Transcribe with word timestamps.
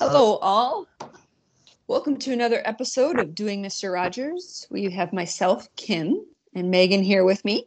Uh, 0.00 0.08
Hello, 0.08 0.36
all. 0.36 0.86
Welcome 1.88 2.18
to 2.18 2.32
another 2.32 2.62
episode 2.64 3.18
of 3.18 3.34
Doing 3.34 3.64
Mr. 3.64 3.92
Rogers. 3.92 4.64
We 4.70 4.88
have 4.90 5.12
myself, 5.12 5.68
Kim, 5.74 6.24
and 6.54 6.70
Megan 6.70 7.02
here 7.02 7.24
with 7.24 7.44
me, 7.44 7.66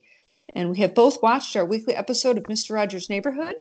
and 0.55 0.69
we 0.69 0.77
have 0.77 0.95
both 0.95 1.21
watched 1.21 1.57
our 1.57 1.65
weekly 1.65 1.93
episode 1.93 2.37
of 2.37 2.45
Mr. 2.45 2.73
Rogers' 2.73 3.09
Neighborhood. 3.09 3.55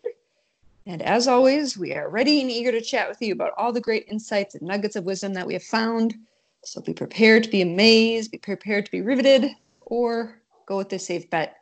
And 0.87 1.03
as 1.03 1.27
always, 1.27 1.77
we 1.77 1.95
are 1.95 2.09
ready 2.09 2.41
and 2.41 2.49
eager 2.49 2.71
to 2.71 2.81
chat 2.81 3.09
with 3.09 3.21
you 3.21 3.33
about 3.33 3.55
all 3.57 3.73
the 3.73 3.81
great 3.81 4.07
insights 4.07 4.55
and 4.55 4.63
nuggets 4.63 4.95
of 4.95 5.05
wisdom 5.05 5.35
that 5.35 5.49
we 5.49 5.55
have 5.55 5.65
found. 5.65 6.15
So 6.63 6.81
be 6.81 6.95
prepared 6.95 7.43
to 7.43 7.51
be 7.51 7.63
amazed, 7.63 8.31
be 8.31 8.39
prepared 8.39 8.85
to 8.85 8.93
be 8.93 9.01
riveted, 9.01 9.51
or 9.87 10.41
go 10.67 10.77
with 10.77 10.91
the 10.91 10.99
safe 11.01 11.29
bet 11.29 11.57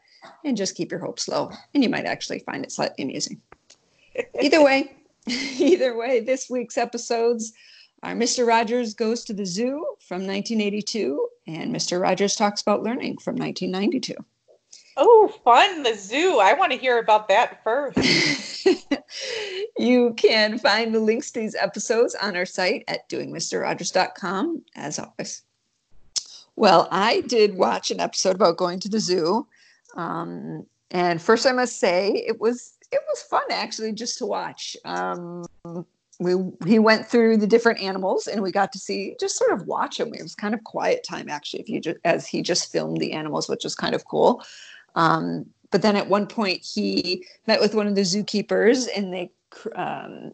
and 0.44 0.58
just 0.58 0.76
keep 0.76 0.90
your 0.90 1.00
hopes 1.00 1.26
low. 1.26 1.52
And 1.72 1.82
you 1.82 1.88
might 1.88 2.04
actually 2.04 2.40
find 2.40 2.64
it 2.64 2.72
slightly 2.72 3.04
amusing. 3.04 3.40
Either 4.42 4.62
way, 4.62 4.97
either 5.58 5.96
way, 5.96 6.20
this 6.20 6.48
week's 6.48 6.78
episodes 6.78 7.52
are 8.02 8.14
Mr. 8.14 8.46
Rogers 8.46 8.94
Goes 8.94 9.24
to 9.24 9.32
the 9.32 9.46
Zoo 9.46 9.84
from 10.00 10.26
1982 10.26 11.28
and 11.46 11.74
Mr. 11.74 12.00
Rogers 12.00 12.36
Talks 12.36 12.62
About 12.62 12.82
Learning 12.82 13.18
from 13.18 13.36
1992. 13.36 14.14
Oh, 14.96 15.32
fun. 15.44 15.84
The 15.84 15.94
zoo. 15.94 16.40
I 16.40 16.54
want 16.54 16.72
to 16.72 16.78
hear 16.78 16.98
about 16.98 17.28
that 17.28 17.62
first. 17.62 18.66
you 19.78 20.12
can 20.14 20.58
find 20.58 20.92
the 20.92 20.98
links 20.98 21.30
to 21.30 21.40
these 21.40 21.54
episodes 21.54 22.16
on 22.16 22.36
our 22.36 22.44
site 22.44 22.84
at 22.88 23.08
doingmisterrogers.com, 23.08 24.62
as 24.74 24.98
always. 24.98 25.42
Well, 26.56 26.88
I 26.90 27.20
did 27.22 27.56
watch 27.56 27.92
an 27.92 28.00
episode 28.00 28.34
about 28.34 28.56
going 28.56 28.80
to 28.80 28.88
the 28.88 28.98
zoo. 28.98 29.46
Um, 29.94 30.66
and 30.90 31.22
first, 31.22 31.46
I 31.46 31.52
must 31.52 31.78
say, 31.78 32.24
it 32.26 32.40
was 32.40 32.72
it 32.90 33.00
was 33.08 33.22
fun 33.22 33.42
actually 33.50 33.92
just 33.92 34.18
to 34.18 34.26
watch. 34.26 34.76
Um, 34.84 35.44
we 36.20 36.34
he 36.66 36.78
went 36.78 37.06
through 37.06 37.36
the 37.36 37.46
different 37.46 37.80
animals 37.80 38.26
and 38.26 38.42
we 38.42 38.50
got 38.50 38.72
to 38.72 38.78
see 38.78 39.14
just 39.20 39.36
sort 39.36 39.52
of 39.52 39.66
watch 39.66 40.00
him. 40.00 40.12
It 40.14 40.22
was 40.22 40.34
kind 40.34 40.54
of 40.54 40.64
quiet 40.64 41.04
time 41.04 41.28
actually, 41.28 41.60
if 41.60 41.68
you 41.68 41.80
just 41.80 41.98
as 42.04 42.26
he 42.26 42.42
just 42.42 42.72
filmed 42.72 42.98
the 42.98 43.12
animals, 43.12 43.48
which 43.48 43.64
was 43.64 43.74
kind 43.74 43.94
of 43.94 44.04
cool. 44.04 44.42
Um, 44.94 45.46
but 45.70 45.82
then 45.82 45.96
at 45.96 46.08
one 46.08 46.26
point 46.26 46.62
he 46.62 47.24
met 47.46 47.60
with 47.60 47.74
one 47.74 47.86
of 47.86 47.94
the 47.94 48.00
zookeepers 48.00 48.88
and 48.96 49.12
they 49.12 49.30
um, 49.76 50.32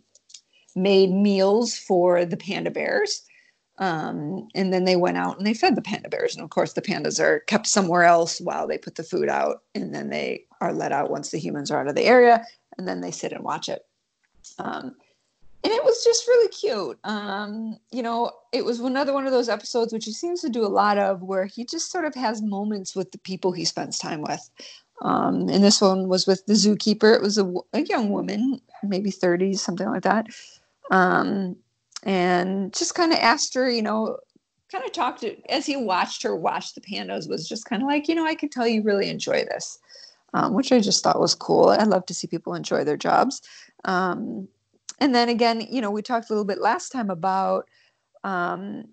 made 0.74 1.10
meals 1.10 1.76
for 1.76 2.24
the 2.24 2.36
panda 2.36 2.70
bears. 2.70 3.22
Um, 3.78 4.48
and 4.54 4.72
then 4.72 4.84
they 4.84 4.94
went 4.94 5.16
out 5.16 5.36
and 5.36 5.46
they 5.46 5.54
fed 5.54 5.74
the 5.74 5.82
panda 5.82 6.08
bears. 6.08 6.36
And 6.36 6.44
of 6.44 6.50
course, 6.50 6.74
the 6.74 6.82
pandas 6.82 7.18
are 7.18 7.40
kept 7.40 7.66
somewhere 7.66 8.04
else 8.04 8.40
while 8.40 8.68
they 8.68 8.78
put 8.78 8.94
the 8.94 9.02
food 9.02 9.28
out. 9.28 9.62
And 9.74 9.92
then 9.92 10.10
they 10.10 10.44
are 10.64 10.72
let 10.72 10.92
out 10.92 11.10
once 11.10 11.30
the 11.30 11.38
humans 11.38 11.70
are 11.70 11.80
out 11.80 11.88
of 11.88 11.94
the 11.94 12.04
area. 12.04 12.44
And 12.78 12.88
then 12.88 13.00
they 13.00 13.10
sit 13.10 13.32
and 13.32 13.44
watch 13.44 13.68
it. 13.68 13.84
Um, 14.58 14.96
and 15.62 15.72
it 15.72 15.82
was 15.82 16.04
just 16.04 16.28
really 16.28 16.48
cute. 16.48 16.98
Um, 17.04 17.78
you 17.90 18.02
know, 18.02 18.30
it 18.52 18.64
was 18.64 18.80
another 18.80 19.14
one 19.14 19.24
of 19.24 19.32
those 19.32 19.48
episodes 19.48 19.92
which 19.92 20.04
he 20.04 20.12
seems 20.12 20.42
to 20.42 20.50
do 20.50 20.64
a 20.64 20.68
lot 20.68 20.98
of, 20.98 21.22
where 21.22 21.46
he 21.46 21.64
just 21.64 21.90
sort 21.90 22.04
of 22.04 22.14
has 22.14 22.42
moments 22.42 22.94
with 22.94 23.12
the 23.12 23.18
people 23.18 23.52
he 23.52 23.64
spends 23.64 23.98
time 23.98 24.20
with. 24.20 24.50
Um, 25.00 25.48
and 25.48 25.64
this 25.64 25.80
one 25.80 26.08
was 26.08 26.26
with 26.26 26.44
the 26.46 26.52
zookeeper. 26.52 27.14
It 27.14 27.22
was 27.22 27.38
a, 27.38 27.50
a 27.72 27.80
young 27.80 28.10
woman, 28.10 28.60
maybe 28.82 29.10
30s, 29.10 29.58
something 29.58 29.88
like 29.88 30.02
that. 30.02 30.26
Um, 30.90 31.56
and 32.02 32.72
just 32.74 32.94
kind 32.94 33.12
of 33.12 33.18
asked 33.18 33.54
her, 33.54 33.70
you 33.70 33.82
know, 33.82 34.18
kind 34.70 34.84
of 34.84 34.92
talked 34.92 35.20
to, 35.20 35.36
as 35.50 35.64
he 35.64 35.76
watched 35.76 36.22
her 36.22 36.36
watch 36.36 36.74
the 36.74 36.80
pandas, 36.80 37.28
was 37.28 37.48
just 37.48 37.64
kind 37.64 37.82
of 37.82 37.88
like, 37.88 38.08
you 38.08 38.14
know, 38.14 38.26
I 38.26 38.34
can 38.34 38.48
tell 38.48 38.66
you 38.66 38.82
really 38.82 39.08
enjoy 39.08 39.44
this, 39.44 39.78
um, 40.34 40.52
which 40.52 40.72
I 40.72 40.80
just 40.80 41.02
thought 41.02 41.20
was 41.20 41.34
cool. 41.34 41.68
I 41.68 41.84
love 41.84 42.04
to 42.06 42.14
see 42.14 42.26
people 42.26 42.54
enjoy 42.54 42.84
their 42.84 42.96
jobs. 42.96 43.40
Um, 43.84 44.48
and 44.98 45.14
then 45.14 45.28
again, 45.28 45.66
you 45.70 45.80
know, 45.80 45.90
we 45.90 46.02
talked 46.02 46.28
a 46.28 46.32
little 46.32 46.44
bit 46.44 46.60
last 46.60 46.90
time 46.90 47.08
about 47.08 47.66
um, 48.24 48.84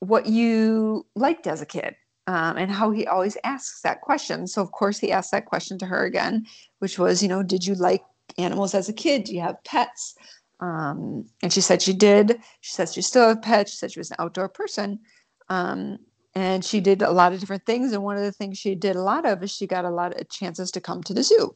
what 0.00 0.26
you 0.26 1.06
liked 1.14 1.46
as 1.46 1.62
a 1.62 1.66
kid. 1.66 1.94
Um, 2.26 2.58
and 2.58 2.70
how 2.70 2.90
he 2.90 3.06
always 3.06 3.38
asks 3.42 3.80
that 3.80 4.02
question. 4.02 4.46
So, 4.46 4.60
of 4.60 4.70
course, 4.70 4.98
he 4.98 5.10
asked 5.10 5.30
that 5.30 5.46
question 5.46 5.78
to 5.78 5.86
her 5.86 6.04
again, 6.04 6.44
which 6.78 6.98
was, 6.98 7.22
you 7.22 7.28
know, 7.28 7.42
did 7.42 7.66
you 7.66 7.74
like 7.74 8.04
animals 8.36 8.74
as 8.74 8.86
a 8.86 8.92
kid? 8.92 9.24
Do 9.24 9.34
you 9.34 9.40
have 9.40 9.64
pets? 9.64 10.14
Um, 10.60 11.24
and 11.42 11.50
she 11.50 11.62
said 11.62 11.80
she 11.80 11.94
did. 11.94 12.38
She 12.60 12.72
said 12.74 12.90
she 12.90 13.00
still 13.00 13.28
have 13.28 13.40
pets. 13.40 13.70
She 13.70 13.78
said 13.78 13.92
she 13.92 14.00
was 14.00 14.10
an 14.10 14.16
outdoor 14.18 14.50
person. 14.50 15.00
Um, 15.48 16.00
and 16.38 16.64
she 16.64 16.78
did 16.78 17.02
a 17.02 17.10
lot 17.10 17.32
of 17.32 17.40
different 17.40 17.66
things. 17.66 17.92
And 17.92 18.04
one 18.04 18.16
of 18.16 18.22
the 18.22 18.30
things 18.30 18.58
she 18.58 18.76
did 18.76 18.94
a 18.94 19.02
lot 19.02 19.26
of 19.26 19.42
is 19.42 19.50
she 19.50 19.66
got 19.66 19.84
a 19.84 19.90
lot 19.90 20.18
of 20.18 20.28
chances 20.28 20.70
to 20.70 20.80
come 20.80 21.02
to 21.02 21.12
the 21.12 21.24
zoo. 21.24 21.52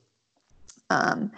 Um, 0.91 1.31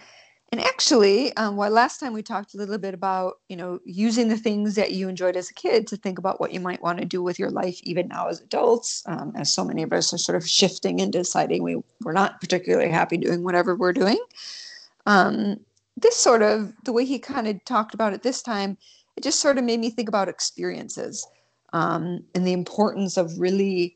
and 0.51 0.63
actually, 0.63 1.37
um, 1.37 1.57
while 1.57 1.71
last 1.71 2.01
time 2.01 2.15
we 2.15 2.23
talked 2.23 2.55
a 2.55 2.57
little 2.57 2.79
bit 2.79 2.95
about, 2.95 3.35
you 3.51 3.57
know, 3.57 3.81
using 3.85 4.29
the 4.29 4.37
things 4.39 4.77
that 4.77 4.93
you 4.93 5.11
enjoyed 5.11 5.37
as 5.37 5.51
a 5.51 5.55
kid 5.55 5.87
to 5.89 5.97
think 5.99 6.19
about 6.19 6.41
what 6.41 6.55
you 6.55 6.61
might 6.61 6.81
want 6.81 7.01
to 7.01 7.05
do 7.05 7.23
with 7.23 7.39
your 7.39 7.51
life, 7.51 7.79
even 7.83 8.09
now 8.09 8.29
as 8.29 8.41
adults, 8.41 9.03
um, 9.07 9.33
as 9.37 9.53
so 9.53 9.63
many 9.63 9.83
of 9.83 9.93
us 9.93 10.15
are 10.15 10.19
sort 10.19 10.37
of 10.37 10.49
shifting 10.49 11.03
and 11.03 11.13
deciding 11.13 11.63
we, 11.63 11.83
we're 12.03 12.13
not 12.13 12.41
particularly 12.41 12.89
happy 12.89 13.19
doing 13.19 13.45
whatever 13.45 13.77
we're 13.77 13.93
doing. 13.93 14.19
Um, 15.05 15.61
this 15.99 16.17
sort 16.17 16.41
of 16.41 16.73
the 16.85 16.93
way 16.93 17.05
he 17.05 17.19
kind 17.19 17.47
of 17.47 17.63
talked 17.65 17.93
about 17.93 18.15
it 18.15 18.23
this 18.23 18.43
time 18.43 18.79
it 19.17 19.23
just 19.23 19.39
sort 19.39 19.59
of 19.59 19.65
made 19.65 19.79
me 19.79 19.91
think 19.91 20.09
about 20.09 20.29
experiences 20.29 21.27
um, 21.75 22.25
and 22.35 22.47
the 22.47 22.53
importance 22.53 23.19
of 23.19 23.39
really 23.39 23.95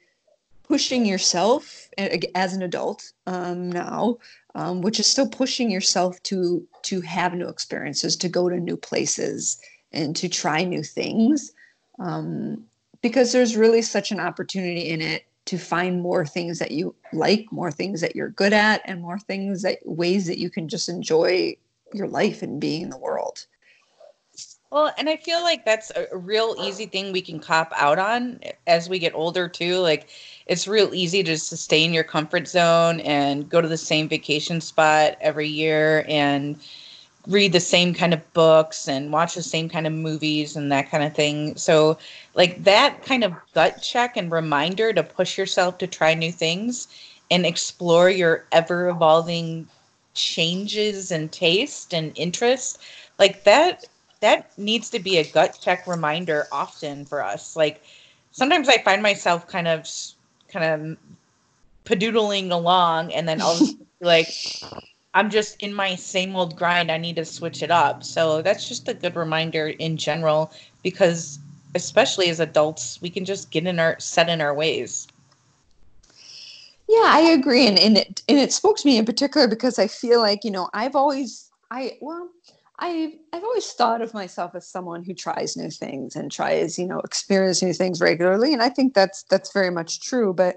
pushing 0.64 1.06
yourself 1.06 1.88
as 2.34 2.52
an 2.52 2.62
adult 2.62 3.12
um, 3.26 3.72
now 3.72 4.18
um, 4.54 4.82
which 4.82 5.00
is 5.00 5.06
still 5.06 5.28
pushing 5.28 5.70
yourself 5.70 6.22
to 6.24 6.66
to 6.82 7.00
have 7.00 7.32
new 7.34 7.48
experiences 7.48 8.16
to 8.16 8.28
go 8.28 8.48
to 8.48 8.60
new 8.60 8.76
places 8.76 9.58
and 9.92 10.14
to 10.14 10.28
try 10.28 10.62
new 10.62 10.82
things 10.82 11.52
um, 11.98 12.62
because 13.00 13.32
there's 13.32 13.56
really 13.56 13.80
such 13.80 14.10
an 14.10 14.20
opportunity 14.20 14.88
in 14.90 15.00
it 15.00 15.24
to 15.46 15.56
find 15.56 16.02
more 16.02 16.26
things 16.26 16.58
that 16.58 16.72
you 16.72 16.94
like 17.14 17.46
more 17.50 17.70
things 17.70 18.02
that 18.02 18.14
you're 18.14 18.28
good 18.28 18.52
at 18.52 18.82
and 18.84 19.00
more 19.00 19.18
things 19.18 19.62
that 19.62 19.78
ways 19.86 20.26
that 20.26 20.38
you 20.38 20.50
can 20.50 20.68
just 20.68 20.90
enjoy 20.90 21.56
your 21.94 22.08
life 22.08 22.42
and 22.42 22.60
being 22.60 22.82
in 22.82 22.90
the 22.90 22.98
world. 22.98 23.46
Well, 24.70 24.92
and 24.98 25.08
I 25.08 25.16
feel 25.16 25.42
like 25.42 25.64
that's 25.64 25.90
a 25.96 26.16
real 26.16 26.54
easy 26.60 26.84
thing 26.86 27.10
we 27.12 27.22
can 27.22 27.40
cop 27.40 27.72
out 27.74 27.98
on 27.98 28.40
as 28.66 28.88
we 28.88 28.98
get 28.98 29.14
older 29.14 29.48
too. 29.48 29.78
Like 29.78 30.10
it's 30.46 30.68
real 30.68 30.94
easy 30.94 31.22
to 31.22 31.38
sustain 31.38 31.94
your 31.94 32.04
comfort 32.04 32.46
zone 32.46 33.00
and 33.00 33.48
go 33.48 33.62
to 33.62 33.68
the 33.68 33.78
same 33.78 34.08
vacation 34.08 34.60
spot 34.60 35.16
every 35.22 35.48
year 35.48 36.04
and 36.06 36.60
read 37.26 37.52
the 37.52 37.60
same 37.60 37.94
kind 37.94 38.12
of 38.12 38.32
books 38.34 38.88
and 38.88 39.12
watch 39.12 39.34
the 39.34 39.42
same 39.42 39.68
kind 39.70 39.86
of 39.86 39.92
movies 39.92 40.56
and 40.56 40.70
that 40.70 40.90
kind 40.90 41.02
of 41.02 41.14
thing. 41.14 41.56
So 41.56 41.98
like 42.34 42.62
that 42.64 43.02
kind 43.02 43.24
of 43.24 43.32
gut 43.54 43.80
check 43.80 44.16
and 44.18 44.30
reminder 44.30 44.92
to 44.92 45.02
push 45.02 45.38
yourself 45.38 45.78
to 45.78 45.86
try 45.86 46.14
new 46.14 46.32
things 46.32 46.88
and 47.30 47.46
explore 47.46 48.10
your 48.10 48.44
ever 48.52 48.88
evolving 48.88 49.66
changes 50.14 51.10
and 51.10 51.32
taste 51.32 51.94
and 51.94 52.12
interest 52.16 52.78
like 53.18 53.44
that 53.44 53.86
that 54.20 54.56
needs 54.58 54.90
to 54.90 54.98
be 54.98 55.18
a 55.18 55.24
gut 55.24 55.58
check 55.60 55.86
reminder 55.86 56.46
often 56.52 57.04
for 57.04 57.22
us. 57.22 57.56
Like 57.56 57.82
sometimes 58.38 58.68
i 58.68 58.78
find 58.78 59.02
myself 59.02 59.46
kind 59.46 59.66
of 59.66 59.88
kind 60.48 60.64
of 60.64 60.96
padoodling 61.84 62.50
along 62.50 63.12
and 63.12 63.28
then 63.28 63.40
i'll 63.40 63.60
like 64.00 64.28
i'm 65.14 65.30
just 65.30 65.60
in 65.62 65.72
my 65.74 65.94
same 65.96 66.36
old 66.36 66.56
grind. 66.56 66.90
I 66.90 66.98
need 66.98 67.16
to 67.16 67.24
switch 67.24 67.62
it 67.62 67.70
up. 67.70 68.04
So 68.04 68.42
that's 68.42 68.68
just 68.68 68.88
a 68.88 68.94
good 68.94 69.16
reminder 69.16 69.68
in 69.68 69.96
general 69.96 70.52
because 70.82 71.38
especially 71.74 72.28
as 72.28 72.40
adults 72.40 73.00
we 73.02 73.10
can 73.10 73.24
just 73.24 73.50
get 73.50 73.66
in 73.66 73.78
our 73.80 73.98
set 73.98 74.28
in 74.28 74.40
our 74.40 74.54
ways. 74.54 75.08
Yeah, 76.88 77.04
I 77.04 77.20
agree, 77.20 77.66
and, 77.66 77.78
and 77.78 77.98
it 77.98 78.22
and 78.28 78.38
it 78.38 78.52
spoke 78.52 78.78
to 78.78 78.86
me 78.86 78.96
in 78.96 79.04
particular 79.04 79.48
because 79.48 79.78
I 79.78 79.88
feel 79.88 80.20
like 80.20 80.44
you 80.44 80.50
know 80.50 80.68
I've 80.72 80.94
always 80.94 81.50
I 81.70 81.98
well 82.00 82.30
I've 82.78 83.12
I've 83.32 83.42
always 83.44 83.70
thought 83.72 84.02
of 84.02 84.14
myself 84.14 84.54
as 84.54 84.68
someone 84.68 85.02
who 85.02 85.14
tries 85.14 85.56
new 85.56 85.70
things 85.70 86.14
and 86.16 86.30
tries 86.30 86.78
you 86.78 86.86
know 86.86 87.00
experience 87.00 87.62
new 87.62 87.72
things 87.72 88.00
regularly, 88.00 88.52
and 88.52 88.62
I 88.62 88.68
think 88.68 88.94
that's 88.94 89.24
that's 89.24 89.52
very 89.52 89.70
much 89.70 90.00
true. 90.00 90.32
But 90.32 90.56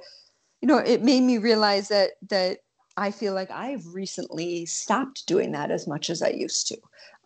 you 0.62 0.68
know, 0.68 0.78
it 0.78 1.04
made 1.04 1.22
me 1.22 1.38
realize 1.38 1.88
that 1.90 2.12
that 2.30 2.60
I 2.98 3.12
feel 3.12 3.34
like 3.34 3.50
I've 3.51 3.86
recently 3.94 4.66
stopped 4.66 5.25
doing 5.25 5.51
that 5.54 5.72
as 5.72 5.88
much 5.88 6.10
as 6.10 6.22
I 6.22 6.30
used 6.30 6.68
to. 6.68 6.78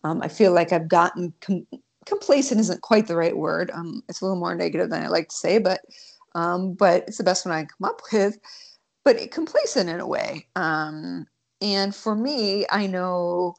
Um, 0.04 0.22
I 0.22 0.28
feel 0.28 0.54
like 0.54 0.72
I've 0.72 0.88
gotten 0.88 1.34
com- 1.42 1.68
complacent 2.06 2.62
isn't 2.62 2.82
quite 2.82 3.08
the 3.08 3.18
right 3.18 3.36
word. 3.36 3.72
Um, 3.74 4.04
it's 4.08 4.22
a 4.22 4.26
little 4.26 4.40
more 4.40 4.56
negative 4.56 4.90
than 4.90 5.04
I 5.04 5.08
like 5.08 5.30
to 5.30 5.36
say, 5.36 5.58
but 5.58 5.82
um, 6.36 6.74
but 6.74 7.04
it's 7.08 7.18
the 7.18 7.24
best 7.24 7.46
one 7.46 7.56
I 7.56 7.62
can 7.62 7.70
come 7.80 7.90
up 7.90 8.02
with 8.14 8.38
but 9.06 9.32
complacent 9.32 9.90
in 9.90 10.00
a 10.02 10.08
way. 10.08 10.48
Um, 10.56 11.28
and 11.62 11.96
for 11.96 12.16
me, 12.16 12.66
I 12.72 12.88
know 12.88 13.56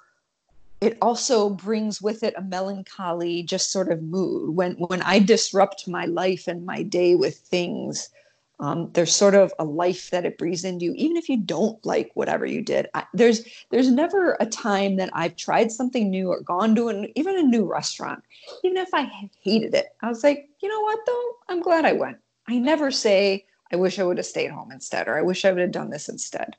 it 0.81 0.99
also 1.01 1.51
brings 1.51 2.03
with 2.03 2.23
it 2.23 2.35
a 2.37 2.43
melancholy, 2.43 3.43
just 3.43 3.73
sort 3.73 3.91
of 3.91 4.03
mood. 4.03 4.55
When 4.55 4.75
when 4.75 5.03
I 5.03 5.19
disrupt 5.19 5.89
my 5.89 6.07
life 6.07 6.49
and 6.49 6.67
my 6.67 6.83
day 6.83 7.15
with 7.15 7.37
things 7.39 8.11
um, 8.59 8.91
there's 8.95 9.15
sort 9.15 9.35
of 9.35 9.53
a 9.59 9.65
life 9.65 10.11
that 10.11 10.25
it 10.25 10.39
breathes 10.39 10.65
into 10.65 10.87
you 10.87 10.95
even 10.97 11.17
if 11.17 11.29
you 11.29 11.37
don't 11.37 11.85
like 11.85 12.11
whatever 12.15 12.47
you 12.47 12.63
did. 12.63 12.89
I, 12.95 13.05
there's 13.13 13.43
there's 13.71 13.91
never 13.91 14.37
a 14.41 14.47
time 14.47 14.97
that 14.97 15.11
i've 15.13 15.37
tried 15.37 15.71
something 15.71 16.11
new 16.11 16.29
or 16.29 16.41
gone 16.41 16.75
to 16.77 16.89
an 16.89 17.13
even 17.17 17.39
a 17.39 17.43
new 17.43 17.65
restaurant 17.65 18.23
even 18.65 18.79
if 18.79 18.89
i 18.95 19.11
hated 19.43 19.75
it. 19.75 19.87
I 20.03 20.09
was 20.09 20.25
like 20.25 20.49
you 20.63 20.69
know 20.69 20.81
what 20.81 21.01
though? 21.07 21.31
I'm 21.49 21.61
glad 21.61 21.85
i 21.85 21.93
went. 21.93 22.19
I 22.49 22.59
never 22.59 22.91
say 22.91 23.45
i 23.73 23.77
wish 23.77 23.99
i 23.99 24.05
would 24.05 24.17
have 24.17 24.27
stayed 24.27 24.51
home 24.51 24.73
instead 24.73 25.07
or 25.09 25.19
i 25.19 25.23
wish 25.23 25.45
i 25.45 25.53
would 25.53 25.61
have 25.61 25.73
done 25.73 25.91
this 25.91 26.09
instead 26.09 26.57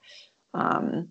um, 0.54 1.10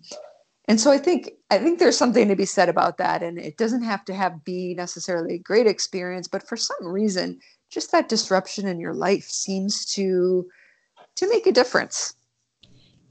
and 0.67 0.79
so 0.79 0.91
i 0.91 0.97
think 0.97 1.31
i 1.49 1.57
think 1.57 1.79
there's 1.79 1.97
something 1.97 2.27
to 2.27 2.35
be 2.35 2.45
said 2.45 2.69
about 2.69 2.97
that 2.97 3.23
and 3.23 3.37
it 3.37 3.57
doesn't 3.57 3.83
have 3.83 4.03
to 4.05 4.13
have 4.13 4.43
be 4.43 4.73
necessarily 4.75 5.35
a 5.35 5.39
great 5.39 5.67
experience 5.67 6.27
but 6.27 6.47
for 6.47 6.57
some 6.57 6.85
reason 6.85 7.39
just 7.69 7.91
that 7.91 8.09
disruption 8.09 8.67
in 8.67 8.79
your 8.79 8.93
life 8.93 9.25
seems 9.25 9.85
to 9.85 10.47
to 11.17 11.29
make 11.29 11.47
a 11.47 11.51
difference. 11.51 12.13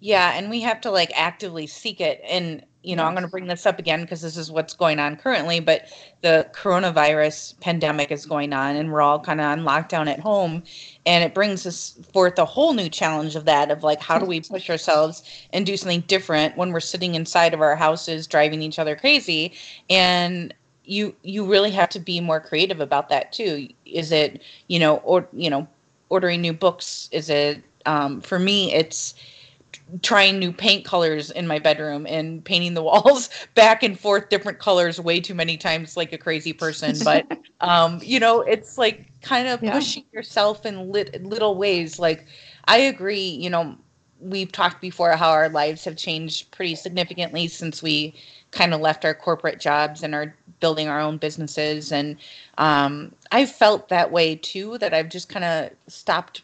Yeah, 0.00 0.32
and 0.34 0.48
we 0.50 0.60
have 0.60 0.80
to 0.82 0.90
like 0.90 1.10
actively 1.14 1.66
seek 1.66 2.00
it. 2.00 2.20
And 2.26 2.64
you 2.86 2.94
know, 2.94 3.02
I'm 3.02 3.14
going 3.14 3.24
to 3.24 3.30
bring 3.30 3.48
this 3.48 3.66
up 3.66 3.80
again 3.80 4.02
because 4.02 4.22
this 4.22 4.36
is 4.36 4.48
what's 4.48 4.72
going 4.72 5.00
on 5.00 5.16
currently. 5.16 5.58
But 5.58 5.88
the 6.22 6.48
coronavirus 6.52 7.58
pandemic 7.60 8.12
is 8.12 8.24
going 8.24 8.52
on, 8.52 8.76
and 8.76 8.92
we're 8.92 9.02
all 9.02 9.18
kind 9.18 9.40
of 9.40 9.46
on 9.46 9.62
lockdown 9.62 10.06
at 10.06 10.20
home, 10.20 10.62
and 11.04 11.24
it 11.24 11.34
brings 11.34 11.66
us 11.66 11.98
forth 12.12 12.38
a 12.38 12.44
whole 12.44 12.74
new 12.74 12.88
challenge 12.88 13.34
of 13.34 13.44
that 13.44 13.72
of 13.72 13.82
like 13.82 14.00
how 14.00 14.20
do 14.20 14.24
we 14.24 14.40
push 14.40 14.70
ourselves 14.70 15.24
and 15.52 15.66
do 15.66 15.76
something 15.76 16.02
different 16.02 16.56
when 16.56 16.70
we're 16.70 16.78
sitting 16.78 17.16
inside 17.16 17.52
of 17.52 17.60
our 17.60 17.74
houses 17.74 18.28
driving 18.28 18.62
each 18.62 18.78
other 18.78 18.94
crazy? 18.94 19.52
And 19.90 20.54
you 20.84 21.12
you 21.24 21.44
really 21.44 21.72
have 21.72 21.88
to 21.88 21.98
be 21.98 22.20
more 22.20 22.38
creative 22.38 22.78
about 22.78 23.08
that 23.08 23.32
too. 23.32 23.68
Is 23.84 24.12
it 24.12 24.40
you 24.68 24.78
know 24.78 24.98
or 24.98 25.26
you 25.32 25.50
know 25.50 25.66
ordering 26.08 26.40
new 26.40 26.52
books? 26.52 27.08
Is 27.10 27.28
it 27.30 27.64
um, 27.84 28.20
for 28.20 28.38
me, 28.38 28.72
it's 28.72 29.14
trying 30.02 30.38
new 30.38 30.52
paint 30.52 30.84
colors 30.84 31.30
in 31.30 31.46
my 31.46 31.58
bedroom 31.58 32.06
and 32.06 32.44
painting 32.44 32.74
the 32.74 32.82
walls 32.90 33.30
back 33.54 33.82
and 33.82 33.98
forth 33.98 34.28
different 34.28 34.58
colors 34.58 35.00
way 35.00 35.20
too 35.20 35.34
many 35.34 35.56
times 35.56 35.96
like 35.96 36.12
a 36.12 36.18
crazy 36.18 36.52
person. 36.52 36.96
But 37.04 37.26
um 37.60 38.00
you 38.02 38.20
know 38.20 38.40
it's 38.40 38.78
like 38.78 39.06
kind 39.22 39.48
of 39.48 39.62
yeah. 39.62 39.72
pushing 39.72 40.04
yourself 40.12 40.66
in 40.66 40.90
lit- 40.90 41.22
little 41.24 41.56
ways. 41.56 41.98
Like 41.98 42.26
i 42.64 42.78
agree 42.78 43.28
you 43.28 43.48
know 43.48 43.76
we've 44.20 44.50
talked 44.50 44.80
before 44.80 45.12
how 45.12 45.30
our 45.30 45.48
lives 45.48 45.84
have 45.84 45.96
changed 45.96 46.50
pretty 46.50 46.74
significantly 46.74 47.46
since 47.48 47.82
we 47.82 48.14
kind 48.50 48.72
of 48.72 48.80
left 48.80 49.04
our 49.04 49.14
corporate 49.14 49.60
jobs 49.60 50.02
and 50.02 50.14
are 50.14 50.34
building 50.60 50.88
our 50.88 51.00
own 51.00 51.18
businesses. 51.18 51.92
And 51.92 52.16
um, 52.58 53.12
i've 53.32 53.50
felt 53.50 53.88
that 53.88 54.10
way 54.10 54.36
too 54.36 54.78
that 54.78 54.94
i've 54.94 55.08
just 55.10 55.28
kind 55.28 55.44
of 55.44 55.70
stopped 55.92 56.42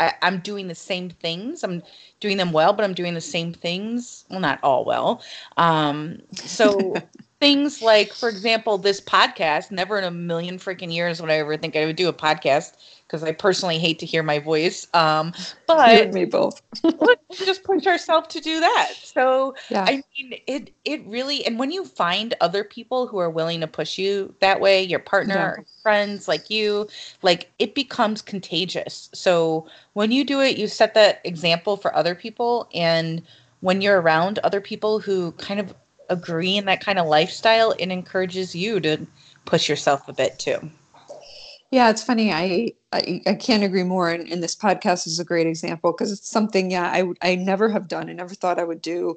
I, 0.00 0.14
am 0.22 0.40
doing 0.40 0.68
the 0.68 0.74
same 0.74 1.10
things. 1.10 1.62
I'm 1.62 1.82
doing 2.20 2.38
them 2.38 2.52
well, 2.52 2.72
but 2.72 2.84
I'm 2.84 2.94
doing 2.94 3.14
the 3.14 3.20
same 3.20 3.52
things. 3.52 4.24
Well, 4.30 4.40
not 4.40 4.58
all 4.62 4.84
well. 4.84 5.22
Um, 5.56 6.22
so 6.34 6.94
things 7.40 7.80
like, 7.80 8.12
for 8.12 8.28
example, 8.28 8.78
this 8.78 9.00
podcast. 9.00 9.70
Never 9.70 9.98
in 9.98 10.04
a 10.04 10.10
million 10.10 10.58
freaking 10.58 10.92
years 10.92 11.20
would 11.20 11.30
I 11.30 11.36
ever 11.36 11.56
think 11.56 11.74
I 11.74 11.86
would 11.86 11.96
do 11.96 12.08
a 12.08 12.12
podcast 12.12 12.74
because 13.06 13.24
I 13.24 13.32
personally 13.32 13.78
hate 13.78 13.98
to 14.00 14.06
hear 14.06 14.22
my 14.22 14.38
voice. 14.38 14.86
Um, 14.94 15.32
but 15.66 16.12
me 16.12 16.26
both. 16.26 16.62
let's 16.84 17.44
just 17.44 17.64
push 17.64 17.86
ourselves 17.86 18.28
to 18.28 18.40
do 18.40 18.60
that. 18.60 18.92
So 19.02 19.54
yeah. 19.70 19.84
I 19.88 20.02
mean, 20.16 20.38
it 20.46 20.72
it 20.84 21.04
really 21.06 21.44
and 21.44 21.58
when 21.58 21.72
you 21.72 21.84
find 21.84 22.34
other 22.40 22.62
people 22.62 23.06
who 23.06 23.18
are 23.18 23.30
willing 23.30 23.60
to 23.60 23.66
push 23.66 23.98
you 23.98 24.32
that 24.40 24.60
way, 24.60 24.82
your 24.82 25.00
partner, 25.00 25.56
yeah. 25.58 25.64
friends 25.82 26.28
like 26.28 26.50
you, 26.50 26.88
like 27.22 27.50
it 27.58 27.74
becomes 27.74 28.22
contagious. 28.22 29.08
So 29.14 29.66
when 29.94 30.12
you 30.12 30.24
do 30.24 30.40
it, 30.40 30.58
you 30.58 30.68
set 30.68 30.94
that 30.94 31.20
example 31.24 31.78
for 31.78 31.94
other 31.96 32.14
people, 32.14 32.68
and 32.74 33.22
when 33.60 33.80
you're 33.80 34.00
around 34.00 34.38
other 34.40 34.60
people 34.60 35.00
who 35.00 35.32
kind 35.32 35.58
of 35.58 35.74
agree 36.10 36.56
in 36.56 36.66
that 36.66 36.84
kind 36.84 36.98
of 36.98 37.06
lifestyle, 37.06 37.72
it 37.78 37.90
encourages 37.90 38.54
you 38.54 38.80
to 38.80 39.06
push 39.46 39.68
yourself 39.68 40.06
a 40.08 40.12
bit 40.12 40.38
too. 40.38 40.70
Yeah, 41.70 41.88
it's 41.88 42.02
funny. 42.02 42.32
I 42.32 42.72
I, 42.92 43.22
I 43.26 43.34
can't 43.34 43.62
agree 43.62 43.84
more. 43.84 44.10
And, 44.10 44.28
and, 44.28 44.42
this 44.42 44.56
podcast 44.56 45.06
is 45.06 45.20
a 45.20 45.24
great 45.24 45.46
example 45.46 45.92
because 45.92 46.10
it's 46.10 46.28
something, 46.28 46.72
yeah, 46.72 46.90
I 46.90 47.04
I 47.22 47.36
never 47.36 47.70
have 47.70 47.86
done. 47.86 48.10
I 48.10 48.12
never 48.12 48.34
thought 48.34 48.58
I 48.58 48.64
would 48.64 48.82
do. 48.82 49.16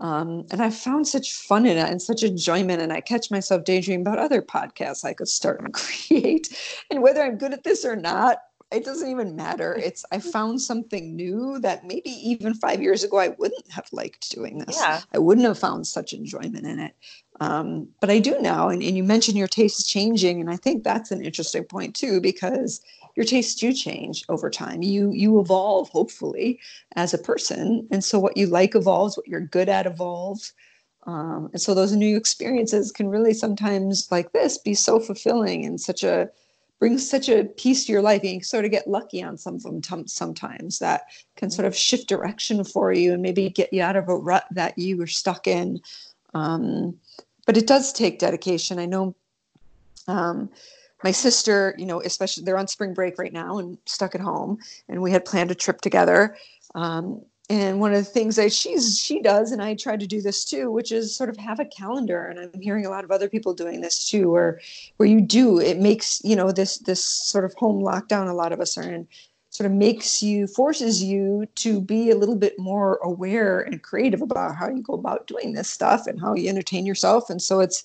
Um, 0.00 0.46
and 0.50 0.62
I 0.62 0.70
found 0.70 1.06
such 1.06 1.34
fun 1.34 1.66
in 1.66 1.76
it 1.76 1.90
and 1.90 2.00
such 2.00 2.22
enjoyment. 2.22 2.80
And 2.80 2.92
I 2.92 3.02
catch 3.02 3.30
myself 3.30 3.64
daydreaming 3.64 4.06
about 4.06 4.18
other 4.18 4.40
podcasts 4.40 5.04
I 5.04 5.12
could 5.12 5.28
start 5.28 5.60
and 5.60 5.74
create. 5.74 6.48
And 6.90 7.02
whether 7.02 7.22
I'm 7.22 7.36
good 7.36 7.52
at 7.52 7.64
this 7.64 7.84
or 7.84 7.96
not, 7.96 8.38
it 8.72 8.84
doesn't 8.84 9.10
even 9.10 9.36
matter. 9.36 9.78
It's 9.90 10.04
I 10.12 10.18
found 10.18 10.60
something 10.60 11.16
new 11.16 11.58
that 11.60 11.84
maybe 11.84 12.10
even 12.10 12.54
five 12.54 12.82
years 12.82 13.02
ago 13.02 13.18
I 13.18 13.28
wouldn't 13.28 13.70
have 13.70 13.88
liked 13.92 14.30
doing 14.30 14.58
this. 14.58 14.78
Yeah. 14.80 15.00
I 15.12 15.18
wouldn't 15.18 15.46
have 15.46 15.58
found 15.58 15.86
such 15.86 16.12
enjoyment 16.12 16.66
in 16.66 16.78
it. 16.78 16.94
Um, 17.40 17.88
but 18.00 18.10
I 18.10 18.18
do 18.18 18.38
now, 18.40 18.68
and, 18.68 18.82
and 18.82 18.96
you 18.96 19.02
mentioned 19.02 19.38
your 19.38 19.48
taste 19.48 19.80
is 19.80 19.86
changing, 19.86 20.40
and 20.40 20.50
I 20.50 20.56
think 20.56 20.84
that's 20.84 21.10
an 21.10 21.24
interesting 21.24 21.64
point 21.64 21.96
too, 21.96 22.20
because 22.20 22.82
your 23.16 23.24
tastes 23.24 23.58
do 23.58 23.72
change 23.72 24.24
over 24.28 24.50
time. 24.50 24.82
You 24.82 25.10
you 25.12 25.40
evolve, 25.40 25.88
hopefully, 25.88 26.60
as 26.96 27.14
a 27.14 27.18
person, 27.18 27.88
and 27.90 28.04
so 28.04 28.18
what 28.18 28.36
you 28.36 28.46
like 28.46 28.74
evolves, 28.74 29.16
what 29.16 29.26
you're 29.26 29.40
good 29.40 29.70
at 29.70 29.86
evolves, 29.86 30.52
um, 31.06 31.48
and 31.52 31.60
so 31.60 31.74
those 31.74 31.92
new 31.92 32.16
experiences 32.16 32.92
can 32.92 33.08
really 33.08 33.32
sometimes, 33.32 34.08
like 34.10 34.32
this, 34.32 34.58
be 34.58 34.74
so 34.74 35.00
fulfilling 35.00 35.64
and 35.64 35.80
such 35.80 36.04
a 36.04 36.28
brings 36.80 37.08
such 37.08 37.28
a 37.28 37.44
piece 37.44 37.84
to 37.84 37.92
your 37.92 38.02
life. 38.02 38.22
And 38.22 38.32
you 38.32 38.42
sort 38.42 38.64
of 38.64 38.72
get 38.72 38.88
lucky 38.88 39.22
on 39.22 39.38
some 39.38 39.54
of 39.54 39.62
them 39.62 40.06
sometimes 40.08 40.80
that 40.80 41.02
can 41.36 41.50
sort 41.50 41.66
of 41.66 41.76
shift 41.76 42.08
direction 42.08 42.64
for 42.64 42.92
you 42.92 43.12
and 43.12 43.22
maybe 43.22 43.48
get 43.50 43.72
you 43.72 43.82
out 43.82 43.96
of 43.96 44.08
a 44.08 44.16
rut 44.16 44.46
that 44.50 44.76
you 44.76 44.96
were 44.96 45.06
stuck 45.06 45.46
in. 45.46 45.80
Um, 46.34 46.98
but 47.46 47.56
it 47.56 47.66
does 47.66 47.92
take 47.92 48.18
dedication. 48.18 48.78
I 48.78 48.86
know 48.86 49.14
um, 50.08 50.50
my 51.04 51.10
sister, 51.10 51.74
you 51.78 51.86
know, 51.86 52.00
especially 52.00 52.44
they're 52.44 52.58
on 52.58 52.68
spring 52.68 52.94
break 52.94 53.18
right 53.18 53.32
now 53.32 53.58
and 53.58 53.78
stuck 53.86 54.14
at 54.14 54.20
home, 54.20 54.58
and 54.88 55.00
we 55.00 55.12
had 55.12 55.24
planned 55.24 55.50
a 55.50 55.54
trip 55.54 55.80
together. 55.80 56.36
Um, 56.74 57.22
and 57.50 57.80
one 57.80 57.92
of 57.92 57.98
the 57.98 58.10
things 58.10 58.36
that 58.36 58.52
she's 58.52 58.96
she 58.96 59.20
does, 59.20 59.50
and 59.50 59.60
I 59.60 59.74
try 59.74 59.96
to 59.96 60.06
do 60.06 60.22
this 60.22 60.44
too, 60.44 60.70
which 60.70 60.92
is 60.92 61.16
sort 61.16 61.28
of 61.28 61.36
have 61.38 61.58
a 61.58 61.64
calendar. 61.64 62.26
And 62.26 62.38
I'm 62.38 62.60
hearing 62.60 62.86
a 62.86 62.90
lot 62.90 63.02
of 63.02 63.10
other 63.10 63.28
people 63.28 63.54
doing 63.54 63.80
this 63.80 64.08
too, 64.08 64.30
where 64.30 64.60
where 64.98 65.08
you 65.08 65.20
do 65.20 65.58
it 65.58 65.78
makes 65.78 66.22
you 66.24 66.36
know 66.36 66.52
this 66.52 66.78
this 66.78 67.04
sort 67.04 67.44
of 67.44 67.52
home 67.54 67.82
lockdown. 67.82 68.30
A 68.30 68.34
lot 68.34 68.52
of 68.52 68.60
us 68.60 68.78
are 68.78 68.82
in 68.82 69.08
sort 69.50 69.68
of 69.68 69.72
makes 69.72 70.22
you 70.22 70.46
forces 70.46 71.02
you 71.02 71.44
to 71.56 71.80
be 71.80 72.10
a 72.10 72.16
little 72.16 72.36
bit 72.36 72.56
more 72.56 73.00
aware 73.02 73.60
and 73.60 73.82
creative 73.82 74.22
about 74.22 74.54
how 74.54 74.68
you 74.68 74.80
go 74.80 74.94
about 74.94 75.26
doing 75.26 75.52
this 75.52 75.68
stuff 75.68 76.06
and 76.06 76.20
how 76.20 76.34
you 76.34 76.48
entertain 76.48 76.86
yourself 76.86 77.28
and 77.28 77.42
so 77.42 77.58
it's 77.58 77.82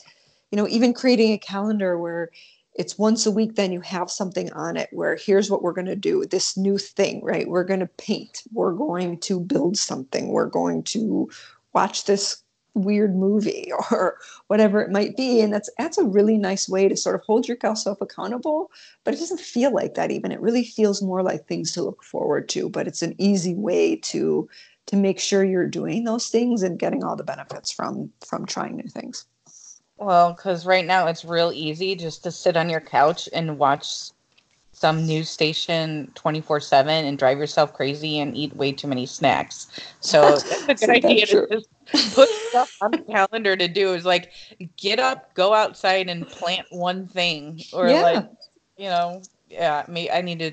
you 0.51 0.57
know 0.57 0.67
even 0.67 0.93
creating 0.93 1.31
a 1.31 1.39
calendar 1.39 1.97
where 1.97 2.29
it's 2.75 2.97
once 2.97 3.25
a 3.25 3.31
week 3.31 3.55
then 3.55 3.71
you 3.71 3.81
have 3.81 4.11
something 4.11 4.51
on 4.51 4.75
it 4.77 4.89
where 4.91 5.15
here's 5.15 5.49
what 5.49 5.61
we're 5.61 5.73
going 5.73 5.85
to 5.85 5.95
do 5.95 6.25
this 6.25 6.57
new 6.57 6.77
thing 6.77 7.23
right? 7.23 7.47
We're 7.47 7.63
going 7.63 7.79
to 7.79 7.87
paint. 7.87 8.43
We're 8.51 8.73
going 8.73 9.19
to 9.21 9.39
build 9.39 9.77
something. 9.77 10.27
We're 10.27 10.49
going 10.49 10.83
to 10.83 11.29
watch 11.73 12.05
this 12.05 12.43
weird 12.73 13.15
movie 13.15 13.71
or 13.91 14.17
whatever 14.47 14.81
it 14.81 14.91
might 14.91 15.15
be. 15.15 15.41
And 15.41 15.53
that's 15.53 15.69
that's 15.77 15.97
a 15.97 16.03
really 16.03 16.37
nice 16.37 16.67
way 16.67 16.89
to 16.89 16.97
sort 16.97 17.15
of 17.15 17.21
hold 17.21 17.47
yourself 17.47 17.99
accountable 18.01 18.69
but 19.03 19.13
it 19.13 19.19
doesn't 19.19 19.39
feel 19.39 19.73
like 19.73 19.95
that 19.95 20.11
even. 20.11 20.31
It 20.31 20.41
really 20.41 20.65
feels 20.65 21.01
more 21.01 21.23
like 21.23 21.47
things 21.47 21.71
to 21.73 21.83
look 21.83 22.03
forward 22.03 22.49
to 22.49 22.69
but 22.69 22.87
it's 22.87 23.01
an 23.01 23.15
easy 23.17 23.55
way 23.55 23.95
to 23.97 24.49
to 24.87 24.95
make 24.95 25.19
sure 25.19 25.43
you're 25.43 25.67
doing 25.67 26.03
those 26.03 26.27
things 26.27 26.61
and 26.61 26.77
getting 26.77 27.03
all 27.03 27.15
the 27.15 27.23
benefits 27.23 27.71
from 27.71 28.11
from 28.27 28.45
trying 28.45 28.75
new 28.75 28.87
things 28.87 29.25
well 29.97 30.33
because 30.33 30.65
right 30.65 30.85
now 30.85 31.07
it's 31.07 31.25
real 31.25 31.51
easy 31.53 31.95
just 31.95 32.23
to 32.23 32.31
sit 32.31 32.57
on 32.57 32.69
your 32.69 32.81
couch 32.81 33.29
and 33.33 33.57
watch 33.57 34.11
some 34.71 35.05
news 35.05 35.29
station 35.29 36.11
24 36.15 36.59
7 36.59 37.05
and 37.05 37.17
drive 37.17 37.37
yourself 37.37 37.73
crazy 37.73 38.19
and 38.19 38.35
eat 38.35 38.55
way 38.55 38.71
too 38.71 38.87
many 38.87 39.05
snacks 39.05 39.67
so 40.01 40.21
that's 40.67 40.67
a 40.67 40.67
good 40.67 40.79
so 40.79 40.91
idea 40.91 41.25
to 41.25 41.47
just 41.49 41.69
put 41.91 42.29
stuff 42.29 42.77
on 42.81 42.91
the 42.91 42.97
calendar 42.99 43.55
to 43.55 43.67
do 43.67 43.93
is 43.93 44.05
like 44.05 44.31
get 44.77 44.99
up, 44.99 45.33
go 45.33 45.53
outside 45.53 46.09
and 46.09 46.27
plant 46.27 46.67
one 46.69 47.07
thing. 47.07 47.61
Or 47.73 47.87
yeah. 47.87 48.01
like, 48.01 48.29
you 48.77 48.85
know, 48.85 49.21
yeah, 49.49 49.85
me 49.87 50.09
I 50.09 50.21
need 50.21 50.39
to 50.39 50.51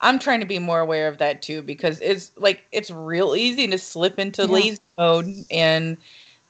I'm 0.00 0.18
trying 0.18 0.40
to 0.40 0.46
be 0.46 0.58
more 0.58 0.80
aware 0.80 1.08
of 1.08 1.18
that 1.18 1.42
too 1.42 1.62
because 1.62 2.00
it's 2.00 2.32
like 2.36 2.62
it's 2.72 2.90
real 2.90 3.36
easy 3.36 3.66
to 3.68 3.78
slip 3.78 4.18
into 4.18 4.42
yeah. 4.42 4.48
lazy 4.48 4.78
mode 4.96 5.26
and 5.50 5.96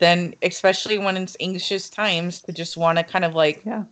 then 0.01 0.35
especially 0.43 0.99
when 0.99 1.17
it's 1.17 1.37
anxious 1.39 1.89
times 1.89 2.41
to 2.43 2.53
just 2.53 2.77
want 2.77 2.99
to 2.99 3.05
kind 3.05 3.25
of 3.25 3.35
like 3.35 3.63
yeah. 3.65 3.85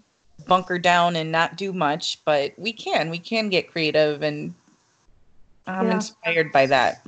bunker 0.46 0.78
down 0.78 1.14
and 1.14 1.30
not 1.30 1.56
do 1.56 1.72
much. 1.72 2.18
But 2.24 2.52
we 2.58 2.72
can, 2.72 3.10
we 3.10 3.18
can 3.18 3.48
get 3.48 3.70
creative 3.70 4.22
and 4.22 4.54
I'm 5.66 5.86
yeah. 5.86 5.94
inspired 5.94 6.50
by 6.50 6.66
that. 6.66 7.06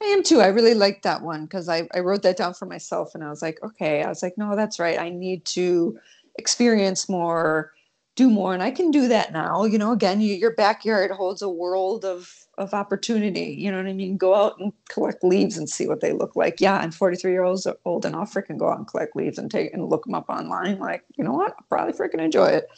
I 0.00 0.04
am 0.06 0.22
too. 0.22 0.40
I 0.40 0.46
really 0.46 0.74
liked 0.74 1.02
that 1.02 1.22
one 1.22 1.44
because 1.44 1.68
I, 1.68 1.88
I 1.94 2.00
wrote 2.00 2.22
that 2.22 2.36
down 2.36 2.54
for 2.54 2.66
myself 2.66 3.14
and 3.14 3.22
I 3.22 3.30
was 3.30 3.42
like, 3.42 3.62
okay, 3.62 4.02
I 4.02 4.08
was 4.08 4.22
like, 4.22 4.38
no, 4.38 4.56
that's 4.56 4.78
right. 4.78 4.98
I 4.98 5.10
need 5.10 5.44
to 5.46 5.98
experience 6.38 7.08
more 7.08 7.72
do 8.18 8.28
more 8.28 8.52
and 8.52 8.64
i 8.64 8.70
can 8.70 8.90
do 8.90 9.06
that 9.06 9.32
now 9.32 9.62
you 9.62 9.78
know 9.78 9.92
again 9.92 10.20
you, 10.20 10.34
your 10.34 10.52
backyard 10.54 11.08
holds 11.12 11.40
a 11.40 11.48
world 11.48 12.04
of 12.04 12.34
of 12.58 12.74
opportunity 12.74 13.54
you 13.56 13.70
know 13.70 13.76
what 13.76 13.86
i 13.86 13.92
mean? 13.92 14.16
Go 14.16 14.34
out 14.34 14.58
and 14.58 14.72
collect 14.88 15.22
leaves 15.22 15.56
and 15.56 15.70
see 15.70 15.86
what 15.86 16.00
they 16.00 16.12
look 16.12 16.34
like. 16.34 16.60
Yeah 16.60 16.78
i'm 16.78 16.90
43 16.90 17.30
years 17.30 17.64
old 17.84 18.04
and 18.04 18.16
i'll 18.16 18.26
freaking 18.26 18.58
go 18.58 18.68
out 18.68 18.78
and 18.78 18.88
collect 18.88 19.14
leaves 19.14 19.38
and 19.38 19.48
take 19.48 19.72
and 19.72 19.88
look 19.88 20.04
them 20.04 20.14
up 20.16 20.28
online 20.28 20.80
like 20.80 21.04
you 21.16 21.22
know 21.22 21.32
what? 21.32 21.52
I'll 21.52 21.66
probably 21.68 21.92
freaking 21.92 22.20
enjoy 22.20 22.46
it. 22.46 22.68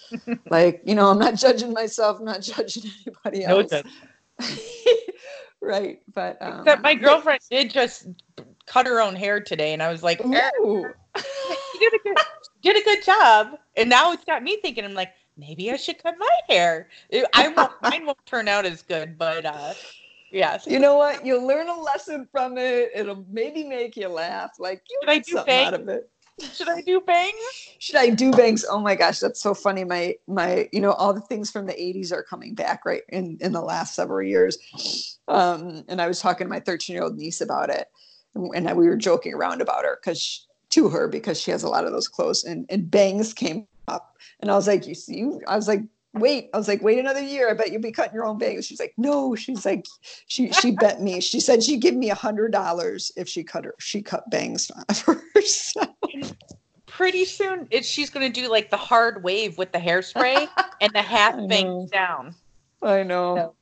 Like 0.50 0.82
you 0.84 0.94
know 0.94 1.08
i'm 1.08 1.18
not 1.18 1.36
judging 1.36 1.72
myself 1.72 2.18
I'm 2.18 2.26
not 2.26 2.42
judging 2.52 2.90
anybody 3.06 3.44
else. 3.44 3.72
no, 3.72 3.82
right 5.62 6.00
but 6.14 6.36
um, 6.42 6.58
Except 6.58 6.82
my 6.82 6.94
girlfriend 6.94 7.40
did 7.50 7.70
just 7.70 8.08
cut 8.66 8.86
her 8.86 9.00
own 9.00 9.16
hair 9.16 9.40
today 9.40 9.72
and 9.72 9.82
i 9.82 9.90
was 9.90 10.02
like 10.02 10.22
Ooh. 10.22 10.84
did 11.80 11.94
a 11.94 11.98
good 12.04 12.16
did 12.62 12.76
a 12.76 12.84
good 12.84 13.02
job. 13.04 13.58
And 13.76 13.88
now 13.88 14.12
it's 14.12 14.24
got 14.24 14.42
me 14.42 14.58
thinking 14.60 14.84
i'm 14.84 14.92
like 14.94 15.12
maybe 15.40 15.72
I 15.72 15.76
should 15.76 16.00
cut 16.02 16.14
my 16.18 16.28
hair. 16.48 16.88
I 17.34 17.48
won't, 17.48 17.72
mine 17.82 18.06
won't 18.06 18.24
turn 18.26 18.46
out 18.46 18.66
as 18.66 18.82
good, 18.82 19.18
but 19.18 19.44
uh, 19.44 19.74
yeah. 20.30 20.58
You 20.66 20.78
know 20.78 20.96
what? 20.96 21.24
You'll 21.26 21.46
learn 21.46 21.68
a 21.68 21.80
lesson 21.80 22.28
from 22.30 22.58
it. 22.58 22.90
It'll 22.94 23.24
maybe 23.30 23.64
make 23.64 23.96
you 23.96 24.08
laugh. 24.08 24.52
Like 24.58 24.82
you 24.88 24.98
should 25.02 25.10
I 25.10 25.18
do 25.18 25.32
something 25.32 25.46
bangs? 25.46 25.66
out 25.66 25.74
of 25.74 25.88
it. 25.88 26.10
Should 26.52 26.68
I 26.68 26.80
do 26.80 27.00
bangs? 27.00 27.34
Should 27.78 27.96
I 27.96 28.10
do 28.10 28.30
bangs? 28.30 28.64
Oh 28.68 28.80
my 28.80 28.94
gosh, 28.94 29.18
that's 29.18 29.42
so 29.42 29.52
funny. 29.52 29.84
My 29.84 30.14
my, 30.26 30.68
you 30.72 30.80
know, 30.80 30.92
all 30.92 31.12
the 31.12 31.20
things 31.20 31.50
from 31.50 31.66
the 31.66 31.72
80s 31.72 32.12
are 32.12 32.22
coming 32.22 32.54
back 32.54 32.84
right 32.84 33.02
in 33.08 33.36
in 33.40 33.52
the 33.52 33.60
last 33.60 33.94
several 33.94 34.26
years. 34.26 35.18
Um, 35.28 35.84
and 35.88 36.00
I 36.00 36.06
was 36.06 36.20
talking 36.20 36.46
to 36.46 36.50
my 36.50 36.60
13 36.60 36.94
year 36.94 37.02
old 37.02 37.16
niece 37.16 37.40
about 37.40 37.68
it, 37.68 37.88
and, 38.34 38.54
and 38.54 38.76
we 38.78 38.86
were 38.86 38.96
joking 38.96 39.34
around 39.34 39.60
about 39.60 39.84
her 39.84 39.98
because 40.02 40.46
to 40.70 40.88
her 40.88 41.08
because 41.08 41.40
she 41.40 41.50
has 41.50 41.62
a 41.62 41.68
lot 41.68 41.84
of 41.84 41.92
those 41.92 42.08
clothes 42.08 42.44
and, 42.44 42.64
and 42.70 42.90
bangs 42.90 43.34
came. 43.34 43.66
And 44.40 44.50
I 44.50 44.54
was 44.54 44.66
like, 44.66 44.86
you 44.86 44.94
see, 44.94 45.30
I 45.46 45.56
was 45.56 45.68
like, 45.68 45.82
wait, 46.14 46.50
I 46.52 46.58
was 46.58 46.68
like, 46.68 46.82
wait 46.82 46.98
another 46.98 47.22
year. 47.22 47.50
I 47.50 47.54
bet 47.54 47.70
you'll 47.70 47.82
be 47.82 47.92
cutting 47.92 48.14
your 48.14 48.24
own 48.24 48.38
bangs. 48.38 48.66
She's 48.66 48.80
like, 48.80 48.94
no, 48.96 49.34
she's 49.34 49.64
like, 49.64 49.86
she, 50.26 50.50
she 50.52 50.72
bet 50.72 51.00
me, 51.00 51.20
she 51.20 51.40
said 51.40 51.62
she'd 51.62 51.80
give 51.80 51.94
me 51.94 52.10
a 52.10 52.14
hundred 52.14 52.52
dollars 52.52 53.12
if 53.16 53.28
she 53.28 53.44
cut 53.44 53.64
her, 53.64 53.74
she 53.78 54.02
cut 54.02 54.28
bangs 54.30 54.70
for 54.94 55.22
herself. 55.34 55.88
Pretty 56.86 57.24
soon 57.24 57.68
it, 57.70 57.84
she's 57.84 58.10
going 58.10 58.30
to 58.30 58.40
do 58.40 58.48
like 58.48 58.70
the 58.70 58.76
hard 58.76 59.22
wave 59.22 59.56
with 59.58 59.72
the 59.72 59.78
hairspray 59.78 60.48
and 60.80 60.92
the 60.92 61.02
half 61.02 61.36
bangs 61.48 61.90
down. 61.90 62.34
I 62.82 63.02
know. 63.02 63.36
So. 63.36 63.54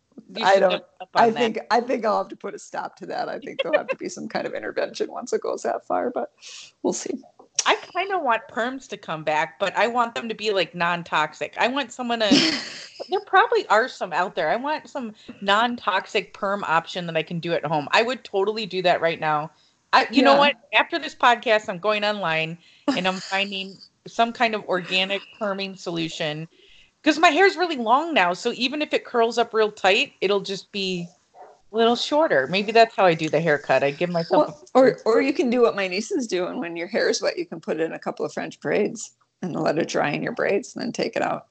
I 0.43 0.59
don't. 0.59 0.83
I 1.15 1.31
think. 1.31 1.57
That. 1.57 1.67
I 1.71 1.81
think 1.81 2.05
I'll 2.05 2.19
have 2.19 2.29
to 2.29 2.37
put 2.37 2.55
a 2.55 2.59
stop 2.59 2.97
to 2.97 3.07
that. 3.07 3.29
I 3.29 3.39
think 3.39 3.63
there'll 3.63 3.79
have 3.79 3.89
to 3.89 3.97
be 3.97 4.09
some 4.09 4.29
kind 4.29 4.47
of 4.47 4.55
intervention 4.55 5.11
once 5.11 5.33
it 5.33 5.41
goes 5.41 5.63
that 5.63 5.87
far, 5.87 6.11
but 6.11 6.33
we'll 6.83 6.93
see. 6.93 7.23
I 7.89 7.93
kind 7.93 8.13
of 8.13 8.23
want 8.23 8.43
perms 8.49 8.89
to 8.89 8.97
come 8.97 9.25
back, 9.25 9.59
but 9.59 9.77
I 9.77 9.87
want 9.87 10.15
them 10.15 10.29
to 10.29 10.35
be 10.35 10.53
like 10.53 10.75
non-toxic. 10.75 11.55
I 11.59 11.69
want 11.69 11.93
someone 11.93 12.21
to. 12.21 12.29
there 13.09 13.21
probably 13.27 13.67
are 13.69 13.89
some 13.89 14.13
out 14.13 14.35
there. 14.35 14.51
I 14.51 14.57
want 14.57 14.89
some 14.89 15.15
non-toxic 15.41 16.35
perm 16.35 16.65
option 16.65 17.07
that 17.07 17.17
I 17.17 17.23
can 17.23 17.41
do 17.41 17.53
at 17.53 17.65
home. 17.65 17.89
I 17.93 18.03
would 18.03 18.25
totally 18.25 18.67
do 18.67 18.83
that 18.83 19.01
right 19.01 19.19
now. 19.19 19.51
I, 19.93 20.03
you 20.03 20.19
yeah. 20.19 20.25
know 20.25 20.37
what? 20.37 20.55
After 20.75 20.99
this 20.99 21.15
podcast, 21.15 21.69
I'm 21.69 21.79
going 21.79 22.05
online 22.05 22.59
and 22.95 23.09
I'm 23.09 23.15
finding 23.21 23.77
some 24.07 24.33
kind 24.33 24.55
of 24.55 24.65
organic 24.65 25.23
perming 25.41 25.79
solution 25.79 26.49
because 27.03 27.19
my 27.19 27.29
hair 27.29 27.47
is 27.47 27.57
really 27.57 27.77
long 27.77 28.13
now. 28.13 28.35
So 28.35 28.53
even 28.55 28.83
if 28.83 28.93
it 28.93 29.05
curls 29.05 29.39
up 29.39 29.55
real 29.55 29.73
tight, 29.73 30.13
it'll 30.21 30.41
just 30.41 30.71
be 30.73 31.09
little 31.71 31.97
shorter. 31.97 32.47
Maybe 32.47 32.73
that's 32.73 32.95
how 32.97 33.05
I 33.05 33.15
do 33.15 33.29
the 33.29 33.41
haircut. 33.41 33.83
I 33.83 33.91
give 33.91 34.11
myself. 34.11 34.49
Well, 34.49 34.69
or 34.75 34.99
or 35.05 35.21
you 35.21 35.33
can 35.33 35.51
do 35.51 35.63
what 35.63 35.77
my 35.77 35.89
niece 35.89 36.11
is 36.11 36.27
doing. 36.27 36.59
When 36.59 36.77
your 36.77 36.89
hair 36.89 37.09
is 37.09 37.23
wet, 37.23 37.39
you 37.39 37.47
can 37.47 37.61
put 37.61 37.81
in 37.81 37.93
a 37.93 37.99
couple 37.99 38.25
of 38.25 38.33
French 38.33 38.61
braids 38.61 39.17
and 39.43 39.55
let 39.55 39.79
it 39.79 39.89
dry 39.89 40.11
in 40.11 40.23
your 40.23 40.33
braids, 40.33 40.75
and 40.75 40.83
then 40.83 40.93
take 40.93 41.17
it 41.17 41.23
out. 41.23 41.47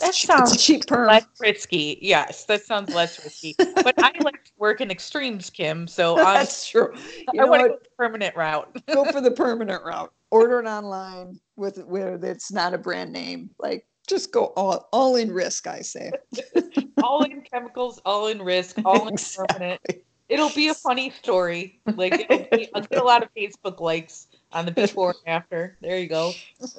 That 0.00 0.14
sounds 0.14 0.64
cheap 0.64 0.86
perm. 0.86 1.08
less 1.08 1.26
risky. 1.38 1.98
Yes, 2.00 2.46
that 2.46 2.64
sounds 2.64 2.92
less 2.94 3.22
risky. 3.22 3.54
but 3.58 3.94
I 3.98 4.12
like 4.20 4.44
to 4.44 4.50
work 4.56 4.80
in 4.80 4.90
extremes, 4.90 5.50
Kim. 5.50 5.86
So 5.86 6.14
that's 6.16 6.68
true. 6.68 6.94
You 7.34 7.42
I 7.42 7.44
want 7.44 7.62
to 7.62 7.68
go 7.68 7.74
the 7.74 7.90
permanent 7.98 8.34
route. 8.34 8.82
go 8.92 9.04
for 9.12 9.20
the 9.20 9.30
permanent 9.30 9.84
route. 9.84 10.12
Order 10.30 10.60
it 10.60 10.66
online 10.66 11.38
with 11.56 11.78
where 11.84 12.14
it's 12.14 12.50
not 12.50 12.72
a 12.72 12.78
brand 12.78 13.12
name. 13.12 13.50
Like 13.58 13.86
just 14.10 14.32
go 14.32 14.46
all 14.56 14.88
all 14.92 15.16
in 15.16 15.32
risk, 15.32 15.66
I 15.66 15.80
say. 15.80 16.12
all 17.02 17.22
in 17.22 17.40
chemicals, 17.42 18.00
all 18.04 18.26
in 18.26 18.42
risk, 18.42 18.78
all 18.84 19.08
in 19.08 19.14
exactly. 19.14 19.46
permanent. 19.48 19.80
It'll 20.28 20.50
be 20.50 20.68
a 20.68 20.74
funny 20.74 21.10
story. 21.10 21.80
Like 21.96 22.28
be, 22.28 22.68
I'll 22.74 22.82
get 22.82 23.00
a 23.00 23.04
lot 23.04 23.22
of 23.22 23.30
Facebook 23.34 23.80
likes 23.80 24.28
on 24.52 24.66
the 24.66 24.72
before 24.72 25.14
and 25.24 25.34
after. 25.34 25.76
There 25.80 25.98
you 25.98 26.08
go. 26.08 26.32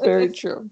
Very 0.04 0.32
true. 0.32 0.70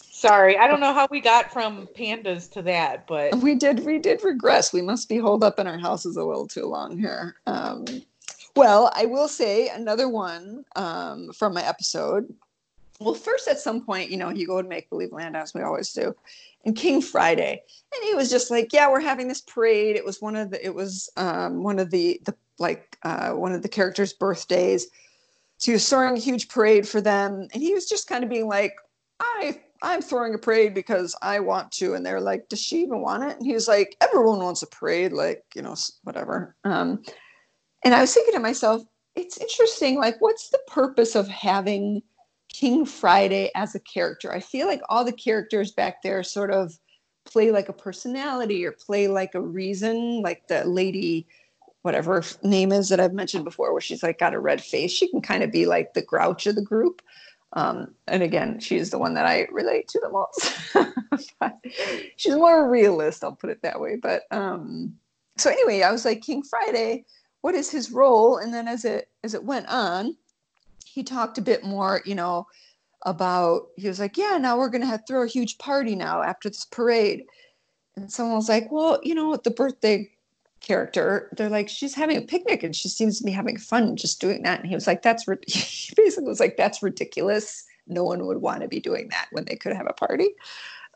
Sorry, 0.00 0.56
I 0.56 0.66
don't 0.68 0.80
know 0.80 0.94
how 0.94 1.06
we 1.10 1.20
got 1.20 1.52
from 1.52 1.86
pandas 1.88 2.50
to 2.52 2.62
that, 2.62 3.06
but 3.06 3.34
we 3.36 3.54
did 3.54 3.84
we 3.84 3.98
did 3.98 4.22
regress. 4.24 4.72
We 4.72 4.80
must 4.80 5.08
be 5.08 5.18
holed 5.18 5.44
up 5.44 5.58
in 5.58 5.66
our 5.66 5.78
houses 5.78 6.16
a 6.16 6.24
little 6.24 6.46
too 6.46 6.66
long 6.66 6.96
here. 6.96 7.36
Um, 7.46 7.84
well, 8.56 8.90
I 8.94 9.06
will 9.06 9.28
say 9.28 9.68
another 9.68 10.08
one 10.08 10.64
um, 10.76 11.32
from 11.32 11.52
my 11.52 11.66
episode 11.66 12.32
well, 13.00 13.14
first 13.14 13.48
at 13.48 13.58
some 13.58 13.84
point, 13.84 14.10
you 14.10 14.16
know, 14.16 14.30
you 14.30 14.46
go 14.46 14.62
to 14.62 14.68
make 14.68 14.88
believe 14.88 15.12
land 15.12 15.36
as 15.36 15.52
we 15.52 15.62
always 15.62 15.92
do, 15.92 16.14
and 16.64 16.76
King 16.76 17.02
Friday, 17.02 17.62
and 17.94 18.04
he 18.04 18.14
was 18.14 18.30
just 18.30 18.50
like, 18.50 18.72
"Yeah, 18.72 18.90
we're 18.90 19.00
having 19.00 19.28
this 19.28 19.40
parade." 19.40 19.96
It 19.96 20.04
was 20.04 20.22
one 20.22 20.36
of 20.36 20.50
the, 20.50 20.64
it 20.64 20.74
was 20.74 21.10
um, 21.16 21.62
one 21.62 21.78
of 21.78 21.90
the 21.90 22.20
the 22.24 22.34
like 22.58 22.96
uh, 23.02 23.30
one 23.32 23.52
of 23.52 23.62
the 23.62 23.68
characters' 23.68 24.12
birthdays. 24.12 24.86
So 25.58 25.70
he 25.70 25.72
was 25.72 25.88
throwing 25.88 26.16
a 26.16 26.20
huge 26.20 26.48
parade 26.48 26.86
for 26.86 27.00
them, 27.00 27.48
and 27.52 27.62
he 27.62 27.74
was 27.74 27.88
just 27.88 28.08
kind 28.08 28.22
of 28.22 28.30
being 28.30 28.48
like, 28.48 28.76
"I 29.18 29.60
I'm 29.82 30.00
throwing 30.00 30.34
a 30.34 30.38
parade 30.38 30.72
because 30.72 31.16
I 31.20 31.40
want 31.40 31.72
to," 31.72 31.94
and 31.94 32.06
they're 32.06 32.20
like, 32.20 32.48
"Does 32.48 32.62
she 32.62 32.82
even 32.82 33.00
want 33.02 33.24
it?" 33.24 33.36
And 33.36 33.46
he 33.46 33.54
was 33.54 33.66
like, 33.66 33.96
"Everyone 34.00 34.38
wants 34.38 34.62
a 34.62 34.68
parade, 34.68 35.12
like 35.12 35.44
you 35.54 35.62
know, 35.62 35.74
whatever." 36.04 36.54
Um, 36.64 37.02
and 37.84 37.92
I 37.92 38.00
was 38.00 38.14
thinking 38.14 38.34
to 38.34 38.40
myself, 38.40 38.82
it's 39.14 39.38
interesting. 39.38 39.98
Like, 39.98 40.20
what's 40.20 40.48
the 40.48 40.60
purpose 40.66 41.14
of 41.14 41.28
having 41.28 42.02
King 42.54 42.86
Friday 42.86 43.50
as 43.56 43.74
a 43.74 43.80
character. 43.80 44.32
I 44.32 44.38
feel 44.38 44.68
like 44.68 44.80
all 44.88 45.04
the 45.04 45.12
characters 45.12 45.72
back 45.72 46.02
there 46.02 46.22
sort 46.22 46.52
of 46.52 46.78
play 47.24 47.50
like 47.50 47.68
a 47.68 47.72
personality 47.72 48.64
or 48.64 48.70
play 48.70 49.08
like 49.08 49.34
a 49.34 49.40
reason, 49.40 50.22
like 50.22 50.46
the 50.46 50.64
lady, 50.64 51.26
whatever 51.82 52.22
name 52.44 52.70
is 52.70 52.90
that 52.90 53.00
I've 53.00 53.12
mentioned 53.12 53.44
before, 53.44 53.72
where 53.72 53.80
she's 53.80 54.04
like 54.04 54.20
got 54.20 54.34
a 54.34 54.38
red 54.38 54.62
face. 54.62 54.92
She 54.92 55.08
can 55.08 55.20
kind 55.20 55.42
of 55.42 55.50
be 55.50 55.66
like 55.66 55.94
the 55.94 56.02
grouch 56.02 56.46
of 56.46 56.54
the 56.54 56.62
group. 56.62 57.02
Um, 57.54 57.92
and 58.06 58.22
again, 58.22 58.60
she's 58.60 58.90
the 58.90 58.98
one 59.00 59.14
that 59.14 59.26
I 59.26 59.48
relate 59.50 59.88
to 59.88 60.00
the 60.00 60.10
most. 60.10 61.52
she's 62.16 62.36
more 62.36 62.70
realist, 62.70 63.24
I'll 63.24 63.32
put 63.34 63.50
it 63.50 63.62
that 63.62 63.80
way. 63.80 63.96
But 63.96 64.22
um, 64.30 64.94
so 65.38 65.50
anyway, 65.50 65.82
I 65.82 65.90
was 65.90 66.04
like, 66.04 66.22
King 66.22 66.44
Friday, 66.44 67.04
what 67.40 67.56
is 67.56 67.68
his 67.68 67.90
role? 67.90 68.36
And 68.36 68.54
then 68.54 68.68
as 68.68 68.84
it 68.84 69.08
as 69.24 69.34
it 69.34 69.42
went 69.42 69.66
on, 69.66 70.16
he 70.94 71.02
talked 71.02 71.38
a 71.38 71.42
bit 71.42 71.64
more, 71.64 72.02
you 72.04 72.14
know, 72.14 72.46
about 73.04 73.66
he 73.76 73.88
was 73.88 73.98
like, 73.98 74.16
yeah, 74.16 74.38
now 74.38 74.56
we're 74.56 74.68
gonna 74.68 74.86
have 74.86 75.02
throw 75.06 75.24
a 75.24 75.28
huge 75.28 75.58
party 75.58 75.96
now 75.96 76.22
after 76.22 76.48
this 76.48 76.64
parade. 76.64 77.24
And 77.96 78.10
someone 78.10 78.36
was 78.36 78.48
like, 78.48 78.70
well, 78.70 79.00
you 79.02 79.14
know, 79.14 79.36
the 79.36 79.50
birthday 79.50 80.10
character, 80.60 81.30
they're 81.36 81.50
like, 81.50 81.68
she's 81.68 81.94
having 81.94 82.16
a 82.16 82.22
picnic 82.22 82.62
and 82.62 82.74
she 82.74 82.88
seems 82.88 83.18
to 83.18 83.24
be 83.24 83.32
having 83.32 83.58
fun 83.58 83.96
just 83.96 84.20
doing 84.20 84.42
that. 84.44 84.60
And 84.60 84.68
he 84.68 84.74
was 84.74 84.86
like, 84.86 85.02
that's 85.02 85.24
he 85.46 85.94
basically 85.96 86.28
was 86.28 86.40
like, 86.40 86.56
that's 86.56 86.82
ridiculous. 86.82 87.64
No 87.88 88.04
one 88.04 88.24
would 88.26 88.38
want 88.38 88.62
to 88.62 88.68
be 88.68 88.80
doing 88.80 89.08
that 89.10 89.26
when 89.32 89.44
they 89.44 89.56
could 89.56 89.74
have 89.74 89.86
a 89.88 89.92
party. 89.92 90.28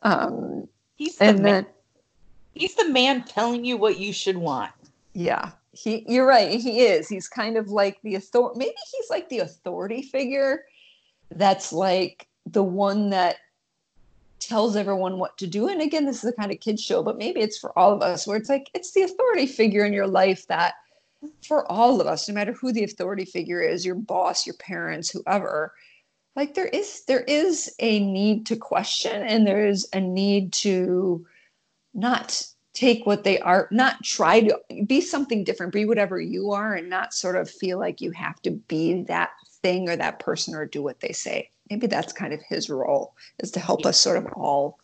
Um, 0.03 0.69
he's 0.95 1.17
the 1.17 1.25
and 1.25 1.41
man. 1.41 1.53
then 1.53 1.67
he's 2.55 2.77
the 2.77 2.89
man 2.89 3.25
telling 3.25 3.65
you 3.65 3.77
what 3.77 3.99
you 3.99 4.13
should 4.13 4.37
want. 4.37 4.71
Yeah, 5.13 5.51
he 5.79 6.05
you're 6.09 6.27
right 6.27 6.61
he 6.61 6.81
is. 6.81 7.09
He's 7.09 7.29
kind 7.29 7.57
of 7.57 7.69
like 7.69 8.01
the 8.03 8.17
authority 8.17 8.59
maybe 8.59 8.75
he's 8.93 9.11
like 9.11 9.29
the 9.29 9.41
authority 9.41 10.03
figure 10.03 10.65
that's 11.31 11.73
like 11.73 12.27
the 12.47 12.63
one 12.63 13.11
that 13.11 13.37
tells 14.41 14.77
everyone 14.77 15.19
what 15.19 15.37
to 15.39 15.47
do. 15.47 15.69
And 15.69 15.81
again 15.81 16.05
this 16.05 16.25
is 16.25 16.31
a 16.31 16.33
kind 16.33 16.51
of 16.51 16.61
kids 16.61 16.83
show 16.83 17.03
but 17.03 17.19
maybe 17.19 17.41
it's 17.41 17.59
for 17.59 17.77
all 17.79 17.93
of 17.93 18.03
us 18.03 18.27
where 18.27 18.37
it's 18.37 18.49
like 18.49 18.71
it's 18.75 18.93
the 18.93 19.03
authority 19.03 19.47
figure 19.47 19.85
in 19.85 19.93
your 19.93 20.07
life 20.07 20.47
that 20.49 20.75
for 21.47 21.71
all 21.71 22.01
of 22.01 22.07
us 22.07 22.29
no 22.29 22.35
matter 22.35 22.53
who 22.53 22.73
the 22.73 22.85
authority 22.85 23.25
figure 23.25 23.61
is 23.61 23.85
your 23.85 23.97
boss 23.97 24.47
your 24.47 24.55
parents 24.57 25.11
whoever 25.11 25.75
like 26.37 26.55
there 26.55 26.69
is 26.69 27.03
there 27.07 27.23
is 27.23 27.75
a 27.81 27.99
need 27.99 28.47
to 28.47 28.57
question 28.57 29.23
and 29.23 29.47
there 29.47 29.67
is 29.67 29.89
a 29.93 30.01
need 30.01 30.53
to 30.53 31.27
not 31.95 32.47
take 32.79 33.07
what 33.07 33.25
they 33.25 33.41
are, 33.41 33.67
not 33.73 34.05
try 34.05 34.41
to 34.41 34.57
be 34.87 35.01
something 35.01 35.43
different, 35.43 35.73
be 35.73 35.85
whatever 35.85 36.21
you 36.21 36.53
are, 36.53 36.75
and 36.75 36.89
not 36.89 37.13
sort 37.13 37.35
of 37.35 37.51
feel 37.51 37.77
like 37.77 38.01
you 38.01 38.13
have 38.13 38.41
to 38.43 38.53
be 38.53 39.03
that 39.03 39.31
thing 39.63 39.89
or 39.89 39.97
that 39.97 40.21
person 40.21 40.55
or 40.55 40.65
do 40.65 40.81
what 40.81 41.01
they 41.01 41.11
say. 41.11 41.51
Maybe 41.71 41.89
that's 41.89 42.13
kind 42.13 42.33
of 42.33 42.41
his 42.41 42.71
role 42.71 43.15
is 43.41 43.51
to 43.53 43.61
help 43.61 43.85
us 43.85 43.99
sort 43.99 44.17
of 44.17 44.27
all. 44.35 44.79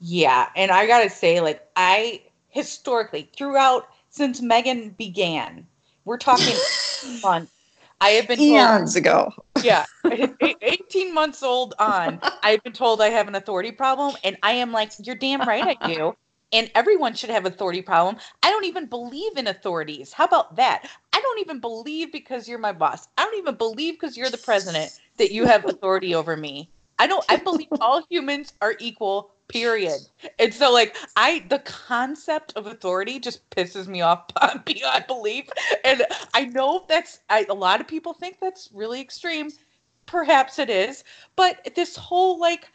Yeah. 0.00 0.48
And 0.56 0.70
I 0.70 0.86
got 0.86 1.02
to 1.02 1.10
say, 1.10 1.40
like, 1.40 1.68
I 1.76 2.22
historically, 2.48 3.30
throughout 3.36 3.88
since 4.08 4.40
Megan 4.40 4.90
began, 4.90 5.66
we're 6.06 6.16
talking 6.16 6.56
months, 7.22 7.52
I 8.00 8.10
have 8.10 8.28
been 8.28 8.40
eons 8.40 8.94
told, 8.94 8.96
ago. 8.96 9.32
Yeah, 9.62 9.84
18 10.62 11.12
months 11.12 11.42
old 11.42 11.74
on, 11.78 12.20
I've 12.42 12.62
been 12.62 12.72
told 12.72 13.00
I 13.00 13.08
have 13.08 13.28
an 13.28 13.34
authority 13.34 13.72
problem, 13.72 14.16
and 14.22 14.36
I 14.42 14.52
am 14.52 14.72
like, 14.72 14.92
you're 15.02 15.16
damn 15.16 15.40
right 15.40 15.76
I 15.80 15.86
do. 15.86 16.14
And 16.52 16.70
everyone 16.74 17.12
should 17.14 17.28
have 17.28 17.44
authority 17.44 17.82
problem. 17.82 18.16
I 18.42 18.50
don't 18.50 18.64
even 18.64 18.86
believe 18.86 19.36
in 19.36 19.48
authorities. 19.48 20.12
How 20.12 20.24
about 20.24 20.56
that? 20.56 20.88
I 21.12 21.20
don't 21.20 21.40
even 21.40 21.60
believe 21.60 22.10
because 22.10 22.48
you're 22.48 22.58
my 22.58 22.72
boss. 22.72 23.06
I 23.18 23.24
don't 23.24 23.36
even 23.36 23.56
believe 23.56 24.00
because 24.00 24.16
you're 24.16 24.30
the 24.30 24.38
president 24.38 24.98
that 25.18 25.30
you 25.30 25.44
have 25.44 25.66
authority 25.66 26.14
over 26.14 26.36
me. 26.36 26.70
I 26.98 27.06
don't. 27.06 27.24
I 27.28 27.36
believe 27.36 27.68
all 27.80 28.02
humans 28.08 28.54
are 28.62 28.74
equal 28.78 29.32
period. 29.48 30.00
And 30.38 30.52
so 30.52 30.72
like 30.72 30.96
I 31.16 31.44
the 31.48 31.58
concept 31.60 32.52
of 32.56 32.66
authority 32.66 33.18
just 33.18 33.48
pisses 33.50 33.86
me 33.86 34.00
off 34.00 34.26
beyond 34.64 35.06
belief. 35.06 35.48
And 35.84 36.04
I 36.34 36.44
know 36.46 36.84
that's 36.88 37.20
I, 37.30 37.46
a 37.48 37.54
lot 37.54 37.80
of 37.80 37.88
people 37.88 38.12
think 38.12 38.38
that's 38.40 38.68
really 38.72 39.00
extreme. 39.00 39.50
Perhaps 40.06 40.58
it 40.58 40.70
is, 40.70 41.04
but 41.36 41.74
this 41.74 41.96
whole 41.96 42.38
like 42.38 42.68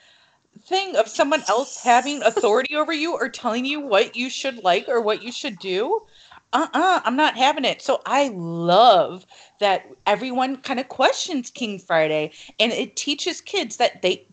thing 0.66 0.96
of 0.96 1.08
someone 1.08 1.44
else 1.48 1.82
having 1.82 2.22
authority 2.24 2.76
over 2.76 2.94
you 2.94 3.14
or 3.14 3.28
telling 3.28 3.66
you 3.66 3.80
what 3.80 4.16
you 4.16 4.30
should 4.30 4.64
like 4.64 4.88
or 4.88 5.02
what 5.02 5.24
you 5.24 5.32
should 5.32 5.58
do 5.58 6.02
uh-uh 6.54 7.02
i'm 7.04 7.16
not 7.16 7.36
having 7.36 7.66
it 7.66 7.82
so 7.82 8.02
i 8.06 8.30
love 8.36 9.26
that 9.60 9.88
everyone 10.06 10.56
kind 10.58 10.80
of 10.80 10.88
questions 10.90 11.50
king 11.50 11.80
friday 11.80 12.32
and 12.60 12.72
it 12.72 12.96
teaches 12.96 13.42
kids 13.42 13.78
that 13.78 14.02
they 14.04 14.24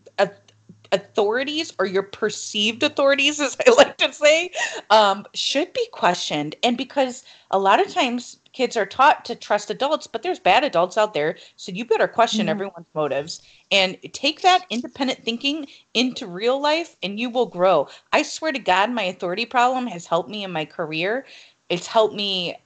authorities 0.91 1.73
or 1.79 1.85
your 1.85 2.03
perceived 2.03 2.83
authorities, 2.83 3.39
as 3.39 3.57
I 3.65 3.71
like 3.71 3.97
to 3.97 4.13
say, 4.13 4.51
um, 4.89 5.25
should 5.33 5.71
be 5.73 5.87
questioned. 5.91 6.55
And 6.63 6.77
because 6.77 7.23
a 7.51 7.59
lot 7.59 7.79
of 7.79 7.91
times 7.91 8.37
kids 8.53 8.75
are 8.75 8.85
taught 8.85 9.23
to 9.25 9.35
trust 9.35 9.69
adults, 9.69 10.07
but 10.07 10.23
there's 10.23 10.39
bad 10.39 10.63
adults 10.63 10.97
out 10.97 11.13
there. 11.13 11.37
So 11.55 11.71
you 11.71 11.85
better 11.85 12.07
question 12.07 12.41
mm-hmm. 12.41 12.49
everyone's 12.49 12.87
motives 12.93 13.41
and 13.71 13.97
take 14.13 14.41
that 14.41 14.65
independent 14.69 15.23
thinking 15.23 15.67
into 15.93 16.27
real 16.27 16.61
life 16.61 16.95
and 17.01 17.19
you 17.19 17.29
will 17.29 17.45
grow. 17.45 17.87
I 18.11 18.23
swear 18.23 18.51
to 18.51 18.59
God, 18.59 18.91
my 18.91 19.03
authority 19.03 19.45
problem 19.45 19.87
has 19.87 20.05
helped 20.05 20.29
me 20.29 20.43
in 20.43 20.51
my 20.51 20.65
career. 20.65 21.25
It's 21.69 21.87
helped 21.87 22.15
me 22.15 22.57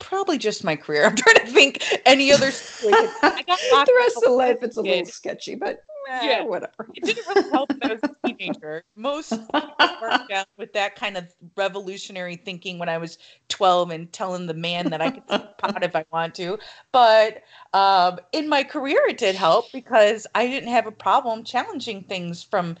probably 0.00 0.36
just 0.36 0.64
my 0.64 0.74
career. 0.74 1.04
I'm 1.06 1.16
trying 1.16 1.36
to 1.36 1.46
think 1.46 1.82
any 2.04 2.32
other. 2.32 2.50
The 2.82 3.94
rest 3.96 4.24
of 4.24 4.32
life, 4.32 4.58
it's 4.62 4.76
a 4.76 4.82
little 4.82 5.04
sketchy, 5.06 5.54
but 5.54 5.84
yeah, 6.08 6.42
whatever. 6.44 6.88
It 6.94 7.04
didn't 7.04 7.26
really 7.26 7.50
help 7.52 7.70
that 7.80 7.90
I 7.90 7.94
was 7.94 8.02
a 8.04 8.28
teenager. 8.28 8.84
Most 8.96 9.32
worked 10.00 10.30
out 10.32 10.46
with 10.58 10.72
that 10.72 10.96
kind 10.96 11.16
of 11.16 11.32
revolutionary 11.56 12.36
thinking 12.36 12.78
when 12.78 12.88
I 12.88 12.98
was 12.98 13.18
12 13.48 13.90
and 13.90 14.12
telling 14.12 14.46
the 14.46 14.54
man 14.54 14.90
that 14.90 15.00
I 15.00 15.10
could 15.10 15.26
pot 15.58 15.82
if 15.82 15.94
I 15.94 16.04
want 16.12 16.34
to. 16.36 16.58
But 16.92 17.42
um, 17.72 18.18
in 18.32 18.48
my 18.48 18.64
career, 18.64 19.00
it 19.08 19.18
did 19.18 19.34
help 19.34 19.72
because 19.72 20.26
I 20.34 20.46
didn't 20.46 20.70
have 20.70 20.86
a 20.86 20.92
problem 20.92 21.44
challenging 21.44 22.02
things 22.04 22.42
from 22.42 22.76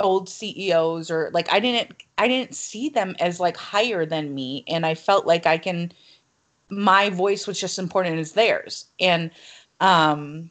old 0.00 0.28
CEOs 0.28 1.10
or 1.10 1.30
like 1.32 1.52
I 1.52 1.60
didn't 1.60 1.92
I 2.18 2.28
didn't 2.28 2.54
see 2.54 2.88
them 2.88 3.14
as 3.20 3.38
like 3.38 3.56
higher 3.56 4.04
than 4.04 4.34
me 4.34 4.64
and 4.66 4.84
I 4.84 4.94
felt 4.94 5.24
like 5.26 5.46
I 5.46 5.56
can 5.56 5.92
my 6.68 7.10
voice 7.10 7.46
was 7.46 7.60
just 7.60 7.78
as 7.78 7.82
important 7.82 8.18
as 8.18 8.32
theirs 8.32 8.86
and 8.98 9.30
um 9.80 10.50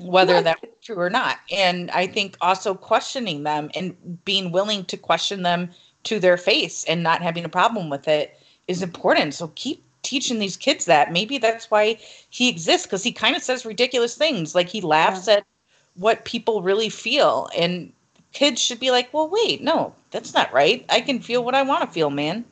whether 0.00 0.40
that's 0.42 0.60
true 0.82 0.98
or 0.98 1.10
not. 1.10 1.38
And 1.50 1.90
I 1.90 2.06
think 2.06 2.36
also 2.40 2.74
questioning 2.74 3.42
them 3.42 3.70
and 3.74 4.24
being 4.24 4.52
willing 4.52 4.84
to 4.86 4.96
question 4.96 5.42
them 5.42 5.70
to 6.04 6.18
their 6.18 6.36
face 6.36 6.84
and 6.84 7.02
not 7.02 7.22
having 7.22 7.44
a 7.44 7.48
problem 7.48 7.90
with 7.90 8.08
it 8.08 8.38
is 8.68 8.82
important. 8.82 9.34
So 9.34 9.52
keep 9.54 9.82
teaching 10.02 10.38
these 10.38 10.56
kids 10.56 10.86
that. 10.86 11.12
Maybe 11.12 11.38
that's 11.38 11.70
why 11.70 11.98
he 12.30 12.48
exists 12.48 12.86
because 12.86 13.02
he 13.02 13.12
kind 13.12 13.36
of 13.36 13.42
says 13.42 13.64
ridiculous 13.64 14.14
things. 14.14 14.54
Like 14.54 14.68
he 14.68 14.80
laughs 14.80 15.28
yeah. 15.28 15.34
at 15.34 15.46
what 15.94 16.24
people 16.24 16.62
really 16.62 16.88
feel. 16.88 17.48
And 17.56 17.92
kids 18.32 18.60
should 18.60 18.80
be 18.80 18.90
like, 18.90 19.12
well, 19.12 19.28
wait, 19.28 19.62
no, 19.62 19.94
that's 20.10 20.34
not 20.34 20.52
right. 20.52 20.84
I 20.88 21.00
can 21.00 21.20
feel 21.20 21.44
what 21.44 21.54
I 21.54 21.62
want 21.62 21.82
to 21.82 21.90
feel, 21.90 22.10
man. 22.10 22.44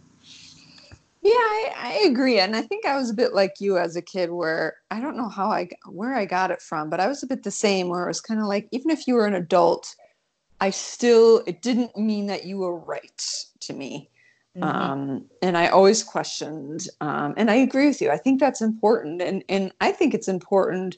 Yeah, 1.28 1.34
I, 1.34 1.72
I, 1.76 2.06
agree, 2.06 2.38
and 2.38 2.56
I 2.56 2.62
think 2.62 2.86
I 2.86 2.96
was 2.96 3.10
a 3.10 3.14
bit 3.14 3.34
like 3.34 3.54
you 3.60 3.76
as 3.76 3.96
a 3.96 4.02
kid, 4.02 4.30
where 4.30 4.76
I 4.90 4.98
don't 5.00 5.16
know 5.16 5.28
how 5.28 5.50
I 5.50 5.68
where 5.86 6.14
I 6.14 6.24
got 6.24 6.50
it 6.50 6.62
from, 6.62 6.88
but 6.88 7.00
I 7.00 7.06
was 7.06 7.22
a 7.22 7.26
bit 7.26 7.42
the 7.42 7.50
same, 7.50 7.88
where 7.88 8.04
it 8.04 8.08
was 8.08 8.20
kind 8.20 8.40
of 8.40 8.46
like 8.46 8.66
even 8.72 8.90
if 8.90 9.06
you 9.06 9.14
were 9.14 9.26
an 9.26 9.34
adult, 9.34 9.94
I 10.60 10.70
still 10.70 11.42
it 11.46 11.60
didn't 11.60 11.96
mean 11.96 12.26
that 12.26 12.46
you 12.46 12.58
were 12.58 12.76
right 12.78 13.22
to 13.60 13.72
me, 13.74 14.08
mm-hmm. 14.56 14.62
um, 14.62 15.26
and 15.42 15.58
I 15.58 15.68
always 15.68 16.02
questioned, 16.02 16.88
um, 17.02 17.34
and 17.36 17.50
I 17.50 17.56
agree 17.56 17.88
with 17.88 18.00
you. 18.00 18.10
I 18.10 18.16
think 18.16 18.40
that's 18.40 18.62
important, 18.62 19.20
and 19.20 19.44
and 19.50 19.70
I 19.82 19.92
think 19.92 20.14
it's 20.14 20.28
important 20.28 20.96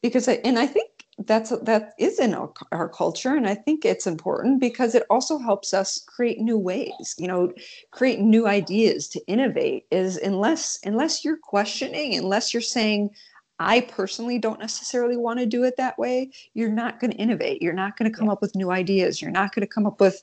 because 0.00 0.28
I 0.28 0.34
and 0.44 0.60
I 0.60 0.66
think 0.66 0.90
that's 1.18 1.50
that 1.62 1.92
is 1.98 2.18
in 2.18 2.34
our, 2.34 2.50
our, 2.72 2.88
culture 2.88 3.34
and 3.36 3.46
i 3.46 3.54
think 3.54 3.84
it's 3.84 4.06
important 4.06 4.58
because 4.60 4.94
it 4.94 5.04
also 5.10 5.38
helps 5.38 5.74
us 5.74 6.02
create 6.06 6.38
new 6.38 6.56
ways 6.56 7.14
you 7.18 7.28
know 7.28 7.52
create 7.90 8.18
new 8.18 8.46
ideas 8.46 9.08
to 9.08 9.20
innovate 9.26 9.84
is 9.90 10.16
unless 10.16 10.78
unless 10.84 11.24
you're 11.24 11.36
questioning 11.36 12.14
unless 12.14 12.54
you're 12.54 12.62
saying 12.62 13.10
i 13.58 13.80
personally 13.80 14.38
don't 14.38 14.58
necessarily 14.58 15.16
want 15.16 15.38
to 15.38 15.44
do 15.44 15.62
it 15.64 15.76
that 15.76 15.98
way 15.98 16.30
you're 16.54 16.70
not 16.70 17.00
going 17.00 17.10
to 17.10 17.16
innovate. 17.16 17.62
You're 17.62 17.72
not 17.72 17.96
going 17.96 18.10
to 18.10 18.16
come 18.16 18.28
up 18.28 18.40
with 18.40 18.54
new 18.54 18.70
ideas. 18.70 19.20
You're 19.20 19.30
not 19.30 19.54
going 19.54 19.66
to 19.66 19.72
come 19.72 19.86
up 19.86 20.00
with 20.00 20.22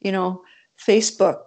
you 0.00 0.12
know 0.12 0.42
facebook 0.86 1.42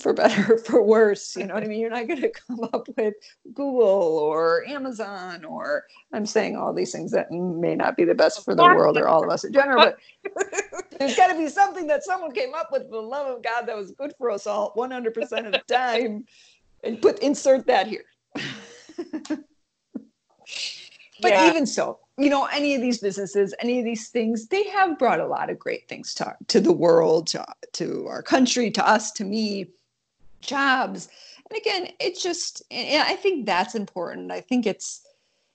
for 0.00 0.12
better 0.12 0.58
for 0.58 0.82
worse 0.82 1.36
you 1.36 1.46
know 1.46 1.54
what 1.54 1.62
i 1.62 1.66
mean? 1.68 1.80
You're 1.80 1.90
not 1.90 2.06
going 2.06 2.20
to 2.20 2.30
come 2.30 2.60
up 2.72 2.88
with 2.96 3.14
google 3.54 4.18
or 4.18 4.66
amazon 4.66 5.44
or 5.44 5.84
i'm 6.12 6.26
saying 6.26 6.56
all 6.56 6.72
these 6.72 6.92
things 6.92 7.10
that 7.12 7.30
may 7.30 7.74
not 7.74 7.96
be 7.96 8.04
the 8.04 8.14
best 8.14 8.44
for 8.44 8.54
the 8.54 8.62
world 8.62 8.96
or 8.96 9.08
all 9.08 9.24
of 9.24 9.30
us 9.30 9.44
in 9.44 9.52
general 9.52 9.78
but 9.78 9.98
there's 10.98 11.16
got 11.16 11.28
to 11.28 11.38
be 11.38 11.48
something 11.48 11.86
that 11.86 12.04
someone 12.04 12.32
came 12.32 12.54
up 12.54 12.70
with 12.72 12.84
for 12.84 12.96
the 12.96 12.98
love 12.98 13.26
of 13.26 13.42
god 13.42 13.66
that 13.66 13.76
was 13.76 13.92
good 13.92 14.12
for 14.18 14.30
us 14.30 14.46
all 14.46 14.72
100% 14.76 15.46
of 15.46 15.52
the 15.52 15.62
time 15.68 16.24
and 16.84 17.02
put 17.02 17.18
insert 17.20 17.66
that 17.66 17.86
here. 17.86 18.04
But 21.20 21.32
yeah. 21.32 21.50
even 21.50 21.66
so 21.66 21.98
you 22.16 22.30
know 22.30 22.44
any 22.46 22.76
of 22.76 22.80
these 22.80 22.98
businesses 22.98 23.52
any 23.60 23.80
of 23.80 23.84
these 23.84 24.08
things 24.08 24.46
they 24.46 24.68
have 24.68 24.98
brought 24.98 25.18
a 25.18 25.26
lot 25.26 25.50
of 25.50 25.58
great 25.58 25.88
things 25.88 26.14
to, 26.14 26.36
to 26.46 26.60
the 26.60 26.72
world 26.72 27.26
to, 27.28 27.44
to 27.72 28.06
our 28.08 28.22
country 28.22 28.70
to 28.70 28.88
us 28.88 29.10
to 29.12 29.24
me 29.24 29.66
jobs. 30.40 31.08
And 31.50 31.58
again 31.58 31.92
it's 31.98 32.22
just 32.22 32.62
i 32.70 33.16
think 33.16 33.46
that's 33.46 33.74
important. 33.74 34.30
I 34.32 34.40
think 34.40 34.66
it's 34.66 35.02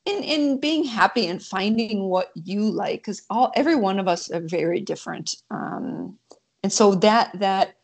in 0.05 0.23
in 0.23 0.59
being 0.59 0.83
happy 0.83 1.27
and 1.27 1.41
finding 1.41 2.03
what 2.03 2.31
you 2.35 2.61
like 2.61 3.01
because 3.01 3.21
all 3.29 3.51
every 3.55 3.75
one 3.75 3.99
of 3.99 4.07
us 4.07 4.31
are 4.31 4.41
very 4.41 4.81
different. 4.81 5.35
Um, 5.51 6.17
and 6.63 6.71
so 6.71 6.95
that 6.95 7.37
that 7.39 7.75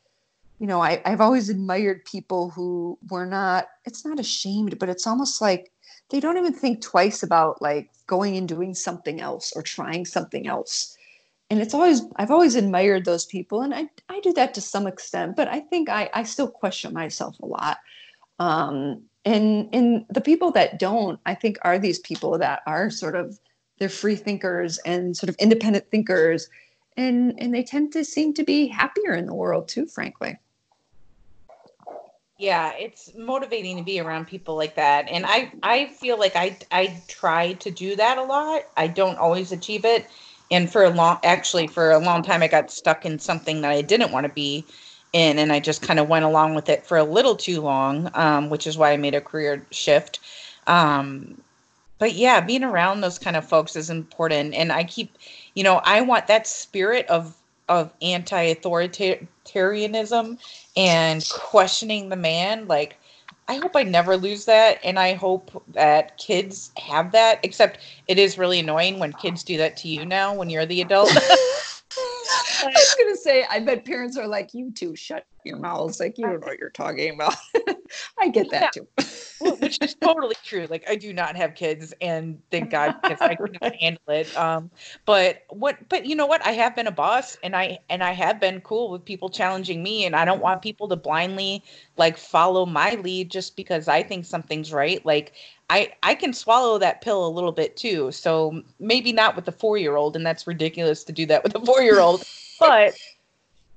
you 0.59 0.67
know 0.67 0.81
I, 0.81 1.01
i've 1.05 1.21
always 1.21 1.49
admired 1.49 2.05
people 2.05 2.49
who 2.49 2.97
were 3.09 3.25
not 3.25 3.67
it's 3.85 4.05
not 4.05 4.19
ashamed 4.19 4.79
but 4.79 4.89
it's 4.89 5.05
almost 5.05 5.41
like 5.41 5.71
they 6.09 6.19
don't 6.19 6.37
even 6.37 6.53
think 6.53 6.81
twice 6.81 7.21
about 7.21 7.61
like 7.61 7.89
going 8.07 8.35
and 8.37 8.47
doing 8.47 8.73
something 8.73 9.21
else 9.21 9.53
or 9.55 9.61
trying 9.61 10.05
something 10.05 10.47
else 10.47 10.97
and 11.49 11.61
it's 11.61 11.73
always 11.73 12.01
i've 12.17 12.31
always 12.31 12.55
admired 12.55 13.05
those 13.05 13.25
people 13.25 13.61
and 13.61 13.73
i, 13.73 13.89
I 14.07 14.19
do 14.19 14.33
that 14.33 14.53
to 14.55 14.61
some 14.61 14.87
extent 14.87 15.35
but 15.35 15.47
i 15.47 15.59
think 15.59 15.89
i, 15.89 16.09
I 16.13 16.23
still 16.23 16.49
question 16.49 16.93
myself 16.93 17.39
a 17.39 17.45
lot. 17.45 17.77
Um, 18.39 19.03
and 19.25 19.67
and 19.73 20.05
the 20.09 20.21
people 20.21 20.51
that 20.51 20.79
don't 20.79 21.19
i 21.25 21.35
think 21.35 21.57
are 21.63 21.77
these 21.77 21.99
people 21.99 22.37
that 22.37 22.61
are 22.65 22.89
sort 22.89 23.15
of 23.15 23.37
they're 23.77 23.89
free 23.89 24.15
thinkers 24.15 24.77
and 24.79 25.15
sort 25.15 25.29
of 25.29 25.35
independent 25.37 25.89
thinkers 25.91 26.49
and 26.95 27.33
and 27.37 27.53
they 27.53 27.63
tend 27.63 27.91
to 27.93 28.03
seem 28.05 28.33
to 28.33 28.43
be 28.43 28.67
happier 28.67 29.13
in 29.13 29.25
the 29.25 29.33
world 29.33 29.67
too 29.67 29.85
frankly. 29.85 30.37
Yeah 32.37 32.71
it's 32.77 33.11
motivating 33.17 33.75
to 33.75 33.83
be 33.83 33.99
around 33.99 34.27
people 34.27 34.55
like 34.55 34.75
that 34.75 35.09
and 35.09 35.25
i 35.25 35.51
i 35.61 35.87
feel 35.87 36.17
like 36.17 36.37
i 36.37 36.57
i 36.71 37.01
try 37.09 37.53
to 37.53 37.71
do 37.71 37.97
that 37.97 38.17
a 38.17 38.23
lot. 38.23 38.63
I 38.77 38.87
don't 38.87 39.17
always 39.17 39.51
achieve 39.51 39.83
it 39.83 40.07
and 40.51 40.71
for 40.71 40.83
a 40.83 40.89
long 40.89 41.19
actually 41.23 41.67
for 41.67 41.91
a 41.91 41.99
long 41.99 42.23
time 42.23 42.41
i 42.41 42.47
got 42.47 42.71
stuck 42.71 43.05
in 43.05 43.19
something 43.19 43.61
that 43.61 43.71
i 43.71 43.81
didn't 43.81 44.11
want 44.11 44.25
to 44.25 44.33
be 44.33 44.65
in 45.13 45.39
and 45.39 45.51
i 45.51 45.59
just 45.59 45.81
kind 45.81 45.99
of 45.99 46.07
went 46.07 46.25
along 46.25 46.55
with 46.55 46.69
it 46.69 46.85
for 46.85 46.97
a 46.97 47.03
little 47.03 47.35
too 47.35 47.61
long 47.61 48.09
um, 48.13 48.49
which 48.49 48.67
is 48.67 48.77
why 48.77 48.91
i 48.91 48.97
made 48.97 49.15
a 49.15 49.21
career 49.21 49.65
shift. 49.71 50.19
Um, 50.67 51.41
but 51.97 52.13
yeah 52.13 52.41
being 52.41 52.63
around 52.63 53.01
those 53.01 53.19
kind 53.19 53.35
of 53.35 53.47
folks 53.47 53.75
is 53.75 53.89
important 53.89 54.53
and 54.53 54.71
i 54.71 54.83
keep 54.83 55.17
you 55.55 55.63
know 55.63 55.81
i 55.83 56.01
want 56.01 56.27
that 56.27 56.45
spirit 56.47 57.07
of 57.07 57.35
of 57.67 57.91
anti-authoritarianism 58.01 60.37
and 60.75 61.29
questioning 61.29 62.09
the 62.09 62.15
man 62.15 62.67
like 62.67 62.97
I 63.49 63.55
hope 63.55 63.75
I 63.75 63.81
never 63.81 64.15
lose 64.15 64.45
that, 64.45 64.77
and 64.83 64.99
I 64.99 65.13
hope 65.13 65.63
that 65.73 66.19
kids 66.19 66.71
have 66.77 67.11
that. 67.13 67.39
Except 67.41 67.79
it 68.07 68.19
is 68.19 68.37
really 68.37 68.59
annoying 68.59 68.99
when 68.99 69.11
kids 69.11 69.43
do 69.43 69.57
that 69.57 69.75
to 69.77 69.87
you 69.87 70.05
now 70.05 70.35
when 70.35 70.51
you're 70.51 70.67
the 70.67 70.81
adult. 70.81 71.09
I 71.17 72.65
was 72.65 72.95
gonna 72.99 73.15
say, 73.15 73.45
I 73.49 73.59
bet 73.59 73.85
parents 73.85 74.17
are 74.17 74.27
like, 74.27 74.53
"You 74.53 74.71
two, 74.71 74.95
shut 74.95 75.25
your 75.43 75.57
mouths! 75.57 75.99
Like 75.99 76.19
you 76.19 76.27
don't 76.27 76.41
know 76.41 76.47
what 76.47 76.59
you're 76.59 76.69
talking 76.69 77.15
about." 77.15 77.35
I 78.19 78.29
get 78.29 78.51
that 78.51 78.75
yeah. 78.75 78.83
too. 78.83 78.87
Which 79.39 79.77
is 79.81 79.95
totally 79.95 80.35
true. 80.43 80.67
Like 80.69 80.83
I 80.89 80.95
do 80.95 81.13
not 81.13 81.35
have 81.35 81.55
kids, 81.55 81.93
and 82.01 82.41
thank 82.51 82.71
God 82.71 82.95
because 83.01 83.21
I 83.21 83.35
could 83.35 83.57
not 83.61 83.75
handle 83.79 84.01
it. 84.07 84.35
Um, 84.37 84.69
but 85.05 85.43
what? 85.49 85.77
But 85.89 86.05
you 86.05 86.15
know 86.15 86.25
what? 86.25 86.45
I 86.45 86.51
have 86.51 86.75
been 86.75 86.87
a 86.87 86.91
boss, 86.91 87.37
and 87.43 87.55
I 87.55 87.79
and 87.89 88.03
I 88.03 88.11
have 88.11 88.39
been 88.39 88.61
cool 88.61 88.89
with 88.89 89.03
people 89.03 89.29
challenging 89.29 89.81
me, 89.83 90.05
and 90.05 90.15
I 90.15 90.25
don't 90.25 90.41
want 90.41 90.61
people 90.61 90.87
to 90.89 90.95
blindly 90.95 91.63
like 91.97 92.17
follow 92.17 92.65
my 92.65 92.95
lead 92.95 93.29
just 93.31 93.55
because 93.55 93.87
I 93.87 94.03
think 94.03 94.25
something's 94.25 94.73
right. 94.73 95.05
Like 95.05 95.33
I 95.69 95.93
I 96.03 96.15
can 96.15 96.33
swallow 96.33 96.77
that 96.79 97.01
pill 97.01 97.25
a 97.25 97.29
little 97.29 97.51
bit 97.51 97.77
too. 97.77 98.11
So 98.11 98.63
maybe 98.79 99.13
not 99.13 99.35
with 99.35 99.47
a 99.47 99.53
four 99.53 99.77
year 99.77 99.95
old, 99.95 100.15
and 100.15 100.25
that's 100.25 100.47
ridiculous 100.47 101.03
to 101.05 101.11
do 101.11 101.25
that 101.27 101.43
with 101.43 101.55
a 101.55 101.65
four 101.65 101.81
year 101.81 101.99
old, 101.99 102.25
but. 102.59 102.95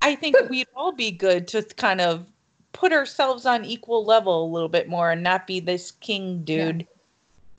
I 0.05 0.15
think 0.15 0.35
we'd 0.49 0.67
all 0.75 0.91
be 0.91 1.11
good 1.11 1.47
to 1.47 1.63
kind 1.63 2.01
of 2.01 2.25
put 2.73 2.91
ourselves 2.91 3.45
on 3.45 3.63
equal 3.63 4.03
level 4.03 4.45
a 4.45 4.51
little 4.51 4.69
bit 4.69 4.89
more 4.89 5.11
and 5.11 5.23
not 5.23 5.47
be 5.47 5.59
this 5.59 5.91
king 5.91 6.43
dude 6.43 6.81
yeah. 6.81 6.87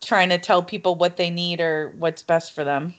trying 0.03 0.29
to 0.29 0.38
tell 0.38 0.62
people 0.62 0.96
what 0.96 1.16
they 1.16 1.31
need 1.31 1.61
or 1.61 1.94
what's 1.98 2.22
best 2.22 2.53
for 2.53 2.64
them. 2.64 2.94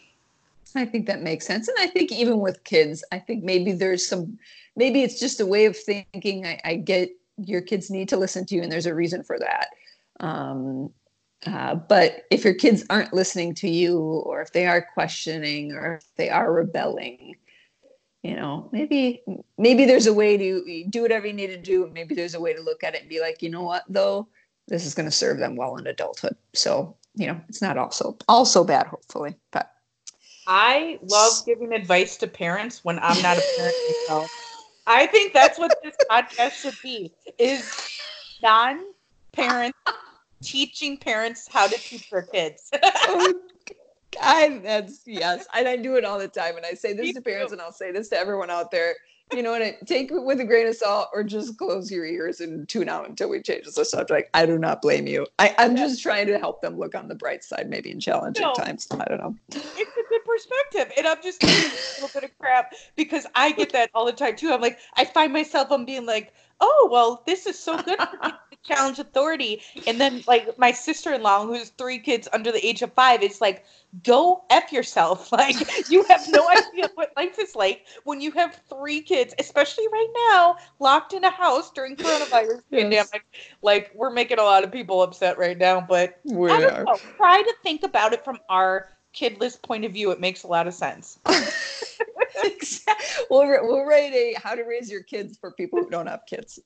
I 0.75 0.86
think 0.86 1.06
that 1.06 1.21
makes 1.21 1.45
sense. 1.45 1.67
And 1.67 1.78
I 1.80 1.88
think 1.88 2.12
even 2.12 2.39
with 2.39 2.63
kids, 2.63 3.04
I 3.12 3.19
think 3.19 3.43
maybe 3.43 3.71
there's 3.71 4.06
some, 4.06 4.38
maybe 4.75 5.04
it's 5.04 5.19
just 5.19 5.39
a 5.39 5.45
way 5.45 5.65
of 5.65 5.78
thinking. 5.78 6.45
I, 6.45 6.60
I 6.65 6.75
get 6.75 7.12
your 7.38 7.62
kids 7.62 7.89
need 7.89 8.10
to 8.10 8.17
listen 8.17 8.45
to 8.47 8.56
you, 8.56 8.62
and 8.62 8.71
there's 8.71 8.86
a 8.86 8.95
reason 8.95 9.23
for 9.23 9.39
that. 9.39 9.69
Um, 10.19 10.91
uh, 11.45 11.75
but 11.75 12.25
if 12.32 12.43
your 12.43 12.54
kids 12.56 12.86
aren't 12.89 13.13
listening 13.13 13.54
to 13.56 13.69
you, 13.69 13.99
or 13.99 14.41
if 14.41 14.51
they 14.51 14.65
are 14.65 14.82
questioning, 14.93 15.71
or 15.73 15.95
if 15.95 16.15
they 16.15 16.30
are 16.30 16.51
rebelling, 16.51 17.36
you 18.25 18.35
know 18.35 18.69
maybe 18.71 19.21
maybe 19.57 19.85
there's 19.85 20.07
a 20.07 20.13
way 20.13 20.38
to 20.38 20.85
do 20.89 21.01
whatever 21.01 21.27
you 21.27 21.33
need 21.33 21.47
to 21.47 21.57
do. 21.57 21.89
Maybe 21.93 22.15
there's 22.15 22.33
a 22.33 22.39
way 22.39 22.53
to 22.53 22.61
look 22.61 22.83
at 22.83 22.95
it 22.95 23.01
and 23.01 23.09
be 23.09 23.21
like 23.21 23.41
you 23.41 23.49
know 23.49 23.63
what 23.63 23.83
though? 23.88 24.27
This 24.67 24.85
is 24.85 24.95
going 24.95 25.07
to 25.07 25.11
serve 25.11 25.38
them 25.38 25.55
well 25.55 25.77
in 25.77 25.85
adulthood. 25.85 26.35
So 26.53 26.95
you 27.15 27.27
know 27.27 27.39
it's 27.47 27.61
not 27.61 27.77
also 27.77 28.17
also 28.27 28.63
bad 28.63 28.88
hopefully 28.88 29.35
but 29.51 29.71
i 30.47 30.99
love 31.01 31.33
giving 31.45 31.73
advice 31.73 32.17
to 32.17 32.27
parents 32.27 32.83
when 32.83 32.99
i'm 32.99 33.21
not 33.21 33.38
a 33.38 33.43
parent 33.57 33.75
myself. 33.88 34.29
I 34.88 35.07
think 35.07 35.33
that's 35.33 35.57
what 35.57 35.75
this 35.81 35.95
podcast 36.11 36.51
should 36.51 36.77
be 36.83 37.11
is 37.39 37.73
non-parents 38.43 39.77
teaching 40.43 40.97
parents 40.97 41.47
how 41.51 41.65
to 41.67 41.75
teach 41.75 42.09
their 42.11 42.21
kids. 42.21 42.69
Oh 43.07 43.33
I 44.21 44.60
that's 44.63 45.01
yes, 45.06 45.45
and 45.54 45.67
I 45.67 45.75
do 45.78 45.95
it 45.95 46.06
all 46.06 46.19
the 46.19 46.28
time. 46.28 46.58
And 46.58 46.65
I 46.65 46.73
say 46.73 46.93
this 46.93 47.06
Me 47.06 47.13
to 47.13 47.21
parents, 47.21 47.51
too. 47.51 47.54
and 47.54 47.62
I'll 47.62 47.71
say 47.71 47.91
this 47.91 48.10
to 48.10 48.17
everyone 48.17 48.49
out 48.49 48.71
there. 48.71 48.95
You 49.34 49.41
know 49.41 49.51
what? 49.51 49.88
Take 49.88 50.12
it 50.12 50.23
with 50.23 50.39
a 50.39 50.45
grain 50.45 50.67
of 50.67 50.75
salt, 50.75 51.10
or 51.13 51.23
just 51.23 51.58
close 51.58 51.89
your 51.91 52.06
ears 52.06 52.41
and 52.41 52.69
tune 52.69 52.88
out 52.88 53.10
until 53.10 53.30
we 53.30 53.41
change 53.41 53.65
the 53.65 53.84
subject. 53.84 54.30
I 54.36 54.45
do 54.45 54.60
not 54.60 54.84
blame 54.84 55.08
you. 55.08 55.25
I, 55.39 55.56
I'm 55.58 55.75
just 55.75 56.01
trying 56.04 56.28
to 56.28 56.38
help 56.38 56.62
them 56.62 56.78
look 56.78 56.93
on 56.93 57.08
the 57.08 57.15
bright 57.15 57.43
side, 57.43 57.67
maybe 57.67 57.89
in 57.89 57.99
challenging 57.99 58.43
no, 58.43 58.54
times. 58.54 58.88
I 58.91 59.06
don't 59.06 59.17
know. 59.17 59.36
It's 59.49 59.97
a 59.97 60.10
good 60.10 60.21
perspective, 60.25 60.93
and 60.97 61.08
I'm 61.08 61.23
just 61.23 61.43
a 61.43 61.47
little 61.47 62.12
bit 62.13 62.23
of 62.23 62.38
crap 62.38 62.73
because 62.95 63.25
I 63.34 63.51
get 63.51 63.71
that 63.73 63.89
all 63.95 64.06
the 64.06 64.13
time 64.13 64.36
too. 64.36 64.54
I'm 64.54 64.62
like, 64.62 64.78
I 64.95 65.06
find 65.06 65.34
myself 65.34 65.71
I'm 65.71 65.86
being 65.86 66.06
like, 66.06 66.34
oh 66.62 66.89
well, 66.91 67.23
this 67.25 67.47
is 67.47 67.58
so 67.58 67.82
good 67.82 67.97
challenge 68.67 68.99
authority. 68.99 69.62
And 69.88 69.99
then 69.99 70.23
like 70.28 70.58
my 70.58 70.71
sister-in-law, 70.71 71.45
who's 71.45 71.69
three 71.69 71.99
kids 71.99 72.28
under 72.34 72.51
the 72.51 72.65
age 72.65 72.82
of 72.82 72.93
five, 72.93 73.23
is 73.23 73.41
like, 73.41 73.65
go 74.04 74.43
F 74.49 74.71
yourself. 74.71 75.32
Like 75.36 75.89
you 75.89 76.04
have 76.04 76.23
no 76.30 76.47
idea 76.49 76.89
what 76.95 77.12
life 77.17 77.38
is 77.39 77.56
like 77.56 77.86
when 78.06 78.21
you 78.21 78.32
have 78.32 78.62
three 78.69 79.01
kids, 79.01 79.34
especially 79.38 79.86
right 79.91 80.32
now, 80.32 80.56
locked 80.80 81.12
in 81.13 81.23
a 81.25 81.30
house 81.30 81.71
during 81.71 81.97
coronavirus 81.97 82.62
yes. 82.69 82.82
pandemic. 82.82 83.25
Like 83.62 83.91
we're 83.93 84.12
making 84.12 84.39
a 84.39 84.43
lot 84.43 84.63
of 84.63 84.71
people 84.71 85.01
upset 85.01 85.38
right 85.38 85.58
now, 85.58 85.82
but 85.82 86.19
we 86.23 86.49
I 86.49 86.62
don't 86.62 86.73
are. 86.73 86.84
know. 86.86 86.97
Try 87.17 87.41
to 87.41 87.54
think 87.63 87.84
about 87.84 88.13
it 88.13 88.23
from 88.23 88.39
our 88.49 88.89
kidless 89.13 89.62
point 89.62 89.84
of 89.84 89.91
view. 89.91 90.12
It 90.12 90.19
makes 90.19 90.43
a 90.43 90.47
lot 90.47 90.67
of 90.67 90.73
sense. 90.73 91.19
we'll, 93.30 93.47
we'll 93.47 93.86
write 93.86 94.13
a 94.13 94.36
how 94.41 94.56
to 94.56 94.63
raise 94.63 94.89
your 94.89 95.04
kids 95.04 95.38
for 95.38 95.51
people 95.51 95.80
who 95.80 95.89
don't 95.89 96.08
have 96.08 96.21
kids. 96.28 96.60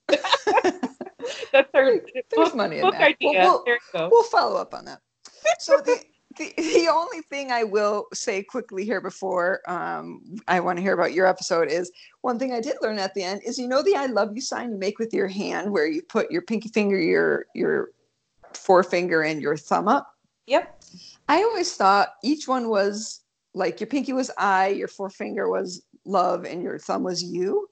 That's 1.52 1.70
our 1.74 1.84
there's 1.84 2.24
book, 2.34 2.54
money 2.54 2.78
in 2.78 2.90
that. 2.90 3.00
Idea. 3.00 3.40
We'll, 3.40 3.64
we'll, 3.94 4.10
we'll 4.10 4.22
follow 4.24 4.60
up 4.60 4.74
on 4.74 4.84
that. 4.86 5.00
So 5.58 5.78
the, 5.78 5.98
the 6.38 6.52
the 6.56 6.88
only 6.92 7.22
thing 7.22 7.50
I 7.50 7.64
will 7.64 8.06
say 8.12 8.42
quickly 8.42 8.84
here 8.84 9.00
before 9.00 9.60
um, 9.66 10.22
I 10.46 10.60
want 10.60 10.78
to 10.78 10.82
hear 10.82 10.94
about 10.94 11.12
your 11.12 11.26
episode 11.26 11.68
is 11.68 11.90
one 12.22 12.38
thing 12.38 12.52
I 12.52 12.60
did 12.60 12.76
learn 12.82 12.98
at 12.98 13.14
the 13.14 13.22
end 13.22 13.42
is 13.44 13.58
you 13.58 13.68
know 13.68 13.82
the 13.82 13.96
I 13.96 14.06
love 14.06 14.30
you 14.34 14.40
sign 14.40 14.70
you 14.70 14.78
make 14.78 14.98
with 14.98 15.12
your 15.12 15.28
hand 15.28 15.70
where 15.72 15.86
you 15.86 16.02
put 16.02 16.30
your 16.30 16.42
pinky 16.42 16.68
finger, 16.68 16.98
your 16.98 17.46
your 17.54 17.90
forefinger, 18.54 19.22
and 19.22 19.40
your 19.40 19.56
thumb 19.56 19.88
up. 19.88 20.14
Yep. 20.46 20.82
I 21.28 21.42
always 21.42 21.74
thought 21.74 22.14
each 22.24 22.48
one 22.48 22.68
was 22.68 23.20
like 23.54 23.80
your 23.80 23.86
pinky 23.88 24.12
was 24.12 24.30
I, 24.38 24.68
your 24.68 24.88
forefinger 24.88 25.48
was 25.48 25.82
love, 26.04 26.44
and 26.44 26.62
your 26.62 26.78
thumb 26.78 27.02
was 27.02 27.22
you. 27.22 27.68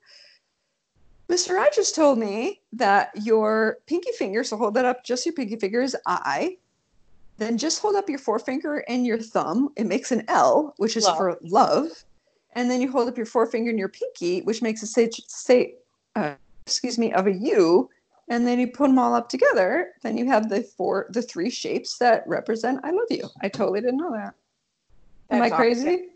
Mr. 1.29 1.53
Rogers 1.53 1.91
told 1.91 2.17
me 2.17 2.61
that 2.73 3.11
your 3.13 3.77
pinky 3.85 4.11
finger, 4.13 4.43
so 4.43 4.57
hold 4.57 4.73
that 4.73 4.85
up, 4.85 5.03
just 5.03 5.25
your 5.25 5.33
pinky 5.33 5.55
finger 5.55 5.81
is 5.81 5.95
I. 6.07 6.57
Then 7.37 7.57
just 7.57 7.81
hold 7.81 7.95
up 7.95 8.09
your 8.09 8.19
forefinger 8.19 8.83
and 8.89 9.05
your 9.05 9.19
thumb. 9.19 9.69
It 9.77 9.85
makes 9.85 10.11
an 10.11 10.25
L, 10.27 10.73
which 10.77 10.97
is 10.97 11.05
love. 11.05 11.17
for 11.17 11.37
love. 11.41 11.87
And 12.53 12.69
then 12.69 12.81
you 12.81 12.91
hold 12.91 13.07
up 13.07 13.15
your 13.15 13.27
forefinger 13.27 13.69
and 13.69 13.79
your 13.79 13.89
pinky, 13.89 14.41
which 14.41 14.61
makes 14.61 14.81
a 14.81 14.87
say, 14.87 15.09
say 15.27 15.75
uh, 16.15 16.33
excuse 16.65 16.97
me, 16.97 17.13
of 17.13 17.27
a 17.27 17.33
U. 17.33 17.89
And 18.27 18.45
then 18.45 18.59
you 18.59 18.67
put 18.67 18.87
them 18.87 18.99
all 18.99 19.13
up 19.13 19.29
together. 19.29 19.91
Then 20.01 20.17
you 20.17 20.27
have 20.27 20.49
the 20.49 20.63
four, 20.63 21.07
the 21.11 21.21
three 21.21 21.49
shapes 21.49 21.97
that 21.99 22.23
represent 22.27 22.79
I 22.83 22.91
love 22.91 23.07
you. 23.09 23.29
I 23.41 23.49
totally 23.49 23.81
didn't 23.81 23.97
know 23.97 24.11
that. 24.11 24.33
Am 25.29 25.41
I 25.41 25.49
crazy? 25.49 25.87
Awesome. 25.89 26.09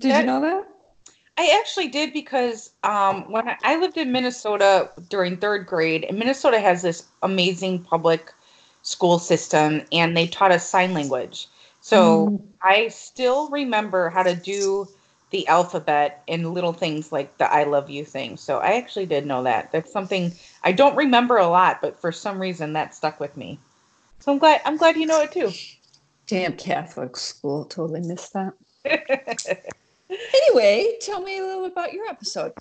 Did 0.00 0.10
that, 0.12 0.20
you 0.20 0.26
know 0.26 0.40
that? 0.40 0.66
I 1.36 1.58
actually 1.60 1.88
did 1.88 2.12
because 2.12 2.70
um, 2.84 3.30
when 3.30 3.48
I, 3.48 3.56
I, 3.64 3.76
lived 3.76 3.96
in 3.96 4.12
Minnesota 4.12 4.90
during 5.08 5.36
third 5.36 5.66
grade, 5.66 6.04
and 6.04 6.18
Minnesota 6.18 6.60
has 6.60 6.82
this 6.82 7.06
amazing 7.22 7.80
public 7.82 8.32
school 8.82 9.18
system, 9.18 9.82
and 9.90 10.16
they 10.16 10.28
taught 10.28 10.52
us 10.52 10.68
sign 10.68 10.94
language. 10.94 11.48
So 11.80 12.28
mm. 12.28 12.42
I 12.62 12.88
still 12.88 13.48
remember 13.50 14.10
how 14.10 14.22
to 14.22 14.36
do 14.36 14.86
the 15.30 15.46
alphabet 15.48 16.22
and 16.28 16.54
little 16.54 16.72
things 16.72 17.10
like 17.10 17.36
the 17.38 17.52
I 17.52 17.64
love 17.64 17.90
you 17.90 18.04
thing. 18.04 18.36
So 18.36 18.58
I 18.58 18.76
actually 18.76 19.06
did 19.06 19.26
know 19.26 19.42
that. 19.42 19.72
That's 19.72 19.90
something 19.90 20.32
I 20.62 20.70
don't 20.70 20.94
remember 20.94 21.36
a 21.36 21.48
lot, 21.48 21.82
but 21.82 21.98
for 21.98 22.12
some 22.12 22.38
reason 22.38 22.74
that 22.74 22.94
stuck 22.94 23.18
with 23.18 23.36
me. 23.36 23.58
So 24.20 24.32
I'm 24.32 24.38
glad 24.38 24.60
I'm 24.64 24.76
glad 24.76 24.96
you 24.96 25.06
know 25.06 25.20
it 25.20 25.32
too. 25.32 25.50
Damn 26.28 26.56
Catholic 26.56 27.16
school, 27.16 27.64
totally 27.64 28.00
missed 28.00 28.32
that. 28.34 28.54
anyway, 30.34 30.96
tell 31.00 31.20
me 31.20 31.38
a 31.38 31.42
little 31.42 31.64
about 31.66 31.92
your 31.92 32.06
episode. 32.06 32.52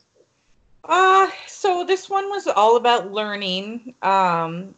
Uh, 0.83 1.29
so 1.47 1.85
this 1.85 2.09
one 2.09 2.29
was 2.29 2.47
all 2.47 2.75
about 2.75 3.11
learning. 3.11 3.95
Um, 4.01 4.75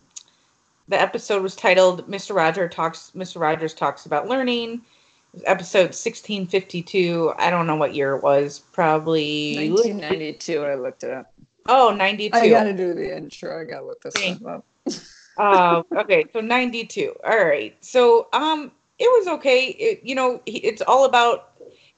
the 0.88 1.00
episode 1.00 1.42
was 1.42 1.56
titled 1.56 2.08
"Mr. 2.10 2.36
Roger 2.36 2.70
talks." 2.70 3.12
Mr. 3.16 3.40
Rogers 3.40 3.74
talks 3.74 4.06
about 4.06 4.28
learning. 4.28 4.82
Episode 5.46 5.96
sixteen 5.96 6.48
fifty 6.48 6.82
two. 6.82 7.34
I 7.38 7.50
don't 7.50 7.68
know 7.68 7.76
what 7.76 7.96
year 7.96 8.16
it 8.16 8.24
was. 8.24 8.60
Probably 8.60 9.56
nineteen 9.56 9.98
ninety 9.98 10.34
two. 10.34 10.64
I 10.64 10.76
looked 10.76 11.04
it 11.04 11.12
up. 11.12 11.32
Oh, 11.68 11.94
92. 11.96 12.38
I 12.38 12.50
got 12.50 12.64
to 12.64 12.74
do 12.74 12.94
the 12.94 13.16
intro. 13.16 13.62
I 13.62 13.64
got 13.64 13.80
to 13.80 13.86
look 13.86 14.02
this 14.02 14.42
up. 14.46 14.66
uh, 15.38 15.84
okay, 16.00 16.26
so 16.32 16.42
92. 16.42 17.16
All 17.26 17.46
right. 17.46 17.76
So 17.82 18.28
um, 18.34 18.72
it 19.00 19.06
was 19.06 19.28
okay. 19.36 19.68
It, 19.68 20.02
you 20.04 20.16
know, 20.16 20.42
it's 20.46 20.82
all 20.82 21.06
about 21.06 21.54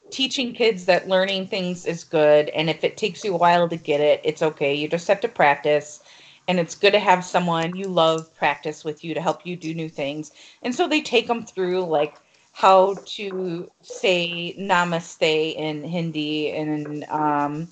teaching 0.09 0.53
kids 0.53 0.85
that 0.85 1.07
learning 1.07 1.47
things 1.47 1.85
is 1.85 2.03
good 2.03 2.49
and 2.49 2.69
if 2.69 2.83
it 2.83 2.97
takes 2.97 3.23
you 3.23 3.33
a 3.33 3.37
while 3.37 3.67
to 3.69 3.77
get 3.77 4.01
it 4.01 4.21
it's 4.23 4.41
okay. 4.41 4.73
You 4.73 4.87
just 4.87 5.07
have 5.07 5.21
to 5.21 5.27
practice 5.27 6.01
and 6.47 6.59
it's 6.59 6.75
good 6.75 6.93
to 6.93 6.99
have 6.99 7.25
someone 7.25 7.75
you 7.75 7.87
love 7.87 8.33
practice 8.35 8.83
with 8.83 9.03
you 9.03 9.13
to 9.13 9.21
help 9.21 9.45
you 9.45 9.55
do 9.55 9.73
new 9.73 9.89
things. 9.89 10.31
And 10.63 10.73
so 10.73 10.87
they 10.87 11.01
take 11.01 11.27
them 11.27 11.45
through 11.45 11.81
like 11.85 12.17
how 12.53 12.95
to 13.05 13.69
say 13.81 14.55
namaste 14.57 15.55
in 15.55 15.83
hindi 15.83 16.51
and 16.51 17.03
um, 17.05 17.67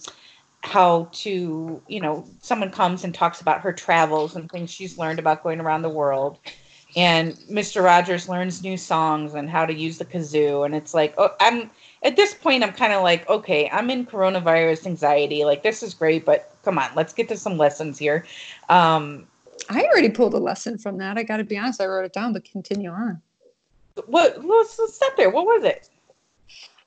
how 0.61 1.09
to 1.11 1.81
you 1.87 1.99
know 2.01 2.25
someone 2.41 2.69
comes 2.69 3.03
and 3.03 3.13
talks 3.13 3.41
about 3.41 3.61
her 3.61 3.73
travels 3.73 4.35
and 4.35 4.49
things 4.51 4.69
she's 4.69 4.97
learned 4.97 5.19
about 5.19 5.43
going 5.43 5.59
around 5.61 5.81
the 5.81 5.89
world. 5.89 6.37
And 6.95 7.33
mr 7.51 7.83
rogers 7.83 8.29
learns 8.29 8.61
new 8.61 8.77
songs 8.77 9.33
and 9.33 9.49
how 9.49 9.65
to 9.65 9.73
use 9.73 9.97
the 9.97 10.05
kazoo 10.05 10.65
and 10.65 10.75
it's 10.75 10.93
like 10.93 11.13
oh 11.17 11.31
i'm 11.39 11.71
at 12.05 12.15
this 12.15 12.35
point, 12.35 12.63
I'm 12.63 12.71
kind 12.71 12.93
of 12.93 13.01
like, 13.01 13.27
okay, 13.27 13.67
I'm 13.71 13.89
in 13.89 14.05
coronavirus 14.05 14.85
anxiety. 14.85 15.43
Like, 15.43 15.63
this 15.63 15.81
is 15.81 15.93
great, 15.93 16.23
but 16.23 16.55
come 16.63 16.77
on, 16.77 16.89
let's 16.95 17.13
get 17.13 17.27
to 17.29 17.37
some 17.37 17.57
lessons 17.57 17.97
here. 17.97 18.25
Um, 18.69 19.27
I 19.69 19.83
already 19.83 20.09
pulled 20.09 20.35
a 20.35 20.39
lesson 20.39 20.77
from 20.77 20.97
that. 20.99 21.17
I 21.17 21.23
got 21.23 21.37
to 21.37 21.43
be 21.43 21.57
honest, 21.57 21.81
I 21.81 21.87
wrote 21.87 22.05
it 22.05 22.13
down, 22.13 22.31
but 22.33 22.45
continue 22.45 22.91
on. 22.91 23.21
What? 24.05 24.45
Let's, 24.45 24.77
let's 24.77 24.95
stop 24.95 25.17
there. 25.17 25.31
What 25.31 25.45
was 25.45 25.63
it? 25.63 25.89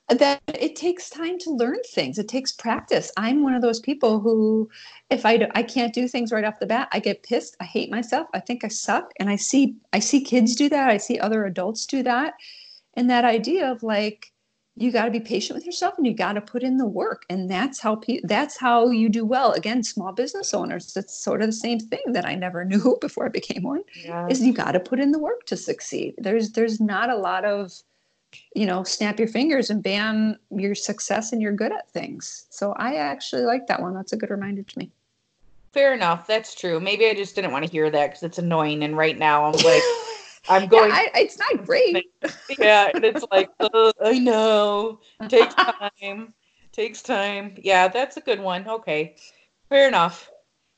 that 0.09 0.41
it 0.47 0.75
takes 0.75 1.11
time 1.11 1.39
to 1.39 1.51
learn 1.51 1.77
things. 1.87 2.19
It 2.19 2.29
takes 2.29 2.51
practice. 2.51 3.13
I'm 3.19 3.43
one 3.43 3.55
of 3.55 3.61
those 3.61 3.79
people 3.79 4.21
who, 4.21 4.71
if 5.11 5.27
I 5.27 5.37
do, 5.37 5.47
I 5.55 5.63
can't 5.63 5.93
do 5.93 6.09
things 6.09 6.33
right 6.33 6.45
off 6.45 6.61
the 6.61 6.67
bat, 6.67 6.89
I 6.93 6.99
get 6.99 7.23
pissed. 7.23 7.59
I 7.61 7.65
hate 7.65 7.91
myself. 7.91 8.27
I 8.33 8.41
think 8.41 8.65
I 8.65 8.69
suck. 8.69 9.13
And 9.21 9.29
I 9.29 9.37
see 9.37 9.77
I 9.93 9.99
see 9.99 10.23
kids 10.23 10.57
do 10.57 10.71
that. 10.71 10.89
I 10.89 10.97
see 10.97 11.19
other 11.19 11.45
adults 11.45 11.85
do 11.85 12.03
that. 12.05 12.35
And 12.95 13.11
that 13.11 13.27
idea 13.27 13.71
of 13.71 13.83
like 13.83 14.33
you 14.81 14.93
got 14.93 15.07
to 15.07 15.11
be 15.11 15.21
patient 15.21 15.57
with 15.57 15.67
yourself 15.67 15.95
and 15.97 16.07
you 16.07 16.15
got 16.15 16.35
to 16.35 16.41
put 16.41 16.63
in 16.63 16.77
the 16.77 16.87
work 16.87 17.25
and 17.29 17.51
that's 17.51 17.81
how 17.81 17.97
pe- 17.97 18.21
that's 18.25 18.57
how 18.57 18.91
you 18.91 19.09
do 19.09 19.25
well. 19.25 19.53
Again 19.53 19.83
small 19.83 20.13
business 20.13 20.55
owners 20.55 20.97
it's 20.97 21.19
sort 21.19 21.43
of 21.43 21.49
the 21.49 21.53
same 21.53 21.81
thing 21.81 22.01
that 22.09 22.25
i 22.25 22.35
never 22.35 22.65
knew 22.71 22.97
before 23.01 23.27
i 23.27 23.29
became 23.29 23.63
one 23.63 23.83
yeah. 24.05 24.27
is 24.29 24.41
you 24.41 24.53
got 24.53 24.73
to 24.73 24.81
put 24.81 25.01
in 25.01 25.13
the 25.13 25.19
work 25.19 25.45
to 25.47 25.57
succeed. 25.57 26.15
There's 26.19 26.53
there's 26.53 26.81
not 26.81 27.11
a 27.11 27.17
lot 27.17 27.45
of 27.45 27.73
you 28.55 28.67
know 28.67 28.85
snap 28.85 29.19
your 29.19 29.29
fingers 29.29 29.71
and 29.71 29.83
bam 29.83 30.37
your 30.51 30.75
success 30.75 31.33
and 31.33 31.43
you're 31.43 31.53
good 31.53 31.73
at 31.73 31.91
things. 31.91 32.47
So 32.51 32.73
i 32.77 32.97
actually 32.97 33.43
like 33.43 33.67
that 33.67 33.83
one. 33.83 33.95
That's 33.95 34.13
a 34.13 34.17
good 34.17 34.31
reminder 34.31 34.63
to 34.63 34.79
me. 34.79 34.91
Fair 35.73 35.93
enough. 35.93 36.27
That's 36.27 36.55
true. 36.55 36.81
Maybe 36.81 37.07
i 37.09 37.15
just 37.15 37.35
didn't 37.35 37.53
want 37.53 37.65
to 37.65 37.71
hear 37.71 37.91
that 37.91 38.07
because 38.09 38.23
it's 38.23 38.39
annoying 38.39 38.85
and 38.85 38.97
right 38.97 39.19
now 39.19 39.45
i'm 39.45 39.53
like 39.65 39.83
I'm 40.49 40.69
going. 40.69 40.91
Yeah, 40.91 40.97
I, 41.15 41.21
it's 41.21 41.39
not 41.39 41.65
great. 41.65 42.07
yeah, 42.59 42.91
and 42.95 43.05
it's 43.05 43.25
like, 43.31 43.51
oh, 43.61 43.93
I 44.03 44.19
know. 44.19 45.01
Takes 45.29 45.55
time. 46.01 46.35
Takes 46.73 47.03
time. 47.03 47.55
Yeah, 47.63 47.89
that's 47.89 48.17
a 48.17 48.21
good 48.21 48.41
one. 48.41 48.67
Okay, 48.69 49.17
fair 49.69 49.89
enough. 49.89 50.31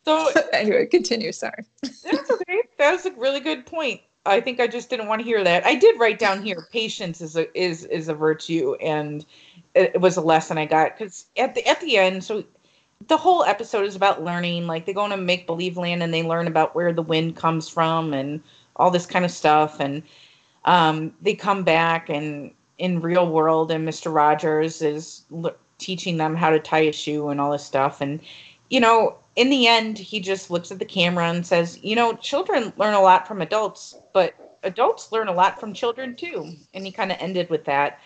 So 0.04 0.28
anyway, 0.52 0.86
continue. 0.86 1.32
Sorry. 1.32 1.64
That's 1.82 2.30
okay. 2.30 2.62
That 2.78 2.92
was 2.92 3.06
a 3.06 3.12
really 3.12 3.40
good 3.40 3.66
point. 3.66 4.00
I 4.26 4.40
think 4.40 4.60
I 4.60 4.66
just 4.66 4.90
didn't 4.90 5.08
want 5.08 5.20
to 5.20 5.24
hear 5.24 5.42
that. 5.42 5.64
I 5.64 5.74
did 5.74 5.98
write 5.98 6.18
down 6.18 6.42
here: 6.42 6.66
patience 6.72 7.20
is 7.20 7.36
a 7.36 7.58
is 7.58 7.84
is 7.84 8.08
a 8.08 8.14
virtue, 8.14 8.74
and 8.74 9.24
it, 9.74 9.92
it 9.94 10.00
was 10.00 10.16
a 10.16 10.20
lesson 10.20 10.58
I 10.58 10.66
got 10.66 10.96
because 10.96 11.26
at 11.36 11.54
the 11.54 11.66
at 11.66 11.80
the 11.80 11.96
end, 11.96 12.24
so 12.24 12.44
the 13.08 13.16
whole 13.16 13.44
episode 13.44 13.86
is 13.86 13.96
about 13.96 14.22
learning. 14.22 14.66
Like 14.66 14.84
they 14.86 14.92
go 14.92 15.04
into 15.04 15.16
make 15.16 15.46
believe 15.46 15.76
land 15.76 16.02
and 16.02 16.12
they 16.12 16.22
learn 16.22 16.46
about 16.46 16.74
where 16.74 16.92
the 16.92 17.02
wind 17.02 17.36
comes 17.36 17.68
from 17.68 18.12
and 18.12 18.42
all 18.80 18.90
this 18.90 19.06
kind 19.06 19.24
of 19.24 19.30
stuff. 19.30 19.78
And 19.78 20.02
um, 20.64 21.12
they 21.22 21.34
come 21.34 21.62
back 21.62 22.08
and 22.08 22.52
in 22.78 23.00
real 23.00 23.30
world, 23.30 23.70
and 23.70 23.86
Mr. 23.86 24.12
Rogers 24.12 24.80
is 24.80 25.22
l- 25.32 25.54
teaching 25.78 26.16
them 26.16 26.34
how 26.34 26.50
to 26.50 26.58
tie 26.58 26.80
a 26.80 26.92
shoe 26.92 27.28
and 27.28 27.40
all 27.40 27.52
this 27.52 27.64
stuff. 27.64 28.00
And 28.00 28.20
you 28.70 28.80
know, 28.80 29.16
in 29.36 29.50
the 29.50 29.66
end, 29.66 29.98
he 29.98 30.20
just 30.20 30.50
looks 30.50 30.70
at 30.70 30.78
the 30.78 30.84
camera 30.84 31.28
and 31.28 31.46
says, 31.46 31.78
you 31.82 31.94
know, 31.94 32.14
children 32.14 32.72
learn 32.76 32.94
a 32.94 33.00
lot 33.00 33.28
from 33.28 33.42
adults, 33.42 33.96
but 34.12 34.34
adults 34.62 35.12
learn 35.12 35.28
a 35.28 35.32
lot 35.32 35.60
from 35.60 35.74
children 35.74 36.16
too. 36.16 36.54
And 36.74 36.86
he 36.86 36.92
kind 36.92 37.12
of 37.12 37.18
ended 37.20 37.50
with 37.50 37.64
that. 37.64 38.00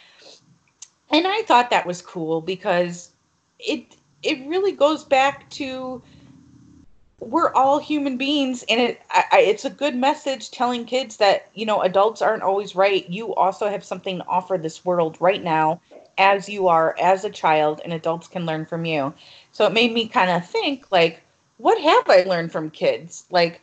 And 1.11 1.27
I 1.27 1.43
thought 1.43 1.71
that 1.71 1.87
was 1.87 2.03
cool 2.03 2.41
because 2.41 3.11
it 3.59 3.97
it 4.23 4.47
really 4.49 4.73
goes 4.73 5.05
back 5.05 5.49
to 5.51 6.03
we're 7.25 7.53
all 7.55 7.79
human 7.79 8.17
beings 8.17 8.65
and 8.69 8.81
it 8.81 9.03
I, 9.11 9.41
it's 9.41 9.65
a 9.65 9.71
good 9.71 9.95
message 9.97 10.51
telling 10.51 10.85
kids 10.85 11.17
that 11.19 11.49
you 11.55 11.67
know 11.67 11.83
adults 11.83 12.23
aren't 12.23 12.43
always 12.43 12.75
right. 12.77 13.09
You 13.09 13.35
also 13.35 13.69
have 13.69 13.85
something 13.85 14.19
to 14.19 14.27
offer 14.27 14.59
this 14.59 14.85
world 14.85 15.17
right 15.21 15.43
now 15.43 15.81
as 16.19 16.49
you 16.49 16.69
are 16.69 16.95
as 17.01 17.25
a 17.25 17.31
child 17.31 17.81
and 17.85 17.93
adults 17.93 18.29
can 18.29 18.47
learn 18.47 18.67
from 18.67 18.85
you. 18.85 19.15
So 19.53 19.67
it 19.67 19.73
made 19.73 19.93
me 19.93 20.09
kind 20.09 20.31
of 20.31 20.49
think 20.49 20.87
like 20.91 21.23
what 21.59 21.81
have 21.81 22.09
i 22.09 22.23
learned 22.29 22.53
from 22.53 22.71
kids? 22.71 23.25
Like 23.31 23.61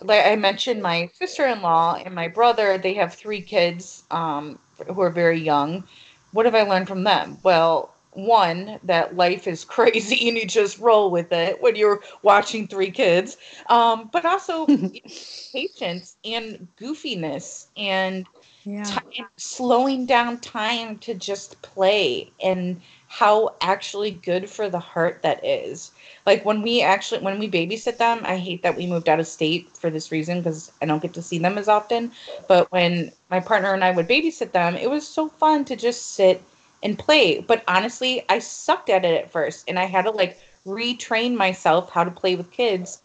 like 0.00 0.26
i 0.26 0.36
mentioned 0.36 0.82
my 0.82 1.08
sister-in-law 1.14 2.02
and 2.04 2.14
my 2.14 2.28
brother 2.28 2.78
they 2.78 2.94
have 2.94 3.14
three 3.14 3.40
kids 3.40 4.04
um, 4.10 4.58
who 4.88 5.00
are 5.00 5.10
very 5.10 5.40
young. 5.40 5.84
What 6.32 6.46
have 6.46 6.54
i 6.54 6.62
learned 6.62 6.88
from 6.88 7.04
them? 7.04 7.38
Well 7.42 7.93
one 8.14 8.78
that 8.84 9.16
life 9.16 9.46
is 9.46 9.64
crazy 9.64 10.28
and 10.28 10.36
you 10.38 10.46
just 10.46 10.78
roll 10.78 11.10
with 11.10 11.32
it 11.32 11.60
when 11.62 11.76
you're 11.76 12.00
watching 12.22 12.66
three 12.66 12.90
kids. 12.90 13.36
Um, 13.68 14.08
but 14.12 14.24
also 14.24 14.66
patience 15.52 16.16
and 16.24 16.68
goofiness 16.80 17.66
and 17.76 18.26
yeah. 18.64 18.98
t- 19.10 19.24
slowing 19.36 20.06
down 20.06 20.38
time 20.38 20.98
to 20.98 21.14
just 21.14 21.60
play 21.62 22.32
and 22.42 22.80
how 23.08 23.54
actually 23.60 24.10
good 24.10 24.48
for 24.48 24.68
the 24.68 24.78
heart 24.78 25.20
that 25.22 25.44
is. 25.44 25.92
Like 26.26 26.44
when 26.44 26.62
we 26.62 26.82
actually 26.82 27.20
when 27.20 27.38
we 27.38 27.48
babysit 27.50 27.98
them 27.98 28.20
i 28.24 28.36
hate 28.36 28.62
that 28.62 28.76
we 28.76 28.86
moved 28.86 29.08
out 29.08 29.20
of 29.20 29.26
state 29.26 29.70
for 29.76 29.90
this 29.90 30.10
reason 30.10 30.38
because 30.40 30.72
i 30.82 30.86
don't 30.86 31.02
get 31.02 31.14
to 31.14 31.22
see 31.22 31.38
them 31.38 31.58
as 31.58 31.68
often. 31.68 32.12
But 32.48 32.70
when 32.72 33.12
my 33.30 33.40
partner 33.40 33.72
and 33.74 33.84
i 33.84 33.90
would 33.90 34.08
babysit 34.08 34.52
them 34.52 34.76
it 34.76 34.90
was 34.90 35.06
so 35.06 35.28
fun 35.28 35.64
to 35.66 35.76
just 35.76 36.14
sit 36.14 36.42
and 36.84 36.98
play. 36.98 37.40
But 37.40 37.64
honestly, 37.66 38.22
I 38.28 38.38
sucked 38.38 38.90
at 38.90 39.04
it 39.04 39.24
at 39.24 39.30
first 39.32 39.64
and 39.66 39.78
I 39.78 39.86
had 39.86 40.02
to 40.02 40.10
like 40.10 40.38
retrain 40.66 41.34
myself 41.34 41.90
how 41.90 42.04
to 42.04 42.10
play 42.10 42.36
with 42.36 42.50
kids 42.50 43.00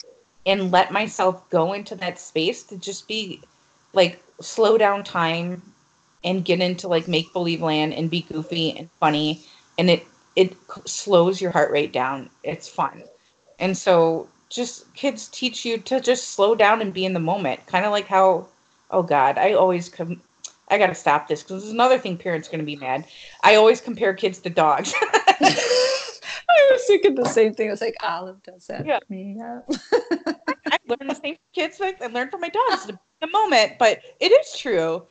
and 0.46 0.72
let 0.72 0.92
myself 0.92 1.50
go 1.50 1.74
into 1.74 1.96
that 1.96 2.20
space 2.20 2.64
to 2.64 2.78
just 2.78 3.08
be 3.08 3.42
like 3.94 4.22
slow 4.42 4.78
down 4.78 5.04
time 5.04 5.62
and 6.24 6.46
get 6.46 6.60
into 6.60 6.88
like 6.88 7.08
make 7.08 7.32
believe 7.34 7.62
land 7.62 7.94
and 7.94 8.10
be 8.10 8.22
goofy 8.22 8.78
and 8.78 8.90
funny 9.00 9.42
and 9.78 9.90
it 9.90 10.06
it 10.36 10.56
slows 10.86 11.42
your 11.42 11.52
heart 11.52 11.72
rate 11.72 11.92
down. 11.92 12.30
It's 12.44 12.68
fun. 12.68 13.04
And 13.60 13.78
so 13.78 14.28
just 14.50 14.94
kids 14.94 15.28
teach 15.28 15.66
you 15.66 15.78
to 15.80 16.00
just 16.00 16.30
slow 16.30 16.56
down 16.56 16.82
and 16.82 16.94
be 16.94 17.06
in 17.06 17.14
the 17.14 17.20
moment. 17.20 17.66
Kind 17.66 17.86
of 17.86 17.92
like 17.92 18.08
how 18.08 18.48
oh 18.92 19.04
god, 19.04 19.38
I 19.38 19.54
always 19.54 19.90
come 19.90 20.22
I 20.70 20.78
got 20.78 20.88
to 20.88 20.96
stop 20.96 21.28
this 21.28 21.44
because 21.44 21.64
there's 21.64 21.74
another 21.74 21.98
thing 21.98 22.18
parents 22.18 22.48
going 22.48 22.60
to 22.60 22.66
be 22.66 22.76
mad. 22.76 23.06
I 23.42 23.56
always 23.56 23.82
compare 23.82 24.14
kids 24.14 24.40
to 24.40 24.50
dogs. 24.50 24.94
I 26.50 26.68
was 26.72 26.84
thinking 26.86 27.16
the 27.16 27.26
same 27.26 27.54
thing. 27.54 27.68
I 27.68 27.72
was 27.72 27.82
like, 27.82 27.96
Olive 28.04 28.42
does 28.44 28.68
that 28.68 28.86
yeah. 28.86 29.00
me. 29.10 29.36
Yeah. 29.38 29.62
I 30.68 30.78
learned 30.88 31.10
the 31.10 31.20
same 31.24 31.38
kids 31.54 31.80
I 31.82 32.08
learned 32.08 32.32
from 32.32 32.42
my 32.42 32.50
dogs 32.50 32.90
in 32.90 33.00
the 33.22 33.28
moment, 33.28 33.74
but 33.80 34.02
it 34.20 34.32
is 34.32 34.58
true. 34.58 35.04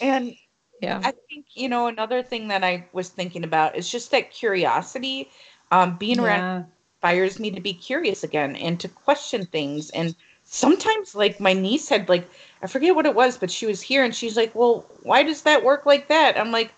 And 0.00 0.34
yeah, 0.80 1.00
I 1.02 1.12
think 1.28 1.46
you 1.54 1.68
know 1.68 1.86
another 1.86 2.22
thing 2.22 2.48
that 2.48 2.62
I 2.62 2.86
was 2.92 3.08
thinking 3.08 3.44
about 3.44 3.76
is 3.76 3.90
just 3.90 4.10
that 4.10 4.30
curiosity. 4.30 5.30
Um, 5.72 5.96
being 5.96 6.16
yeah. 6.16 6.24
around 6.24 6.66
inspires 6.94 7.38
me 7.38 7.50
to 7.50 7.60
be 7.60 7.72
curious 7.72 8.24
again 8.24 8.56
and 8.56 8.78
to 8.80 8.88
question 8.88 9.46
things. 9.46 9.90
And 9.90 10.14
sometimes, 10.56 11.14
like 11.14 11.38
my 11.38 11.52
niece 11.52 11.88
had 11.88 12.08
like 12.08 12.28
I 12.62 12.66
forget 12.66 12.94
what 12.96 13.06
it 13.06 13.14
was, 13.14 13.36
but 13.36 13.50
she 13.50 13.66
was 13.66 13.82
here 13.82 14.04
and 14.04 14.14
she's 14.14 14.36
like, 14.36 14.54
"Well, 14.54 14.86
why 15.02 15.22
does 15.22 15.42
that 15.42 15.62
work 15.62 15.84
like 15.86 16.08
that?" 16.08 16.38
I'm 16.38 16.50
like, 16.50 16.72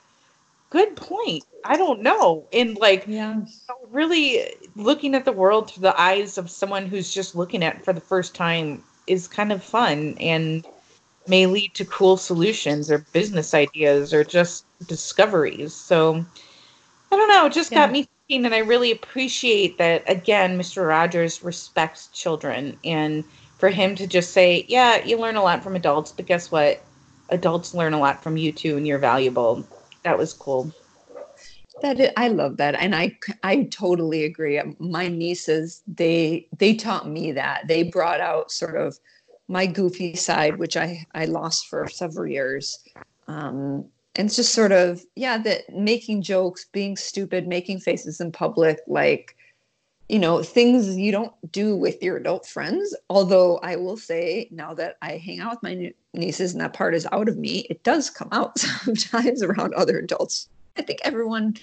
"Good 0.70 0.96
point. 0.96 1.44
I 1.64 1.76
don't 1.76 2.02
know." 2.02 2.44
And 2.52 2.76
like, 2.76 3.04
yeah. 3.06 3.40
really 3.90 4.52
looking 4.74 5.14
at 5.14 5.24
the 5.24 5.32
world 5.32 5.70
through 5.70 5.82
the 5.82 6.00
eyes 6.00 6.36
of 6.38 6.50
someone 6.50 6.86
who's 6.86 7.14
just 7.14 7.36
looking 7.36 7.62
at 7.62 7.76
it 7.76 7.84
for 7.84 7.92
the 7.92 8.00
first 8.00 8.34
time 8.34 8.82
is 9.06 9.28
kind 9.28 9.52
of 9.52 9.62
fun 9.62 10.16
and 10.20 10.66
may 11.28 11.46
lead 11.46 11.72
to 11.74 11.84
cool 11.84 12.16
solutions 12.16 12.90
or 12.90 12.98
business 13.12 13.54
ideas 13.54 14.12
or 14.12 14.24
just 14.24 14.64
discoveries. 14.86 15.72
So 15.72 16.24
I 17.12 17.16
don't 17.16 17.28
know, 17.28 17.46
it 17.46 17.52
just 17.52 17.70
yeah. 17.70 17.86
got 17.86 17.92
me 17.92 18.08
thinking 18.28 18.44
and 18.44 18.54
I 18.54 18.58
really 18.58 18.90
appreciate 18.90 19.78
that 19.78 20.02
again 20.10 20.58
Mr. 20.58 20.86
Rogers 20.88 21.42
respects 21.42 22.08
children 22.08 22.78
and 22.84 23.24
for 23.58 23.68
him 23.70 23.94
to 23.96 24.06
just 24.06 24.32
say, 24.32 24.64
"Yeah, 24.68 25.04
you 25.04 25.18
learn 25.18 25.36
a 25.36 25.42
lot 25.42 25.62
from 25.62 25.76
adults, 25.76 26.12
but 26.12 26.26
guess 26.26 26.50
what? 26.50 26.82
Adults 27.30 27.74
learn 27.74 27.92
a 27.94 27.98
lot 27.98 28.22
from 28.22 28.36
you 28.36 28.52
too, 28.52 28.76
and 28.76 28.86
you're 28.86 28.98
valuable." 28.98 29.64
That 30.04 30.18
was 30.18 30.32
cool. 30.32 30.72
That 31.82 32.00
is, 32.00 32.10
I 32.16 32.28
love 32.28 32.56
that, 32.56 32.74
and 32.74 32.94
I 32.94 33.16
I 33.42 33.64
totally 33.64 34.24
agree. 34.24 34.60
My 34.78 35.08
nieces 35.08 35.82
they 35.86 36.48
they 36.58 36.74
taught 36.74 37.08
me 37.08 37.32
that 37.32 37.68
they 37.68 37.84
brought 37.84 38.20
out 38.20 38.50
sort 38.50 38.76
of 38.76 38.98
my 39.48 39.66
goofy 39.66 40.14
side, 40.16 40.58
which 40.58 40.76
I 40.76 41.04
I 41.14 41.26
lost 41.26 41.66
for 41.68 41.86
several 41.86 42.26
years. 42.26 42.78
Um, 43.28 43.84
and 44.16 44.26
it's 44.26 44.36
just 44.36 44.52
sort 44.54 44.72
of 44.72 45.02
yeah 45.14 45.38
that 45.38 45.62
making 45.72 46.22
jokes 46.22 46.66
being 46.72 46.96
stupid 46.96 47.46
making 47.46 47.80
faces 47.80 48.20
in 48.20 48.32
public 48.32 48.80
like 48.88 49.36
you 50.08 50.18
know 50.18 50.42
things 50.42 50.96
you 50.96 51.12
don't 51.12 51.34
do 51.52 51.76
with 51.76 52.02
your 52.02 52.16
adult 52.16 52.46
friends. 52.46 52.94
Although 53.10 53.58
i 53.58 53.76
will 53.76 53.96
say 53.96 54.48
now 54.50 54.74
that 54.74 54.96
i 55.02 55.16
hang 55.16 55.40
out 55.40 55.52
with 55.52 55.62
my 55.62 55.92
nieces 56.14 56.52
and 56.52 56.60
that 56.60 56.72
part 56.72 56.94
is 56.94 57.06
out 57.12 57.28
of 57.28 57.36
me 57.36 57.66
it 57.70 57.84
does 57.84 58.10
come 58.10 58.28
out 58.32 58.58
sometimes 58.58 59.42
around 59.42 59.74
other 59.74 59.98
adults. 59.98 60.48
I 60.76 60.82
think 60.82 61.00
everyone 61.04 61.56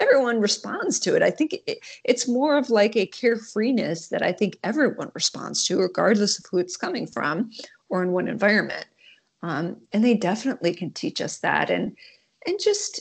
everyone 0.00 0.40
responds 0.40 0.98
to 1.00 1.16
it. 1.16 1.22
I 1.22 1.30
think 1.30 1.54
it, 1.66 1.78
it's 2.04 2.28
more 2.28 2.58
of 2.58 2.68
like 2.68 2.96
a 2.96 3.06
carefreeness 3.06 4.10
that 4.10 4.22
i 4.22 4.32
think 4.32 4.58
everyone 4.62 5.10
responds 5.14 5.64
to 5.66 5.78
regardless 5.78 6.38
of 6.38 6.44
who 6.50 6.58
it's 6.58 6.76
coming 6.76 7.06
from 7.06 7.50
or 7.88 8.02
in 8.02 8.12
what 8.12 8.28
environment. 8.28 8.86
Um, 9.42 9.76
and 9.92 10.04
they 10.04 10.14
definitely 10.14 10.74
can 10.74 10.92
teach 10.92 11.20
us 11.20 11.38
that 11.38 11.70
and 11.70 11.96
and 12.46 12.60
just 12.60 13.00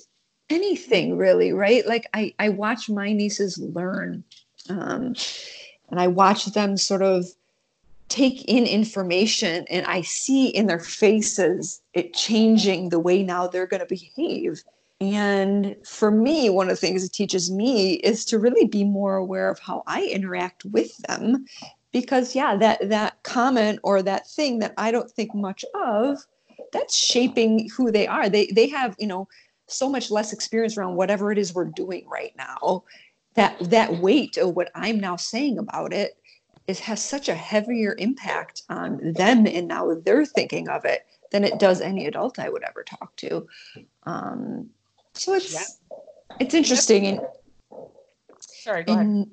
anything 0.50 1.18
really 1.18 1.54
right? 1.54 1.86
Like 1.86 2.08
i 2.14 2.34
i 2.40 2.50
watch 2.50 2.90
my 2.90 3.12
nieces 3.12 3.58
learn 3.60 4.24
um, 4.70 5.16
and 5.90 6.00
I 6.00 6.08
watch 6.08 6.46
them 6.46 6.78
sort 6.78 7.02
of 7.02 7.26
take 8.08 8.46
in 8.46 8.66
information 8.66 9.66
and 9.70 9.86
I 9.88 10.02
see 10.02 10.48
in 10.48 10.68
their 10.68 10.80
faces 10.80 11.82
it 11.94 12.14
changing 12.14 12.90
the 12.90 13.00
way 13.00 13.24
now 13.24 13.48
they're 13.48 13.68
going 13.68 13.82
to 13.82 13.88
behave 13.88 14.64
and 15.02 15.76
for 15.84 16.10
me, 16.10 16.50
one 16.50 16.70
of 16.70 16.80
the 16.80 16.88
things 16.88 17.04
it 17.04 17.12
teaches 17.12 17.52
me 17.52 17.96
is 17.96 18.24
to 18.26 18.40
really 18.40 18.66
be 18.66 18.84
more 18.84 19.16
aware 19.16 19.50
of 19.50 19.60
how 19.60 19.84
I 19.88 20.06
interact 20.06 20.64
with 20.66 20.98
them. 21.00 21.46
Because 21.92 22.36
yeah, 22.36 22.56
that 22.58 22.90
that 22.90 23.22
comment 23.24 23.80
or 23.84 24.02
that 24.02 24.28
thing 24.28 24.60
that 24.60 24.74
I 24.78 24.92
don't 24.92 25.12
think 25.12 25.34
much 25.34 25.64
of, 25.74 26.18
that's 26.72 26.96
shaping 26.96 27.70
who 27.76 27.92
they 27.92 28.08
are. 28.08 28.30
They 28.30 28.48
they 28.48 28.68
have, 28.70 28.96
you 29.00 29.08
know, 29.08 29.28
so 29.68 29.90
much 29.90 30.12
less 30.12 30.32
experience 30.32 30.78
around 30.78 30.96
whatever 30.96 31.32
it 31.32 31.38
is 31.38 31.54
we're 31.54 31.66
doing 31.66 32.08
right 32.10 32.34
now. 32.38 32.84
That 33.36 33.58
that 33.70 34.00
weight 34.00 34.38
of 34.38 34.56
what 34.56 34.72
I'm 34.76 35.00
now 35.00 35.16
saying 35.16 35.58
about 35.58 35.94
it 35.94 36.18
is 36.68 36.80
has 36.80 37.04
such 37.04 37.30
a 37.30 37.36
heavier 37.36 37.96
impact 38.00 38.64
on 38.70 39.14
them 39.14 39.46
and 39.46 39.68
now 39.68 39.94
they're 40.04 40.26
thinking 40.26 40.68
of 40.68 40.86
it 40.86 41.06
than 41.32 41.44
it 41.44 41.60
does 41.60 41.82
any 41.82 42.08
adult 42.08 42.40
I 42.40 42.50
would 42.50 42.64
ever 42.64 42.84
talk 42.84 43.16
to. 43.18 43.48
Um, 44.04 44.70
so 45.14 45.34
it's 45.34 45.54
yeah. 45.54 45.98
it's 46.40 46.54
interesting. 46.54 47.08
And 47.08 47.22
sorry, 48.40 48.84
go 48.84 48.94
ahead. 48.94 49.30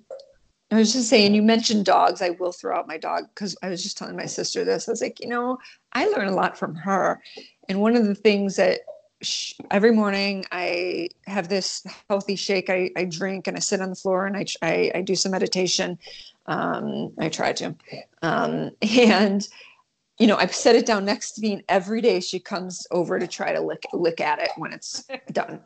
I 0.72 0.76
was 0.76 0.94
just 0.94 1.10
saying, 1.10 1.34
you 1.34 1.42
mentioned 1.42 1.84
dogs. 1.84 2.22
I 2.22 2.30
will 2.30 2.50
throw 2.50 2.74
out 2.74 2.88
my 2.88 2.96
dog 2.96 3.24
because 3.34 3.54
I 3.62 3.68
was 3.68 3.82
just 3.82 3.98
telling 3.98 4.16
my 4.16 4.24
sister 4.24 4.64
this. 4.64 4.88
I 4.88 4.92
was 4.92 5.02
like, 5.02 5.20
you 5.20 5.28
know, 5.28 5.58
I 5.92 6.06
learn 6.08 6.28
a 6.28 6.34
lot 6.34 6.56
from 6.56 6.74
her. 6.76 7.20
And 7.68 7.82
one 7.82 7.94
of 7.94 8.06
the 8.06 8.14
things 8.14 8.56
that 8.56 8.80
she, 9.22 9.54
every 9.70 9.92
morning 9.92 10.44
I 10.52 11.08
have 11.26 11.48
this 11.48 11.84
healthy 12.08 12.36
shake 12.36 12.68
I, 12.68 12.90
I 12.96 13.04
drink 13.04 13.46
and 13.46 13.56
I 13.56 13.60
sit 13.60 13.80
on 13.80 13.90
the 13.90 13.96
floor 13.96 14.26
and 14.26 14.36
I, 14.36 14.46
I, 14.62 14.92
I 14.96 15.02
do 15.02 15.14
some 15.14 15.32
meditation. 15.32 15.98
Um, 16.46 17.12
I 17.18 17.28
try 17.28 17.52
to. 17.54 17.74
Um, 18.22 18.70
and 18.82 19.46
you 20.18 20.26
know, 20.26 20.36
I've 20.36 20.54
set 20.54 20.76
it 20.76 20.86
down 20.86 21.04
next 21.04 21.32
to 21.32 21.40
me, 21.40 21.54
and 21.54 21.64
every 21.68 22.00
day 22.00 22.20
she 22.20 22.38
comes 22.38 22.86
over 22.90 23.18
to 23.18 23.26
try 23.26 23.52
to 23.52 23.60
lick 23.60 23.82
lick 23.92 24.20
at 24.20 24.38
it 24.38 24.50
when 24.56 24.72
it's 24.72 25.04
done. 25.32 25.60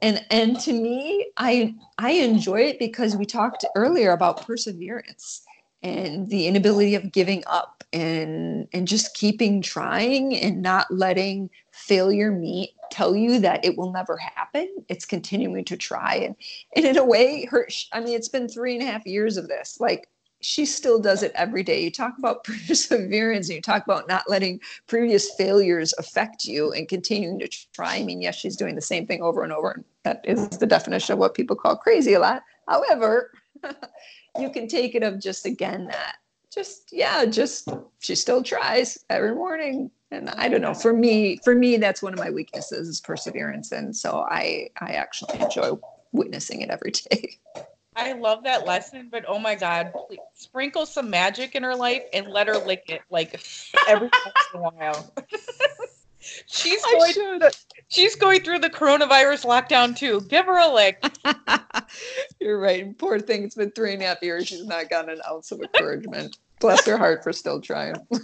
And 0.00 0.24
and 0.30 0.58
to 0.60 0.72
me, 0.72 1.30
I 1.36 1.74
I 1.98 2.12
enjoy 2.12 2.60
it 2.60 2.78
because 2.78 3.16
we 3.16 3.26
talked 3.26 3.64
earlier 3.74 4.12
about 4.12 4.46
perseverance 4.46 5.42
and 5.82 6.28
the 6.28 6.46
inability 6.46 6.94
of 6.94 7.12
giving 7.12 7.42
up 7.46 7.84
and 7.92 8.68
and 8.72 8.88
just 8.88 9.14
keeping 9.14 9.60
trying 9.60 10.34
and 10.36 10.62
not 10.62 10.86
letting 10.90 11.50
failure 11.78 12.30
meet 12.32 12.70
tell 12.90 13.14
you 13.14 13.40
that 13.40 13.64
it 13.64 13.76
will 13.76 13.92
never 13.92 14.16
happen. 14.16 14.68
It's 14.88 15.04
continuing 15.04 15.64
to 15.66 15.76
try 15.76 16.16
and 16.16 16.36
and 16.74 16.84
in 16.84 16.96
a 16.96 17.04
way, 17.04 17.46
her 17.46 17.68
I 17.92 18.00
mean, 18.00 18.14
it's 18.14 18.28
been 18.28 18.48
three 18.48 18.74
and 18.74 18.82
a 18.82 18.86
half 18.86 19.06
years 19.06 19.36
of 19.36 19.48
this. 19.48 19.78
Like 19.80 20.08
she 20.40 20.64
still 20.66 21.00
does 21.00 21.22
it 21.22 21.32
every 21.34 21.62
day. 21.62 21.82
You 21.82 21.90
talk 21.90 22.14
about 22.18 22.44
perseverance 22.68 23.48
and 23.48 23.56
you 23.56 23.62
talk 23.62 23.84
about 23.84 24.08
not 24.08 24.28
letting 24.28 24.60
previous 24.86 25.34
failures 25.34 25.94
affect 25.98 26.44
you 26.44 26.72
and 26.72 26.88
continuing 26.88 27.38
to 27.40 27.48
try. 27.72 27.96
I 27.96 28.02
mean, 28.04 28.22
yes, 28.22 28.36
she's 28.36 28.56
doing 28.56 28.74
the 28.74 28.80
same 28.80 29.06
thing 29.06 29.22
over 29.22 29.42
and 29.42 29.52
over. 29.52 29.72
And 29.72 29.84
that 30.04 30.24
is 30.24 30.48
the 30.48 30.66
definition 30.66 31.12
of 31.12 31.18
what 31.18 31.34
people 31.34 31.56
call 31.56 31.76
crazy 31.76 32.14
a 32.14 32.20
lot. 32.20 32.42
However, 32.68 33.32
you 34.38 34.50
can 34.50 34.68
take 34.68 34.94
it 34.94 35.02
of 35.02 35.20
just 35.20 35.46
again 35.46 35.86
that 35.86 36.16
just 36.58 36.92
yeah, 36.92 37.24
just 37.24 37.68
she 38.00 38.14
still 38.14 38.42
tries 38.42 38.98
every 39.10 39.34
morning. 39.34 39.90
And 40.10 40.30
I 40.30 40.48
don't 40.48 40.62
know, 40.62 40.74
for 40.74 40.92
me, 40.92 41.38
for 41.44 41.54
me, 41.54 41.76
that's 41.76 42.02
one 42.02 42.12
of 42.12 42.18
my 42.18 42.30
weaknesses 42.30 42.88
is 42.88 43.00
perseverance. 43.00 43.70
And 43.72 43.94
so 43.94 44.26
I 44.28 44.70
I 44.80 44.92
actually 44.92 45.38
enjoy 45.40 45.78
witnessing 46.12 46.62
it 46.62 46.70
every 46.70 46.90
day. 46.90 47.38
I 47.96 48.12
love 48.12 48.44
that 48.44 48.64
lesson, 48.64 49.08
but 49.10 49.24
oh 49.26 49.38
my 49.38 49.54
god, 49.54 49.92
please 50.06 50.20
sprinkle 50.34 50.86
some 50.86 51.10
magic 51.10 51.54
in 51.56 51.64
her 51.64 51.74
life 51.74 52.02
and 52.12 52.28
let 52.28 52.46
her 52.46 52.58
lick 52.58 52.84
it 52.88 53.02
like 53.10 53.40
every 53.88 54.08
once 54.24 54.46
in 54.54 54.60
a 54.60 54.62
while. 54.62 55.14
she's 56.46 56.80
going 56.82 57.40
she's 57.88 58.14
going 58.14 58.42
through 58.42 58.60
the 58.60 58.70
coronavirus 58.70 59.44
lockdown 59.46 59.96
too. 59.96 60.20
Give 60.28 60.46
her 60.46 60.58
a 60.58 60.72
lick. 60.72 61.04
You're 62.40 62.60
right. 62.60 62.96
Poor 62.98 63.18
thing. 63.18 63.42
It's 63.42 63.56
been 63.56 63.72
three 63.72 63.94
and 63.94 64.02
a 64.02 64.06
half 64.06 64.22
years. 64.22 64.46
She's 64.46 64.66
not 64.66 64.90
gotten 64.90 65.10
an 65.10 65.20
ounce 65.28 65.50
of 65.50 65.60
encouragement. 65.60 66.36
Bless 66.60 66.86
her 66.86 66.96
heart 66.96 67.22
for 67.22 67.32
still 67.32 67.60
trying. 67.60 67.94
you 68.10 68.18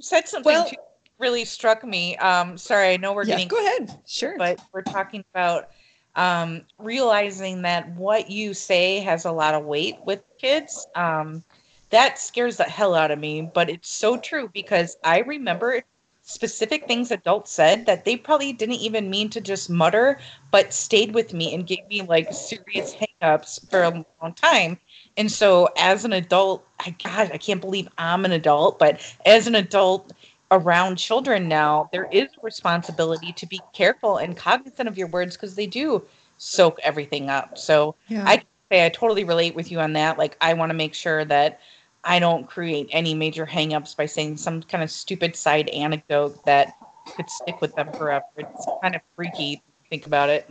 said 0.00 0.28
something 0.28 0.52
well, 0.52 0.68
too, 0.68 0.76
really 1.18 1.44
struck 1.44 1.84
me. 1.84 2.16
Um, 2.16 2.58
sorry, 2.58 2.88
I 2.88 2.96
know 2.96 3.12
we're 3.12 3.24
yeah, 3.24 3.36
getting 3.36 3.48
go 3.48 3.58
ahead. 3.58 3.98
Sure. 4.06 4.36
But 4.36 4.60
we're 4.72 4.82
talking 4.82 5.24
about 5.34 5.68
um, 6.16 6.62
realizing 6.78 7.62
that 7.62 7.88
what 7.96 8.30
you 8.30 8.54
say 8.54 9.00
has 9.00 9.24
a 9.24 9.32
lot 9.32 9.54
of 9.54 9.64
weight 9.64 9.96
with 10.04 10.22
kids. 10.38 10.86
Um, 10.94 11.44
that 11.90 12.18
scares 12.18 12.56
the 12.56 12.64
hell 12.64 12.94
out 12.94 13.10
of 13.10 13.18
me, 13.18 13.42
but 13.42 13.70
it's 13.70 13.88
so 13.88 14.16
true 14.16 14.50
because 14.52 14.96
I 15.04 15.20
remember 15.20 15.82
specific 16.22 16.86
things 16.86 17.10
adults 17.10 17.52
said 17.52 17.86
that 17.86 18.04
they 18.04 18.16
probably 18.16 18.52
didn't 18.52 18.76
even 18.76 19.10
mean 19.10 19.28
to 19.30 19.40
just 19.40 19.68
mutter, 19.70 20.18
but 20.50 20.72
stayed 20.72 21.14
with 21.14 21.32
me 21.34 21.54
and 21.54 21.66
gave 21.66 21.86
me 21.88 22.02
like 22.02 22.32
serious 22.32 22.96
hangups 23.22 23.70
for 23.70 23.82
a 23.82 24.04
long 24.22 24.34
time. 24.34 24.78
And 25.16 25.30
so, 25.30 25.68
as 25.76 26.04
an 26.04 26.12
adult, 26.12 26.66
I 26.80 26.90
God, 27.02 27.30
I 27.32 27.38
can't 27.38 27.60
believe 27.60 27.88
I'm 27.98 28.24
an 28.24 28.32
adult, 28.32 28.78
but 28.78 29.00
as 29.24 29.46
an 29.46 29.54
adult, 29.54 30.12
around 30.50 30.96
children 30.96 31.48
now, 31.48 31.88
there 31.92 32.08
is 32.12 32.28
a 32.36 32.40
responsibility 32.42 33.32
to 33.32 33.46
be 33.46 33.60
careful 33.72 34.18
and 34.18 34.36
cognizant 34.36 34.88
of 34.88 34.98
your 34.98 35.08
words 35.08 35.36
because 35.36 35.54
they 35.54 35.66
do 35.66 36.04
soak 36.38 36.78
everything 36.82 37.30
up. 37.30 37.58
So 37.58 37.94
yeah. 38.08 38.24
I 38.26 38.42
say 38.70 38.84
I 38.84 38.88
totally 38.88 39.24
relate 39.24 39.54
with 39.54 39.70
you 39.70 39.80
on 39.80 39.92
that. 39.94 40.18
Like 40.18 40.36
I 40.40 40.54
want 40.54 40.70
to 40.70 40.74
make 40.74 40.94
sure 40.94 41.24
that 41.24 41.60
I 42.04 42.18
don't 42.18 42.46
create 42.46 42.88
any 42.90 43.14
major 43.14 43.46
hangups 43.46 43.96
by 43.96 44.06
saying 44.06 44.36
some 44.36 44.62
kind 44.62 44.82
of 44.82 44.90
stupid 44.90 45.36
side 45.36 45.68
anecdote 45.70 46.44
that 46.44 46.74
could 47.16 47.30
stick 47.30 47.60
with 47.60 47.74
them 47.74 47.92
forever. 47.92 48.24
It's 48.36 48.66
kind 48.82 48.94
of 48.94 49.00
freaky 49.16 49.62
think 49.90 50.06
about 50.06 50.28
it. 50.28 50.48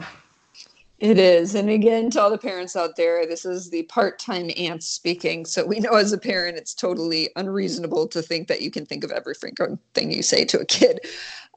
It 1.03 1.19
is. 1.19 1.53
And 1.53 1.69
again, 1.69 2.09
to 2.11 2.21
all 2.21 2.29
the 2.29 2.37
parents 2.37 2.77
out 2.77 2.95
there, 2.95 3.27
this 3.27 3.43
is 3.43 3.69
the 3.69 3.83
part 3.83 4.19
time 4.19 4.49
aunt 4.55 4.81
speaking. 4.81 5.45
So 5.45 5.65
we 5.65 5.81
know 5.81 5.95
as 5.95 6.13
a 6.13 6.17
parent, 6.17 6.57
it's 6.57 6.73
totally 6.73 7.29
unreasonable 7.35 8.07
to 8.07 8.21
think 8.21 8.47
that 8.47 8.61
you 8.61 8.71
can 8.71 8.85
think 8.85 9.03
of 9.03 9.11
every 9.11 9.35
freaking 9.35 9.77
thing 9.93 10.11
you 10.11 10.23
say 10.23 10.45
to 10.45 10.61
a 10.61 10.65
kid. 10.65 11.01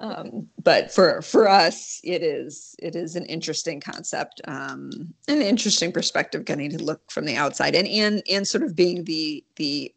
Um, 0.00 0.48
but 0.64 0.92
for 0.92 1.22
for 1.22 1.48
us, 1.48 2.00
it 2.02 2.24
is 2.24 2.74
it 2.80 2.96
is 2.96 3.14
an 3.14 3.24
interesting 3.26 3.80
concept, 3.80 4.40
um, 4.48 4.90
an 5.28 5.40
interesting 5.42 5.92
perspective, 5.92 6.44
getting 6.44 6.70
to 6.70 6.82
look 6.82 7.08
from 7.08 7.24
the 7.24 7.36
outside, 7.36 7.76
and 7.76 7.86
and 7.86 8.24
and 8.28 8.48
sort 8.48 8.64
of 8.64 8.74
being 8.74 9.04
the 9.04 9.44
the 9.54 9.94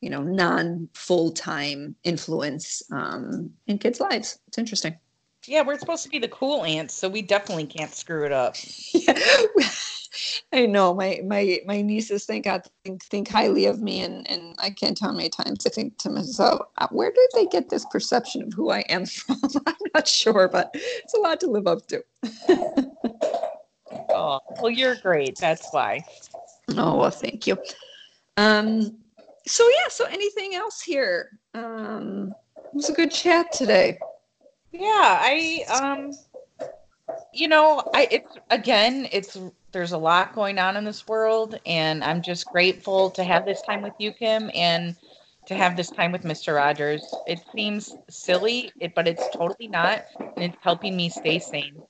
you 0.00 0.10
know 0.10 0.24
non 0.24 0.88
full 0.92 1.30
time 1.30 1.94
influence 2.02 2.82
um, 2.90 3.52
in 3.68 3.78
kids' 3.78 4.00
lives. 4.00 4.40
It's 4.48 4.58
interesting. 4.58 4.98
Yeah, 5.46 5.62
we're 5.62 5.78
supposed 5.78 6.02
to 6.04 6.10
be 6.10 6.18
the 6.18 6.28
cool 6.28 6.64
aunts, 6.64 6.94
so 6.94 7.08
we 7.08 7.22
definitely 7.22 7.66
can't 7.66 7.94
screw 7.94 8.24
it 8.24 8.32
up. 8.32 8.56
yeah. 8.92 9.18
I 10.52 10.66
know 10.66 10.92
my 10.92 11.20
my 11.24 11.60
my 11.66 11.82
nieces 11.82 12.26
think 12.26 12.46
I 12.46 12.60
think 12.84 13.04
think 13.04 13.28
highly 13.28 13.66
of 13.66 13.80
me, 13.80 14.00
and 14.00 14.28
and 14.28 14.54
I 14.58 14.70
can't 14.70 14.96
tell 14.96 15.10
how 15.10 15.14
many 15.14 15.28
times 15.28 15.64
I 15.66 15.70
think 15.70 15.98
to 15.98 16.10
myself, 16.10 16.66
uh, 16.78 16.88
where 16.90 17.12
did 17.12 17.30
they 17.34 17.46
get 17.46 17.70
this 17.70 17.84
perception 17.86 18.42
of 18.42 18.52
who 18.52 18.70
I 18.70 18.80
am 18.88 19.06
from? 19.06 19.36
I'm 19.66 19.74
not 19.94 20.08
sure, 20.08 20.48
but 20.48 20.70
it's 20.74 21.14
a 21.14 21.18
lot 21.18 21.40
to 21.40 21.46
live 21.46 21.66
up 21.66 21.86
to. 21.88 22.04
oh 24.10 24.40
well, 24.60 24.70
you're 24.70 24.96
great. 24.96 25.38
That's 25.38 25.68
why. 25.70 26.04
Oh 26.76 26.96
well, 26.96 27.10
thank 27.10 27.46
you. 27.46 27.56
Um, 28.36 28.98
so 29.46 29.68
yeah, 29.68 29.88
so 29.88 30.04
anything 30.06 30.54
else 30.54 30.82
here? 30.82 31.38
Um, 31.54 32.34
it 32.56 32.74
was 32.74 32.90
a 32.90 32.92
good 32.92 33.10
chat 33.10 33.52
today. 33.52 33.98
Yeah, 34.72 35.18
I 35.20 35.64
um 35.68 36.12
you 37.32 37.48
know, 37.48 37.82
I 37.94 38.08
it's 38.10 38.36
again, 38.50 39.08
it's 39.12 39.38
there's 39.72 39.92
a 39.92 39.98
lot 39.98 40.34
going 40.34 40.58
on 40.58 40.76
in 40.76 40.84
this 40.84 41.06
world 41.06 41.58
and 41.66 42.02
I'm 42.02 42.22
just 42.22 42.46
grateful 42.46 43.10
to 43.12 43.24
have 43.24 43.44
this 43.44 43.62
time 43.62 43.82
with 43.82 43.94
you 43.98 44.12
Kim 44.12 44.50
and 44.54 44.96
to 45.46 45.54
have 45.54 45.76
this 45.76 45.90
time 45.90 46.12
with 46.12 46.22
Mr. 46.22 46.56
Rogers. 46.56 47.02
It 47.26 47.40
seems 47.54 47.96
silly, 48.08 48.72
it, 48.80 48.94
but 48.94 49.08
it's 49.08 49.28
totally 49.34 49.68
not 49.68 50.04
and 50.18 50.52
it's 50.52 50.62
helping 50.62 50.96
me 50.96 51.08
stay 51.08 51.38
sane. 51.38 51.82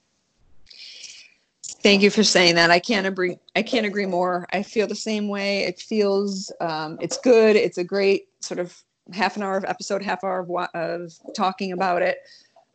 Thank 1.82 2.02
you 2.02 2.10
for 2.10 2.22
saying 2.22 2.56
that. 2.56 2.70
I 2.70 2.78
can't 2.78 3.06
agree. 3.06 3.38
I 3.56 3.62
can't 3.62 3.86
agree 3.86 4.06
more. 4.06 4.46
I 4.52 4.62
feel 4.62 4.86
the 4.86 4.94
same 4.94 5.28
way. 5.28 5.64
It 5.64 5.80
feels 5.80 6.52
um, 6.60 6.98
it's 7.00 7.16
good. 7.16 7.56
It's 7.56 7.78
a 7.78 7.84
great 7.84 8.28
sort 8.40 8.60
of 8.60 8.82
half 9.12 9.36
an 9.36 9.42
hour 9.42 9.56
of 9.56 9.64
episode, 9.64 10.02
half 10.02 10.22
hour 10.22 10.40
of, 10.40 10.68
of 10.74 11.12
talking 11.34 11.72
about 11.72 12.02
it 12.02 12.18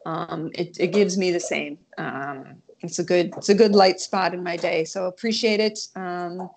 um, 0.06 0.52
it, 0.54 0.78
it 0.80 0.88
gives 0.88 1.18
me 1.18 1.32
the 1.32 1.40
same. 1.40 1.78
Um, 1.98 2.62
it's 2.82 3.00
a 3.00 3.04
good 3.04 3.34
it's 3.38 3.50
a 3.50 3.56
good 3.56 3.74
light 3.74 4.00
spot 4.00 4.34
in 4.34 4.44
my 4.44 4.58
day. 4.58 4.86
So 4.86 5.06
appreciate 5.06 5.60
it. 5.60 5.80
Um, 5.96 6.50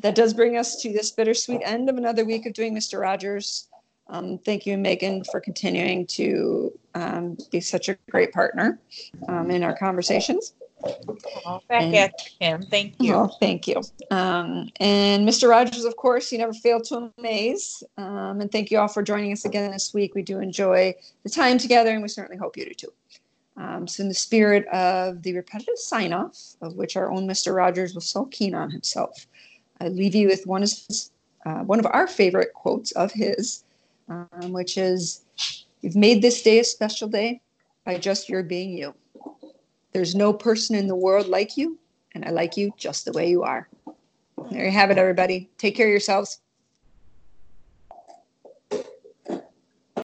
that 0.00 0.14
does 0.14 0.34
bring 0.34 0.56
us 0.56 0.80
to 0.82 0.92
this 0.92 1.10
bittersweet 1.10 1.60
end 1.64 1.88
of 1.88 1.96
another 1.96 2.24
week 2.24 2.46
of 2.46 2.52
doing 2.52 2.74
Mr. 2.74 3.00
Rogers. 3.00 3.68
Um, 4.08 4.38
thank 4.38 4.66
you, 4.66 4.76
Megan, 4.76 5.24
for 5.24 5.40
continuing 5.40 6.06
to 6.08 6.78
um, 6.94 7.38
be 7.50 7.60
such 7.60 7.88
a 7.88 7.96
great 8.10 8.32
partner 8.32 8.78
um, 9.28 9.50
in 9.50 9.62
our 9.62 9.76
conversations. 9.76 10.54
Oh, 11.46 11.60
back 11.68 11.94
at 11.94 12.12
him. 12.40 12.62
Thank 12.62 12.96
you. 12.98 13.30
Thank 13.40 13.66
you. 13.66 13.82
Um, 14.10 14.70
and 14.80 15.26
Mr. 15.28 15.48
Rogers, 15.48 15.84
of 15.84 15.96
course, 15.96 16.30
you 16.32 16.38
never 16.38 16.52
fail 16.52 16.80
to 16.82 17.10
amaze. 17.18 17.82
Um, 17.96 18.40
and 18.40 18.50
thank 18.50 18.70
you 18.70 18.78
all 18.78 18.88
for 18.88 19.02
joining 19.02 19.32
us 19.32 19.44
again 19.44 19.70
this 19.70 19.94
week. 19.94 20.14
We 20.14 20.22
do 20.22 20.40
enjoy 20.40 20.94
the 21.22 21.30
time 21.30 21.58
together, 21.58 21.90
and 21.90 22.02
we 22.02 22.08
certainly 22.08 22.38
hope 22.38 22.56
you 22.56 22.64
do 22.66 22.74
too. 22.74 22.92
Um, 23.56 23.86
so, 23.86 24.02
in 24.02 24.08
the 24.08 24.14
spirit 24.14 24.66
of 24.68 25.22
the 25.22 25.34
repetitive 25.34 25.78
sign 25.78 26.12
off, 26.12 26.38
of 26.60 26.74
which 26.74 26.96
our 26.96 27.10
own 27.10 27.26
Mr. 27.26 27.54
Rogers 27.54 27.94
was 27.94 28.06
so 28.06 28.26
keen 28.26 28.54
on 28.54 28.70
himself, 28.70 29.26
I 29.80 29.88
leave 29.88 30.14
you 30.14 30.28
with 30.28 30.46
one 30.46 30.62
of, 30.62 30.70
his, 30.70 31.12
uh, 31.46 31.60
one 31.60 31.78
of 31.78 31.86
our 31.86 32.06
favorite 32.06 32.52
quotes 32.52 32.90
of 32.92 33.12
his, 33.12 33.64
um, 34.08 34.52
which 34.52 34.76
is 34.76 35.24
You've 35.84 35.96
made 35.96 36.22
this 36.22 36.40
day 36.40 36.60
a 36.60 36.64
special 36.64 37.08
day 37.08 37.42
by 37.84 37.98
just 37.98 38.30
your 38.30 38.42
being 38.42 38.70
you. 38.70 38.94
There's 39.94 40.16
no 40.16 40.32
person 40.32 40.74
in 40.74 40.88
the 40.88 40.96
world 40.96 41.28
like 41.28 41.56
you, 41.56 41.78
and 42.14 42.24
I 42.24 42.30
like 42.30 42.56
you 42.56 42.72
just 42.76 43.04
the 43.04 43.12
way 43.12 43.30
you 43.30 43.44
are. 43.44 43.68
There 44.50 44.64
you 44.64 44.72
have 44.72 44.90
it, 44.90 44.98
everybody. 44.98 45.50
Take 45.56 45.76
care 45.76 45.86
of 45.86 45.90
yourselves. 45.90 46.40